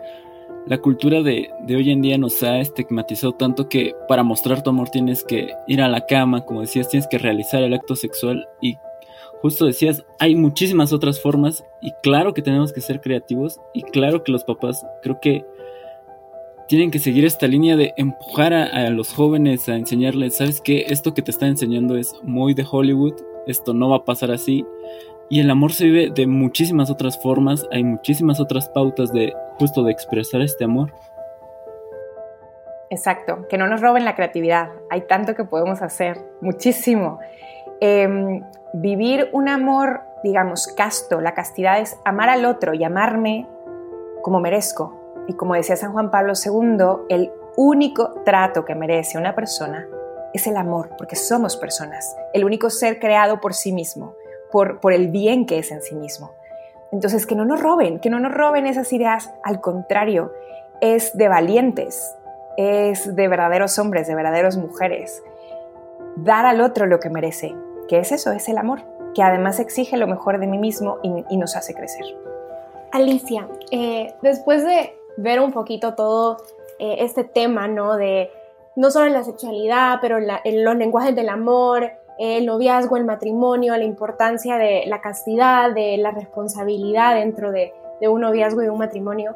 la 0.67 0.79
cultura 0.79 1.23
de, 1.23 1.51
de, 1.61 1.77
hoy 1.77 1.91
en 1.91 2.01
día 2.01 2.17
nos 2.17 2.43
ha 2.43 2.59
estigmatizado 2.59 3.33
tanto 3.33 3.69
que 3.69 3.95
para 4.09 4.23
mostrar 4.23 4.63
tu 4.63 4.71
amor 4.71 4.89
tienes 4.89 5.23
que 5.25 5.53
ir 5.67 5.83
a 5.83 5.89
la 5.89 6.07
cama, 6.07 6.45
como 6.45 6.63
decías, 6.63 6.89
tienes 6.89 7.09
que 7.09 7.19
realizar 7.19 7.63
el 7.63 7.75
acto 7.75 7.97
sexual 7.97 8.49
y 8.61 8.79
justo 9.43 9.67
decías, 9.67 10.05
hay 10.19 10.35
muchísimas 10.35 10.93
otras 10.93 11.21
formas 11.21 11.65
y 11.81 11.93
claro 12.03 12.35
que 12.35 12.43
tenemos 12.43 12.73
que 12.73 12.81
ser 12.81 13.01
creativos 13.01 13.61
y 13.73 13.83
claro 13.83 14.23
que 14.23 14.33
los 14.33 14.45
papás 14.45 14.87
creo 15.03 15.19
que 15.21 15.45
tienen 16.69 16.91
que 16.91 17.01
seguir 17.01 17.25
esta 17.25 17.49
línea 17.49 17.77
de 17.77 17.95
empujar 17.97 18.53
a, 18.53 18.89
los 18.91 19.13
jóvenes 19.13 19.69
a 19.69 19.75
enseñarles, 19.75 20.37
sabes 20.37 20.61
que 20.61 20.87
esto 20.89 21.15
que 21.15 21.23
te 21.23 21.33
está 21.33 21.47
enseñando 21.47 21.97
es 21.97 22.15
muy 22.23 22.55
de 22.55 22.65
Hollywood, 22.71 23.15
esto 23.47 23.75
no 23.75 23.89
va 23.89 23.97
a 23.97 24.05
pasar 24.05 24.31
así 24.31 24.65
y 25.29 25.41
el 25.41 25.51
amor 25.51 25.73
se 25.73 25.87
vive 25.87 26.11
de 26.11 26.27
muchísimas 26.27 26.91
otras 26.91 27.21
formas, 27.21 27.67
hay 27.73 27.83
muchísimas 27.83 28.41
otras 28.41 28.69
pautas 28.69 29.13
de 29.13 29.33
justo 29.59 29.83
de 29.83 29.93
expresar 29.93 30.43
este 30.43 30.65
amor. 30.65 30.93
Exacto, 32.91 33.47
que 33.49 33.57
no 33.57 33.69
nos 33.69 33.81
roben 33.81 34.05
la 34.05 34.17
creatividad, 34.17 34.71
hay 34.91 35.03
tanto 35.03 35.35
que 35.35 35.45
podemos 35.45 35.83
hacer, 35.83 36.19
muchísimo. 36.41 37.21
Eh, 37.81 38.43
vivir 38.73 39.31
un 39.33 39.49
amor, 39.49 40.03
digamos, 40.23 40.69
casto, 40.69 41.21
la 41.21 41.35
castidad 41.35 41.81
es 41.81 41.97
amar 42.05 42.29
al 42.29 42.45
otro 42.45 42.75
y 42.75 42.85
amarme 42.85 43.47
como 44.23 44.41
merezco. 44.41 44.97
Y 45.29 45.35
como 45.35 45.55
decía 45.55 45.77
San 45.77 45.93
Juan 45.93 46.11
Pablo 46.11 46.33
II, 46.35 47.07
el 47.09 47.33
único 47.57 48.23
trato 48.25 48.65
que 48.65 48.75
merece 48.75 49.19
una 49.19 49.35
persona 49.35 49.87
es 50.33 50.47
el 50.47 50.57
amor, 50.57 50.91
porque 50.97 51.17
somos 51.17 51.57
personas, 51.57 52.17
el 52.33 52.45
único 52.45 52.71
ser 52.71 53.01
creado 53.01 53.41
por 53.41 53.55
sí 53.55 53.73
mismo 53.73 54.15
por, 54.51 54.93
el 54.93 55.09
bien 55.09 55.47
que 55.47 55.59
es 55.59 55.71
en 55.71 55.83
sí 55.83 55.95
mismo. 55.95 56.33
Entonces, 56.93 57.27
que 57.27 57.37
no 57.37 57.45
nos 57.45 57.61
roben, 57.61 58.01
que 58.01 58.11
no 58.11 58.19
nos 58.19 58.33
roben 58.33 58.67
esas 58.67 58.93
ideas, 58.93 59.33
al 59.45 59.61
contrario, 59.61 60.33
es 60.81 61.17
de 61.17 61.29
valientes, 61.29 62.17
es 62.57 63.15
de 63.15 63.29
verdaderos 63.29 63.79
hombres, 63.79 64.09
de 64.09 64.15
verdaderas 64.15 64.57
mujeres. 64.57 65.23
Dar 66.17 66.47
al 66.47 66.61
otro 66.61 66.87
lo 66.87 66.99
que 66.99 67.11
merece, 67.11 67.55
que 67.91 67.99
es 67.99 68.13
eso, 68.13 68.31
es 68.31 68.49
el 68.49 68.57
amor, 68.57 68.83
que 69.17 69.23
además 69.25 69.59
exige 69.59 69.97
lo 69.97 70.07
mejor 70.07 70.39
de 70.39 70.47
mí 70.47 70.59
mismo 70.59 70.99
y, 71.03 71.37
nos 71.37 71.57
hace 71.57 71.75
crecer. 71.75 72.07
Alicia, 72.93 73.49
eh, 73.73 74.15
después 74.23 74.65
de 74.65 74.97
ver 75.17 75.41
un 75.41 75.51
poquito 75.51 75.95
todo 75.95 76.37
eh, 76.79 76.99
este 77.01 77.25
tema, 77.25 77.67
¿no? 77.67 77.97
De 77.97 78.31
no 78.77 78.93
solo 78.93 79.09
la 79.09 79.25
sexualidad, 79.25 79.99
pero 80.01 80.19
en 80.19 80.65
los 80.65 80.77
lenguajes 80.77 81.17
del 81.17 81.29
amor, 81.29 81.91
el 82.21 82.47
noviazgo, 82.47 82.97
el 82.97 83.05
matrimonio, 83.05 83.77
la 83.77 83.85
importancia 83.85 84.57
de 84.57 84.85
la 84.87 85.01
castidad, 85.01 85.73
de 85.75 85.97
la 85.97 86.13
responsabilidad 86.13 87.17
dentro 87.17 87.51
de, 87.51 87.73
un 88.03 88.21
noviazgo 88.21 88.63
y 88.63 88.69
un 88.69 88.79
matrimonio. 88.79 89.35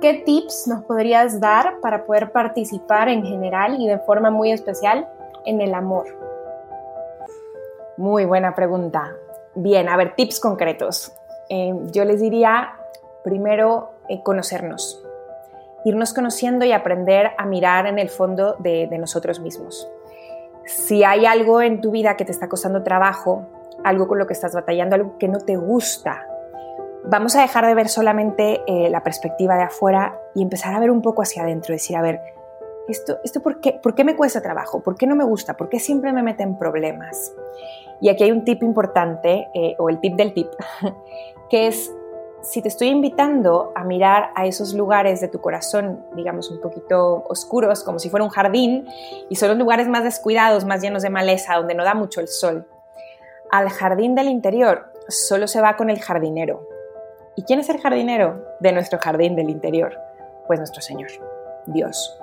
¿Qué 0.00 0.14
tips 0.14 0.66
nos 0.66 0.82
podrías 0.84 1.38
dar 1.38 1.78
para 1.80 2.04
poder 2.04 2.32
participar 2.32 3.08
en 3.08 3.24
general 3.24 3.80
y 3.80 3.86
de 3.86 3.98
forma 4.00 4.30
muy 4.30 4.50
especial 4.50 5.08
en 5.44 5.60
el 5.60 5.72
amor? 5.72 6.21
Muy 7.96 8.24
buena 8.24 8.54
pregunta. 8.54 9.12
Bien, 9.54 9.88
a 9.88 9.96
ver, 9.96 10.14
tips 10.14 10.40
concretos. 10.40 11.12
Eh, 11.48 11.74
yo 11.92 12.04
les 12.04 12.20
diría, 12.20 12.74
primero, 13.24 13.92
eh, 14.08 14.22
conocernos, 14.22 15.04
irnos 15.84 16.14
conociendo 16.14 16.64
y 16.64 16.72
aprender 16.72 17.32
a 17.36 17.46
mirar 17.46 17.86
en 17.86 17.98
el 17.98 18.08
fondo 18.08 18.56
de 18.58 18.96
nosotros 18.98 19.40
mismos. 19.40 19.88
Si 20.64 21.04
hay 21.04 21.26
algo 21.26 21.60
en 21.60 21.80
tu 21.80 21.90
vida 21.90 22.16
que 22.16 22.24
te 22.24 22.32
está 22.32 22.48
costando 22.48 22.82
trabajo, 22.82 23.46
algo 23.84 24.06
con 24.08 24.18
lo 24.18 24.26
que 24.26 24.32
estás 24.32 24.54
batallando, 24.54 24.94
algo 24.94 25.18
que 25.18 25.28
no 25.28 25.38
te 25.38 25.56
gusta, 25.56 26.26
vamos 27.04 27.34
a 27.36 27.42
dejar 27.42 27.66
de 27.66 27.74
ver 27.74 27.88
solamente 27.88 28.62
eh, 28.66 28.88
la 28.90 29.02
perspectiva 29.02 29.56
de 29.56 29.64
afuera 29.64 30.18
y 30.34 30.42
empezar 30.42 30.74
a 30.74 30.80
ver 30.80 30.90
un 30.90 31.02
poco 31.02 31.22
hacia 31.22 31.42
adentro, 31.42 31.72
decir, 31.72 31.96
a 31.96 32.02
ver, 32.02 32.20
¿esto, 32.88 33.18
esto 33.24 33.40
por, 33.42 33.60
qué, 33.60 33.78
por 33.82 33.94
qué 33.94 34.04
me 34.04 34.16
cuesta 34.16 34.40
trabajo? 34.40 34.80
¿Por 34.80 34.96
qué 34.96 35.06
no 35.06 35.16
me 35.16 35.24
gusta? 35.24 35.56
¿Por 35.56 35.68
qué 35.68 35.78
siempre 35.78 36.12
me 36.12 36.22
meten 36.22 36.58
problemas? 36.58 37.32
Y 38.00 38.08
aquí 38.08 38.24
hay 38.24 38.32
un 38.32 38.44
tip 38.44 38.62
importante, 38.62 39.48
eh, 39.54 39.74
o 39.78 39.88
el 39.88 40.00
tip 40.00 40.14
del 40.16 40.34
tip, 40.34 40.48
que 41.50 41.68
es 41.68 41.92
si 42.42 42.60
te 42.60 42.68
estoy 42.68 42.88
invitando 42.88 43.72
a 43.76 43.84
mirar 43.84 44.30
a 44.34 44.46
esos 44.46 44.74
lugares 44.74 45.20
de 45.20 45.28
tu 45.28 45.40
corazón, 45.40 46.04
digamos, 46.16 46.50
un 46.50 46.60
poquito 46.60 47.24
oscuros, 47.28 47.84
como 47.84 48.00
si 48.00 48.10
fuera 48.10 48.24
un 48.24 48.30
jardín, 48.30 48.88
y 49.28 49.36
son 49.36 49.50
los 49.50 49.58
lugares 49.58 49.88
más 49.88 50.02
descuidados, 50.02 50.64
más 50.64 50.82
llenos 50.82 51.02
de 51.02 51.10
maleza, 51.10 51.54
donde 51.54 51.74
no 51.74 51.84
da 51.84 51.94
mucho 51.94 52.20
el 52.20 52.26
sol, 52.26 52.66
al 53.52 53.68
jardín 53.68 54.14
del 54.14 54.28
interior 54.28 54.92
solo 55.08 55.46
se 55.46 55.60
va 55.60 55.76
con 55.76 55.90
el 55.90 56.00
jardinero. 56.00 56.66
¿Y 57.36 57.42
quién 57.42 57.60
es 57.60 57.68
el 57.68 57.80
jardinero 57.80 58.44
de 58.60 58.72
nuestro 58.72 58.98
jardín 58.98 59.36
del 59.36 59.50
interior? 59.50 59.98
Pues 60.46 60.58
nuestro 60.58 60.82
Señor, 60.82 61.10
Dios. 61.66 62.21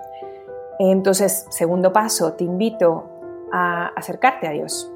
Entonces, 0.79 1.45
segundo 1.49 1.93
paso, 1.93 2.33
te 2.33 2.45
invito 2.45 3.09
a 3.51 3.87
acercarte 3.95 4.47
a 4.47 4.51
Dios, 4.51 4.91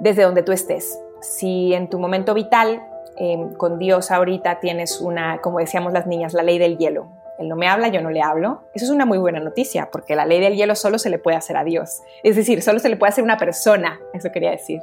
desde 0.00 0.24
donde 0.24 0.42
tú 0.42 0.52
estés. 0.52 0.98
Si 1.20 1.72
en 1.72 1.88
tu 1.88 1.98
momento 1.98 2.34
vital 2.34 2.82
Em, 3.20 3.52
con 3.54 3.80
Dios 3.80 4.12
ahorita 4.12 4.60
tienes 4.60 5.00
una, 5.00 5.40
como 5.40 5.58
decíamos 5.58 5.92
las 5.92 6.06
niñas, 6.06 6.34
la 6.34 6.44
ley 6.44 6.56
del 6.58 6.78
hielo. 6.78 7.08
Él 7.40 7.48
no 7.48 7.56
me 7.56 7.66
habla, 7.66 7.88
yo 7.88 8.00
no 8.00 8.10
le 8.10 8.22
hablo. 8.22 8.62
Eso 8.74 8.84
es 8.84 8.90
una 8.92 9.06
muy 9.06 9.18
buena 9.18 9.40
noticia, 9.40 9.90
porque 9.90 10.14
la 10.14 10.24
ley 10.24 10.40
del 10.40 10.54
hielo 10.54 10.76
solo 10.76 10.98
se 10.98 11.10
le 11.10 11.18
puede 11.18 11.36
hacer 11.36 11.56
a 11.56 11.64
Dios. 11.64 12.02
Es 12.22 12.36
decir, 12.36 12.62
solo 12.62 12.78
se 12.78 12.88
le 12.88 12.96
puede 12.96 13.10
hacer 13.10 13.22
a 13.22 13.24
una 13.24 13.36
persona, 13.36 13.98
eso 14.12 14.30
quería 14.30 14.52
decir. 14.52 14.82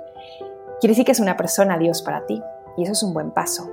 Quiere 0.81 0.91
decir 0.91 1.05
que 1.05 1.13
es 1.13 1.21
una 1.21 1.37
persona 1.37 1.77
Dios 1.77 2.01
para 2.01 2.25
ti, 2.25 2.43
y 2.75 2.83
eso 2.83 2.91
es 2.91 3.03
un 3.03 3.13
buen 3.13 3.31
paso. 3.31 3.69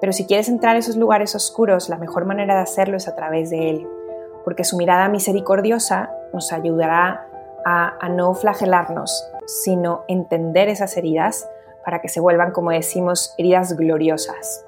Pero 0.00 0.12
si 0.12 0.26
quieres 0.26 0.48
entrar 0.48 0.74
a 0.74 0.80
esos 0.80 0.96
lugares 0.96 1.36
oscuros, 1.36 1.88
la 1.88 1.96
mejor 1.96 2.24
manera 2.24 2.56
de 2.56 2.62
hacerlo 2.62 2.96
es 2.96 3.06
a 3.06 3.14
través 3.14 3.50
de 3.50 3.70
Él, 3.70 3.86
porque 4.44 4.64
su 4.64 4.76
mirada 4.76 5.08
misericordiosa 5.08 6.10
nos 6.32 6.52
ayudará 6.52 7.26
a, 7.64 8.08
no 8.08 8.34
flagelarnos, 8.34 9.28
sino 9.46 10.04
entender 10.08 10.68
esas 10.68 10.96
heridas 10.96 11.48
para 11.84 12.00
que 12.00 12.08
se 12.08 12.20
vuelvan, 12.20 12.52
como 12.52 12.70
decimos, 12.70 13.34
heridas 13.38 13.76
gloriosas, 13.76 14.64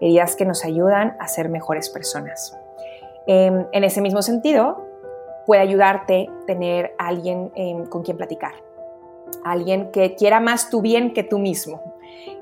heridas 0.00 0.36
que 0.36 0.44
nos 0.44 0.64
ayudan 0.64 1.16
a 1.18 1.28
ser 1.28 1.48
mejores 1.48 1.90
personas. 1.90 2.56
Em, 3.26 3.66
en 3.72 3.84
ese 3.84 4.00
mismo 4.00 4.22
sentido, 4.22 4.86
puede 5.46 5.60
ayudarte 5.60 6.28
tener 6.46 6.94
alguien 6.98 7.52
em, 7.54 7.84
con 7.86 8.02
quien 8.02 8.16
platicar, 8.16 8.52
alguien 9.44 9.90
que 9.90 10.14
quiera 10.14 10.40
más 10.40 10.70
tu 10.70 10.80
bien 10.80 11.12
que 11.12 11.22
tú 11.22 11.38
mismo. 11.38 11.94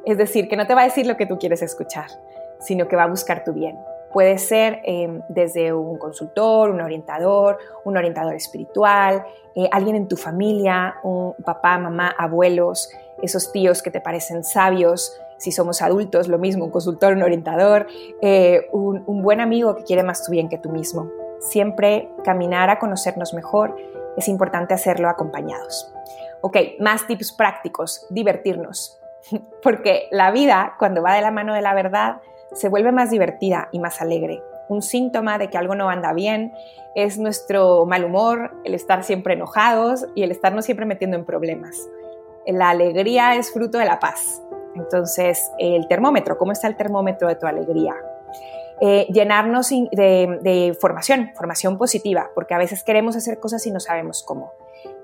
Es 0.04 0.18
decir, 0.18 0.48
que 0.48 0.56
no 0.56 0.66
te 0.66 0.74
va 0.74 0.82
a 0.82 0.84
decir 0.84 1.06
lo 1.06 1.16
que 1.16 1.26
tú 1.26 1.38
quieres 1.38 1.62
escuchar, 1.62 2.06
sino 2.60 2.88
que 2.88 2.96
va 2.96 3.04
a 3.04 3.08
buscar 3.08 3.44
tu 3.44 3.52
bien. 3.52 3.76
Puede 4.12 4.38
ser 4.38 4.80
em, 4.84 5.20
desde 5.28 5.72
un 5.72 5.98
consultor, 5.98 6.70
un 6.70 6.80
orientador, 6.80 7.58
un 7.84 7.96
orientador 7.96 8.34
espiritual, 8.34 9.24
eh, 9.54 9.68
alguien 9.72 9.96
en 9.96 10.08
tu 10.08 10.16
familia, 10.16 10.96
un 11.02 11.34
papá, 11.44 11.78
mamá, 11.78 12.14
abuelos, 12.16 12.90
esos 13.22 13.52
tíos 13.52 13.82
que 13.82 13.90
te 13.90 14.00
parecen 14.00 14.44
sabios, 14.44 15.18
si 15.38 15.52
somos 15.52 15.82
adultos, 15.82 16.28
lo 16.28 16.38
mismo, 16.38 16.64
un 16.64 16.70
consultor, 16.70 17.12
un 17.14 17.22
orientador, 17.22 17.86
eh, 18.22 18.68
un, 18.72 19.02
un 19.06 19.22
buen 19.22 19.40
amigo 19.40 19.76
que 19.76 19.84
quiere 19.84 20.02
más 20.02 20.24
tu 20.24 20.32
bien 20.32 20.48
que 20.48 20.58
tú 20.58 20.70
mismo. 20.70 21.10
Siempre 21.40 22.08
caminar 22.24 22.70
a 22.70 22.78
conocernos 22.78 23.34
mejor, 23.34 23.76
es 24.16 24.28
importante 24.28 24.74
hacerlo 24.74 25.08
acompañados. 25.08 25.92
Ok, 26.40 26.56
más 26.80 27.06
tips 27.06 27.32
prácticos, 27.32 28.06
divertirnos. 28.10 28.98
Porque 29.62 30.08
la 30.10 30.30
vida, 30.30 30.74
cuando 30.78 31.02
va 31.02 31.14
de 31.14 31.22
la 31.22 31.30
mano 31.30 31.54
de 31.54 31.62
la 31.62 31.74
verdad, 31.74 32.20
se 32.52 32.68
vuelve 32.68 32.92
más 32.92 33.10
divertida 33.10 33.68
y 33.72 33.78
más 33.78 34.00
alegre. 34.00 34.42
Un 34.68 34.82
síntoma 34.82 35.38
de 35.38 35.48
que 35.48 35.58
algo 35.58 35.74
no 35.74 35.88
anda 35.88 36.12
bien 36.12 36.52
es 36.94 37.18
nuestro 37.18 37.86
mal 37.86 38.04
humor, 38.04 38.52
el 38.64 38.74
estar 38.74 39.04
siempre 39.04 39.34
enojados 39.34 40.06
y 40.14 40.22
el 40.22 40.30
estarnos 40.30 40.64
siempre 40.64 40.86
metiendo 40.86 41.16
en 41.16 41.24
problemas 41.24 41.76
la 42.46 42.70
alegría 42.70 43.34
es 43.34 43.52
fruto 43.52 43.78
de 43.78 43.84
la 43.84 43.98
paz. 43.98 44.42
Entonces, 44.74 45.50
el 45.58 45.88
termómetro, 45.88 46.36
¿cómo 46.38 46.52
está 46.52 46.68
el 46.68 46.76
termómetro 46.76 47.28
de 47.28 47.36
tu 47.36 47.46
alegría? 47.46 47.94
Eh, 48.80 49.06
llenarnos 49.10 49.70
de, 49.70 50.76
formación, 50.80 51.32
formación 51.34 51.78
positiva, 51.78 52.30
porque 52.34 52.54
a 52.54 52.58
veces 52.58 52.84
queremos 52.84 53.16
hacer 53.16 53.40
cosas 53.40 53.66
y 53.66 53.70
no 53.70 53.80
sabemos 53.80 54.22
cómo. 54.22 54.52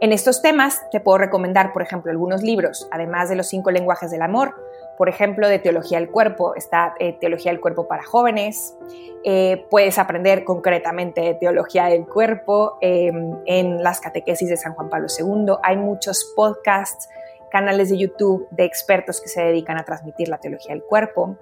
En 0.01 0.13
estos 0.13 0.43
temas 0.43 0.83
te 0.91 1.01
puedo 1.01 1.19
recomendar, 1.19 1.73
por 1.73 1.83
ejemplo, 1.83 2.11
algunos 2.11 2.43
libros, 2.43 2.89
además 2.91 3.29
de 3.29 3.37
los 3.37 3.47
cinco 3.47 3.71
lenguajes 3.71 4.11
del 4.11 4.23
amor, 4.23 4.55
por 4.99 5.09
ejemplo, 5.09 5.49
de 5.49 5.59
Teología 5.59 5.99
del 5.99 6.11
Cuerpo, 6.11 6.55
está 6.55 6.95
eh, 6.99 7.17
Teología 7.21 7.53
del 7.53 7.61
Cuerpo 7.61 7.89
para 7.89 8.03
jóvenes, 8.03 8.77
eh, 9.25 9.65
puedes 9.71 9.99
aprender 9.99 10.45
concretamente 10.45 11.35
Teología 11.41 11.87
del 11.87 12.07
Cuerpo 12.07 12.79
em, 12.81 13.39
en 13.47 13.83
las 13.83 14.01
catequesis 14.01 14.49
de 14.49 14.57
San 14.57 14.75
Juan 14.75 14.91
Pablo 14.91 15.07
II, 15.17 15.55
hay 15.63 15.77
muchos 15.77 16.33
podcasts 16.37 17.09
canales 17.51 17.91
de 17.91 17.99
YouTube 17.99 18.49
de 18.51 18.65
expertos 18.65 19.21
que 19.21 19.29
se 19.29 19.43
dedican 19.43 19.77
a 19.77 19.85
transmitir 19.85 20.29
la 20.29 20.39
teología 20.39 20.75
del 20.75 20.83
cuerpo. 20.83 21.37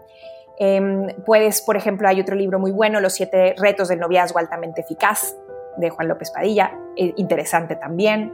Em, 0.58 1.06
puedes, 1.24 1.62
por 1.62 1.76
ejemplo, 1.76 2.06
hay 2.08 2.20
otro 2.20 2.34
libro 2.36 2.58
muy 2.58 2.72
bueno, 2.72 3.00
Los 3.00 3.14
siete 3.14 3.54
retos 3.56 3.88
del 3.88 4.00
noviazgo 4.00 4.38
altamente 4.38 4.82
eficaz, 4.82 5.34
de 5.80 5.90
Juan 5.90 6.08
López 6.08 6.30
Padilla, 6.30 6.72
eh, 6.96 7.12
interesante 7.16 7.76
también. 7.76 8.32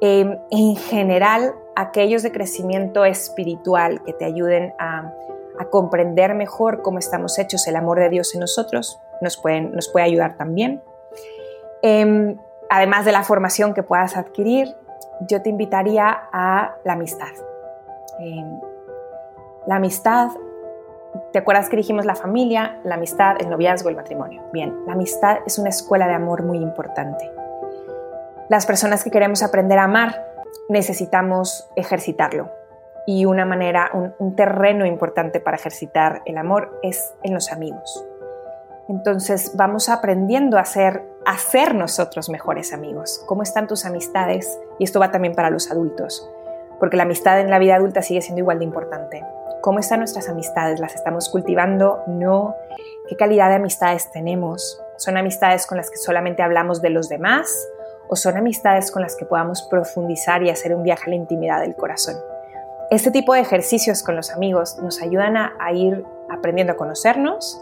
Em, 0.00 0.38
en 0.50 0.76
general, 0.76 1.54
aquellos 1.74 2.22
de 2.22 2.32
crecimiento 2.32 3.04
espiritual 3.04 4.02
que 4.04 4.12
te 4.12 4.24
ayuden 4.24 4.74
a, 4.78 5.12
comprender 5.70 6.34
mejor 6.34 6.82
cómo 6.82 6.98
estamos 6.98 7.38
hechos, 7.38 7.66
el 7.66 7.76
amor 7.76 7.98
de 7.98 8.10
Dios 8.10 8.34
en 8.34 8.40
nosotros, 8.40 9.00
nos, 9.22 9.38
pueden, 9.38 9.72
nos 9.72 9.88
puede 9.88 10.04
ayudar 10.04 10.36
también. 10.36 10.82
Em, 11.80 12.36
además 12.68 13.06
de 13.06 13.12
la 13.12 13.22
formación 13.22 13.72
que 13.72 13.82
puedas 13.82 14.18
adquirir, 14.18 14.76
yo 15.28 15.40
te 15.40 15.48
invitaría 15.48 16.28
a 16.30 16.76
la 16.84 16.92
amistad. 16.92 17.32
Em, 18.18 18.60
la 19.66 19.76
amistad, 19.76 20.28
¿te 21.32 21.38
acuerdas 21.38 21.68
que 21.68 21.76
dijimos 21.76 22.04
la 22.04 22.14
familia, 22.14 22.80
la 22.84 22.96
amistad, 22.96 23.36
el 23.40 23.50
noviazgo, 23.50 23.88
el 23.88 23.96
matrimonio? 23.96 24.42
Bien, 24.52 24.74
la 24.86 24.94
amistad 24.94 25.38
es 25.46 25.58
una 25.58 25.70
escuela 25.70 26.06
de 26.06 26.14
amor 26.14 26.42
muy 26.42 26.58
importante. 26.58 27.30
Las 28.48 28.66
personas 28.66 29.02
que 29.02 29.10
queremos 29.10 29.42
aprender 29.42 29.78
a 29.78 29.84
amar 29.84 30.24
necesitamos 30.68 31.68
ejercitarlo. 31.76 32.50
Y 33.06 33.24
una 33.24 33.44
manera, 33.44 33.90
un, 33.92 34.34
terreno 34.34 34.84
importante 34.86 35.40
para 35.40 35.56
ejercitar 35.56 36.22
el 36.26 36.38
amor 36.38 36.78
es 36.82 37.14
en 37.22 37.34
los 37.34 37.52
amigos. 37.52 38.04
Entonces 38.88 39.52
vamos 39.56 39.88
aprendiendo 39.88 40.58
a 40.58 40.64
ser, 40.64 41.02
a 41.24 41.36
ser 41.38 41.74
nosotros 41.74 42.28
mejores 42.28 42.72
amigos. 42.72 43.22
¿Cómo 43.26 43.42
están 43.42 43.66
tus 43.66 43.84
amistades? 43.84 44.60
Y 44.78 44.84
esto 44.84 45.00
va 45.00 45.10
también 45.10 45.34
para 45.34 45.50
los 45.50 45.70
adultos, 45.70 46.28
porque 46.78 46.96
la 46.96 47.04
amistad 47.04 47.40
en 47.40 47.50
la 47.50 47.58
vida 47.58 47.76
adulta 47.76 48.02
sigue 48.02 48.22
siendo 48.22 48.40
igual 48.40 48.58
de 48.58 48.64
importante. 48.64 49.24
¿Cómo 49.66 49.80
están 49.80 49.98
nuestras 49.98 50.28
amistades? 50.28 50.78
¿Las 50.78 50.94
estamos 50.94 51.28
cultivando? 51.28 52.04
¿No? 52.06 52.54
¿Qué 53.08 53.16
calidad 53.16 53.48
de 53.48 53.56
amistades 53.56 54.12
tenemos? 54.12 54.80
¿Son 54.96 55.16
amistades 55.16 55.66
con 55.66 55.76
las 55.76 55.90
que 55.90 55.96
solamente 55.96 56.40
hablamos 56.44 56.80
de 56.82 56.90
los 56.90 57.08
demás? 57.08 57.68
¿O 58.06 58.14
son 58.14 58.36
amistades 58.36 58.92
con 58.92 59.02
las 59.02 59.16
que 59.16 59.24
podamos 59.24 59.62
profundizar 59.62 60.44
y 60.44 60.50
hacer 60.50 60.72
un 60.72 60.84
viaje 60.84 61.06
a 61.06 61.08
la 61.08 61.16
intimidad 61.16 61.62
del 61.62 61.74
corazón? 61.74 62.14
Este 62.92 63.10
tipo 63.10 63.34
de 63.34 63.40
ejercicios 63.40 64.04
con 64.04 64.14
los 64.14 64.30
amigos 64.30 64.78
nos 64.78 65.02
ayudan 65.02 65.36
a, 65.36 65.72
ir 65.72 66.04
aprendiendo 66.30 66.74
a 66.74 66.76
conocernos, 66.76 67.60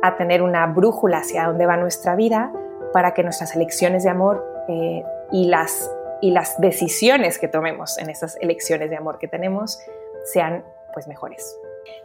a 0.00 0.16
tener 0.16 0.42
una 0.42 0.64
brújula 0.68 1.18
hacia 1.18 1.48
dónde 1.48 1.66
va 1.66 1.76
nuestra 1.76 2.14
vida 2.14 2.52
para 2.92 3.14
que 3.14 3.24
nuestras 3.24 3.56
elecciones 3.56 4.04
de 4.04 4.10
amor 4.10 4.46
eh, 4.68 5.02
y, 5.32 5.48
las, 5.48 5.90
y 6.20 6.30
las 6.30 6.60
decisiones 6.60 7.40
que 7.40 7.48
tomemos 7.48 7.98
en 7.98 8.10
esas 8.10 8.36
elecciones 8.40 8.90
de 8.90 8.96
amor 8.96 9.18
que 9.18 9.26
tenemos 9.26 9.80
sean 10.24 10.62
pues 10.92 11.08
mejores. 11.08 11.58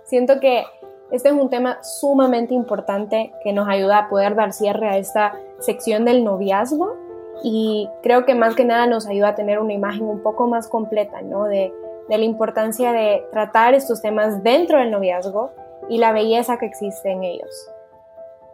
Siento 0.03 0.39
que 0.39 0.63
este 1.11 1.29
es 1.29 1.35
un 1.35 1.49
tema 1.49 1.81
sumamente 1.83 2.53
importante 2.53 3.31
que 3.43 3.53
nos 3.53 3.67
ayuda 3.67 3.97
a 3.97 4.09
poder 4.09 4.35
dar 4.35 4.53
cierre 4.53 4.88
a 4.89 4.97
esta 4.97 5.39
sección 5.59 6.05
del 6.05 6.23
noviazgo 6.23 6.95
y 7.43 7.89
creo 8.03 8.25
que 8.25 8.35
más 8.35 8.55
que 8.55 8.65
nada 8.65 8.88
nos 8.88 9.07
ayuda 9.07 9.29
a 9.29 9.35
tener 9.35 9.59
una 9.59 9.73
imagen 9.73 10.03
un 10.03 10.21
poco 10.21 10.47
más 10.47 10.67
completa, 10.67 11.21
¿no? 11.21 11.45
De, 11.45 11.71
de 12.09 12.17
la 12.17 12.25
importancia 12.25 12.91
de 12.91 13.25
tratar 13.31 13.73
estos 13.73 14.01
temas 14.01 14.43
dentro 14.43 14.79
del 14.79 14.91
noviazgo 14.91 15.51
y 15.89 15.97
la 15.97 16.11
belleza 16.11 16.57
que 16.57 16.65
existe 16.65 17.11
en 17.11 17.23
ellos. 17.23 17.69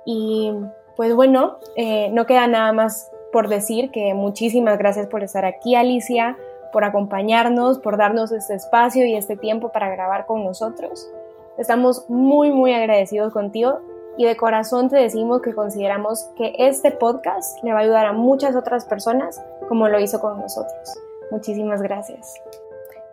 Y 0.06 0.54
pues 0.96 1.16
bueno, 1.16 1.58
eh, 1.76 2.10
no 2.12 2.26
queda 2.26 2.48
nada 2.48 2.72
más 2.74 3.12
por 3.32 3.48
decir 3.48 3.90
que 3.90 4.14
muchísimas 4.14 4.78
gracias 4.78 5.08
por 5.08 5.24
estar 5.24 5.46
aquí, 5.46 5.76
Alicia, 5.76 6.38
por 6.74 6.84
acompañarnos, 6.84 7.80
por 7.80 7.96
darnos 7.96 8.34
este 8.34 8.56
espacio 8.56 9.06
y 9.06 9.16
este 9.16 9.38
tiempo 9.38 9.70
para 9.70 9.90
grabar 9.90 10.26
con 10.26 10.44
nosotros. 10.44 11.10
Estamos 11.58 12.10
muy, 12.10 12.52
muy 12.52 12.74
agradecidos 12.74 13.32
contigo 13.32 13.80
y 14.18 14.26
de 14.26 14.36
corazón 14.36 14.90
te 14.90 14.98
decimos 14.98 15.42
que 15.42 15.54
consideramos 15.54 16.30
que 16.36 16.54
este 16.58 16.92
podcast 16.92 17.64
le 17.64 17.72
va 17.72 17.80
a 17.80 17.82
ayudar 17.84 18.08
a 18.08 18.12
muchas 18.12 18.56
otras 18.56 18.86
personas 18.86 19.42
como 19.70 19.88
lo 19.88 20.00
hizo 20.00 20.20
con 20.20 20.40
nosotros. 20.40 21.00
Muchísimas 21.32 21.82
gracias. 21.82 22.34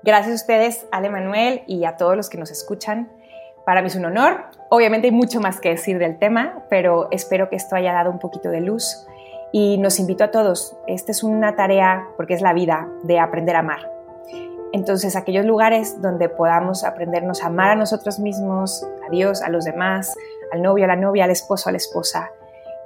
Gracias 0.03 0.33
a 0.33 0.37
ustedes, 0.37 0.87
Ale 0.91 1.11
Manuel, 1.11 1.63
y 1.67 1.85
a 1.85 1.97
todos 1.97 2.17
los 2.17 2.31
que 2.31 2.39
nos 2.39 2.51
escuchan. 2.51 3.13
Para 3.67 3.83
mí 3.83 3.89
es 3.89 3.97
un 3.97 4.07
honor. 4.07 4.45
Obviamente 4.71 5.09
hay 5.09 5.13
mucho 5.13 5.41
más 5.41 5.61
que 5.61 5.69
decir 5.69 5.99
del 5.99 6.19
tema, 6.19 6.65
pero 6.71 7.09
espero 7.11 7.51
que 7.51 7.57
esto 7.57 7.77
haya 7.77 7.93
dado 7.93 8.11
un 8.11 8.19
poquito 8.19 8.49
de 8.49 8.63
luz 8.63 9.07
y 9.53 9.79
nos 9.79 9.99
invito 9.99 10.25
a 10.25 10.31
todos. 10.31 10.77
Esta 10.87 11.13
es 11.13 11.23
una 11.23 11.57
tarea, 11.57 12.07
porque 12.17 12.35
es 12.35 12.43
la 12.43 12.53
vida, 12.53 12.89
de 13.03 13.19
aprender 13.19 13.57
a 13.57 13.61
amar. 13.61 13.91
Entonces, 14.73 15.17
aquellos 15.17 15.45
lugares 15.45 16.01
donde 16.01 16.29
podamos 16.29 16.85
aprendernos 16.85 17.43
a 17.43 17.47
amar 17.47 17.71
a 17.71 17.75
nosotros 17.75 18.21
mismos, 18.21 18.87
a 19.07 19.11
Dios, 19.11 19.43
a 19.43 19.49
los 19.49 19.65
demás, 19.65 20.15
al 20.53 20.63
novio, 20.63 20.85
a 20.85 20.89
la 20.89 20.97
novia, 20.97 21.25
al 21.25 21.31
esposo, 21.31 21.69
a 21.69 21.73
la 21.73 21.79
esposa, 21.79 22.31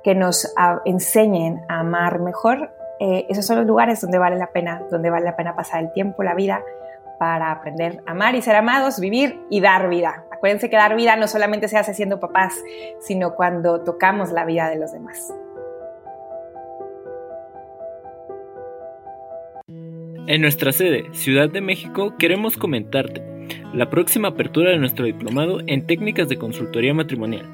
que 0.03 0.15
nos 0.15 0.53
enseñen 0.85 1.65
a 1.69 1.81
amar 1.81 2.21
mejor, 2.21 2.71
eh, 3.01 3.27
esos 3.29 3.45
son 3.45 3.57
los 3.59 3.67
lugares 3.67 4.01
donde 4.01 4.19
vale 4.19 4.37
la 4.37 4.49
pena, 4.49 4.83
donde 4.91 5.11
vale 5.11 5.25
la 5.25 5.37
pena 5.37 5.57
pasar 5.57 5.83
el 5.83 5.93
tiempo, 5.93 6.23
la 6.23 6.35
vida, 6.35 6.62
para 7.19 7.51
aprender 7.51 8.03
a 8.07 8.12
amar 8.12 8.35
y 8.35 8.43
ser 8.43 8.57
amados, 8.57 9.01
vivir 9.01 9.41
y 9.51 9.61
dar 9.61 9.89
vida. 9.89 10.25
Acuérdense 10.31 10.71
que 10.71 10.77
dar 10.77 10.95
vida 10.97 11.17
no 11.17 11.27
solamente 11.27 11.69
se 11.69 11.79
hace 11.79 11.95
siendo 11.95 12.21
papás, 12.21 12.55
sino 13.01 13.35
cuando 13.35 13.83
tocamos 13.83 14.33
la 14.33 14.45
vida 14.45 14.69
de 14.69 14.77
los 14.77 14.93
demás. 14.93 15.33
En 20.27 20.41
nuestra 20.41 20.72
sede, 20.72 21.11
Ciudad 21.12 21.51
de 21.51 21.61
México, 21.61 22.14
queremos 22.18 22.57
comentarte 22.57 23.22
la 23.75 23.91
próxima 23.91 24.29
apertura 24.29 24.70
de 24.70 24.79
nuestro 24.79 25.05
diplomado 25.05 25.61
en 25.66 25.87
técnicas 25.87 26.31
de 26.31 26.39
consultoría 26.39 26.95
matrimonial. 26.95 27.45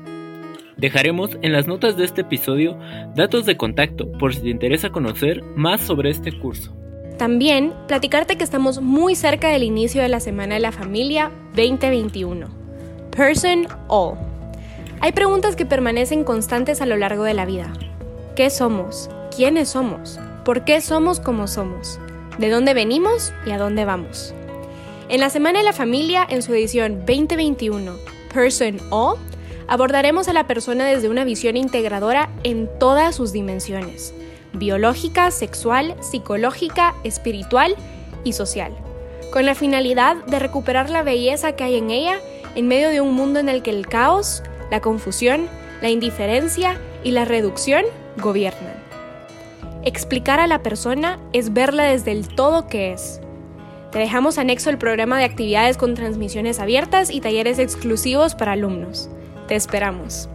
Dejaremos 0.76 1.36
en 1.42 1.50
las 1.50 1.66
notas 1.66 1.96
de 1.96 2.04
este 2.04 2.20
episodio 2.20 2.78
datos 3.16 3.44
de 3.44 3.56
contacto 3.56 4.12
por 4.12 4.36
si 4.36 4.42
te 4.42 4.50
interesa 4.50 4.90
conocer 4.90 5.42
más 5.56 5.80
sobre 5.80 6.10
este 6.10 6.30
curso. 6.38 6.72
También 7.18 7.74
platicarte 7.88 8.36
que 8.36 8.44
estamos 8.44 8.80
muy 8.80 9.16
cerca 9.16 9.48
del 9.48 9.64
inicio 9.64 10.00
de 10.00 10.08
la 10.08 10.20
Semana 10.20 10.54
de 10.54 10.60
la 10.60 10.70
Familia 10.70 11.32
2021. 11.56 12.46
Person 13.10 13.66
All. 13.88 14.16
Hay 15.00 15.10
preguntas 15.10 15.56
que 15.56 15.66
permanecen 15.66 16.22
constantes 16.22 16.80
a 16.80 16.86
lo 16.86 16.96
largo 16.96 17.24
de 17.24 17.34
la 17.34 17.46
vida. 17.46 17.72
¿Qué 18.36 18.48
somos? 18.48 19.10
¿Quiénes 19.34 19.70
somos? 19.70 20.20
¿Por 20.44 20.64
qué 20.64 20.80
somos 20.80 21.18
como 21.18 21.48
somos? 21.48 21.98
¿De 22.38 22.48
dónde 22.48 22.74
venimos 22.74 23.32
y 23.44 23.50
a 23.50 23.58
dónde 23.58 23.84
vamos? 23.84 24.34
En 25.08 25.20
la 25.20 25.30
Semana 25.30 25.58
de 25.58 25.64
la 25.64 25.72
Familia, 25.72 26.26
en 26.28 26.42
su 26.42 26.54
edición 26.54 27.00
2021, 27.00 27.96
Person 28.32 28.80
All, 28.90 29.18
abordaremos 29.66 30.28
a 30.28 30.32
la 30.32 30.46
persona 30.46 30.86
desde 30.86 31.08
una 31.08 31.24
visión 31.24 31.56
integradora 31.56 32.30
en 32.44 32.70
todas 32.78 33.16
sus 33.16 33.32
dimensiones, 33.32 34.14
biológica, 34.52 35.30
sexual, 35.30 35.96
psicológica, 36.00 36.94
espiritual 37.04 37.74
y 38.24 38.32
social, 38.32 38.72
con 39.32 39.44
la 39.44 39.54
finalidad 39.54 40.16
de 40.26 40.38
recuperar 40.38 40.88
la 40.88 41.02
belleza 41.02 41.56
que 41.56 41.64
hay 41.64 41.76
en 41.76 41.90
ella 41.90 42.18
en 42.54 42.68
medio 42.68 42.88
de 42.88 43.00
un 43.00 43.14
mundo 43.14 43.38
en 43.38 43.48
el 43.48 43.62
que 43.62 43.70
el 43.70 43.86
caos, 43.86 44.42
la 44.70 44.80
confusión, 44.80 45.48
la 45.82 45.90
indiferencia 45.90 46.80
y 47.04 47.10
la 47.10 47.24
reducción 47.24 47.84
gobiernan. 48.16 48.79
Explicar 49.82 50.40
a 50.40 50.46
la 50.46 50.62
persona 50.62 51.18
es 51.32 51.54
verla 51.54 51.84
desde 51.84 52.12
el 52.12 52.28
todo 52.28 52.66
que 52.66 52.92
es. 52.92 53.20
Te 53.90 53.98
dejamos 53.98 54.36
anexo 54.36 54.68
el 54.68 54.76
programa 54.76 55.18
de 55.18 55.24
actividades 55.24 55.78
con 55.78 55.94
transmisiones 55.94 56.60
abiertas 56.60 57.10
y 57.10 57.22
talleres 57.22 57.58
exclusivos 57.58 58.34
para 58.34 58.52
alumnos. 58.52 59.08
Te 59.48 59.54
esperamos. 59.54 60.28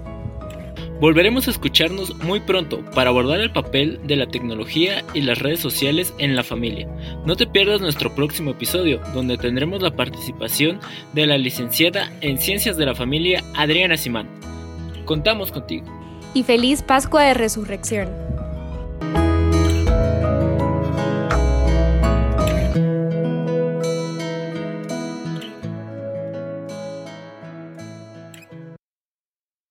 Volveremos 1.00 1.48
a 1.48 1.52
escucharnos 1.52 2.16
muy 2.24 2.40
pronto 2.40 2.84
para 2.96 3.12
abordar 3.12 3.40
el 3.40 3.52
papel 3.52 4.00
de 4.04 4.16
la 4.16 4.26
tecnología 4.26 5.04
y 5.14 5.22
las 5.22 5.38
redes 5.38 5.60
sociales 5.60 6.14
en 6.18 6.36
la 6.36 6.44
familia. 6.44 6.88
No 7.26 7.36
te 7.36 7.46
pierdas 7.46 7.82
nuestro 7.82 8.16
próximo 8.16 8.52
episodio, 8.52 9.00
donde 9.14 9.38
tendremos 9.38 9.82
la 9.82 9.96
participación 9.96 10.80
de 11.14 11.28
la 11.28 11.38
licenciada 11.38 12.12
en 12.22 12.40
Ciencias 12.40 12.78
de 12.78 12.86
la 12.88 12.96
Familia 12.96 13.44
Adriana 13.56 13.96
Simán. 13.96 14.28
Contamos 15.06 15.52
contigo. 15.52 15.86
Y 16.34 16.44
feliz 16.44 16.82
Pascua 16.82 17.24
de 17.24 17.36
Resurrección. 17.36 18.25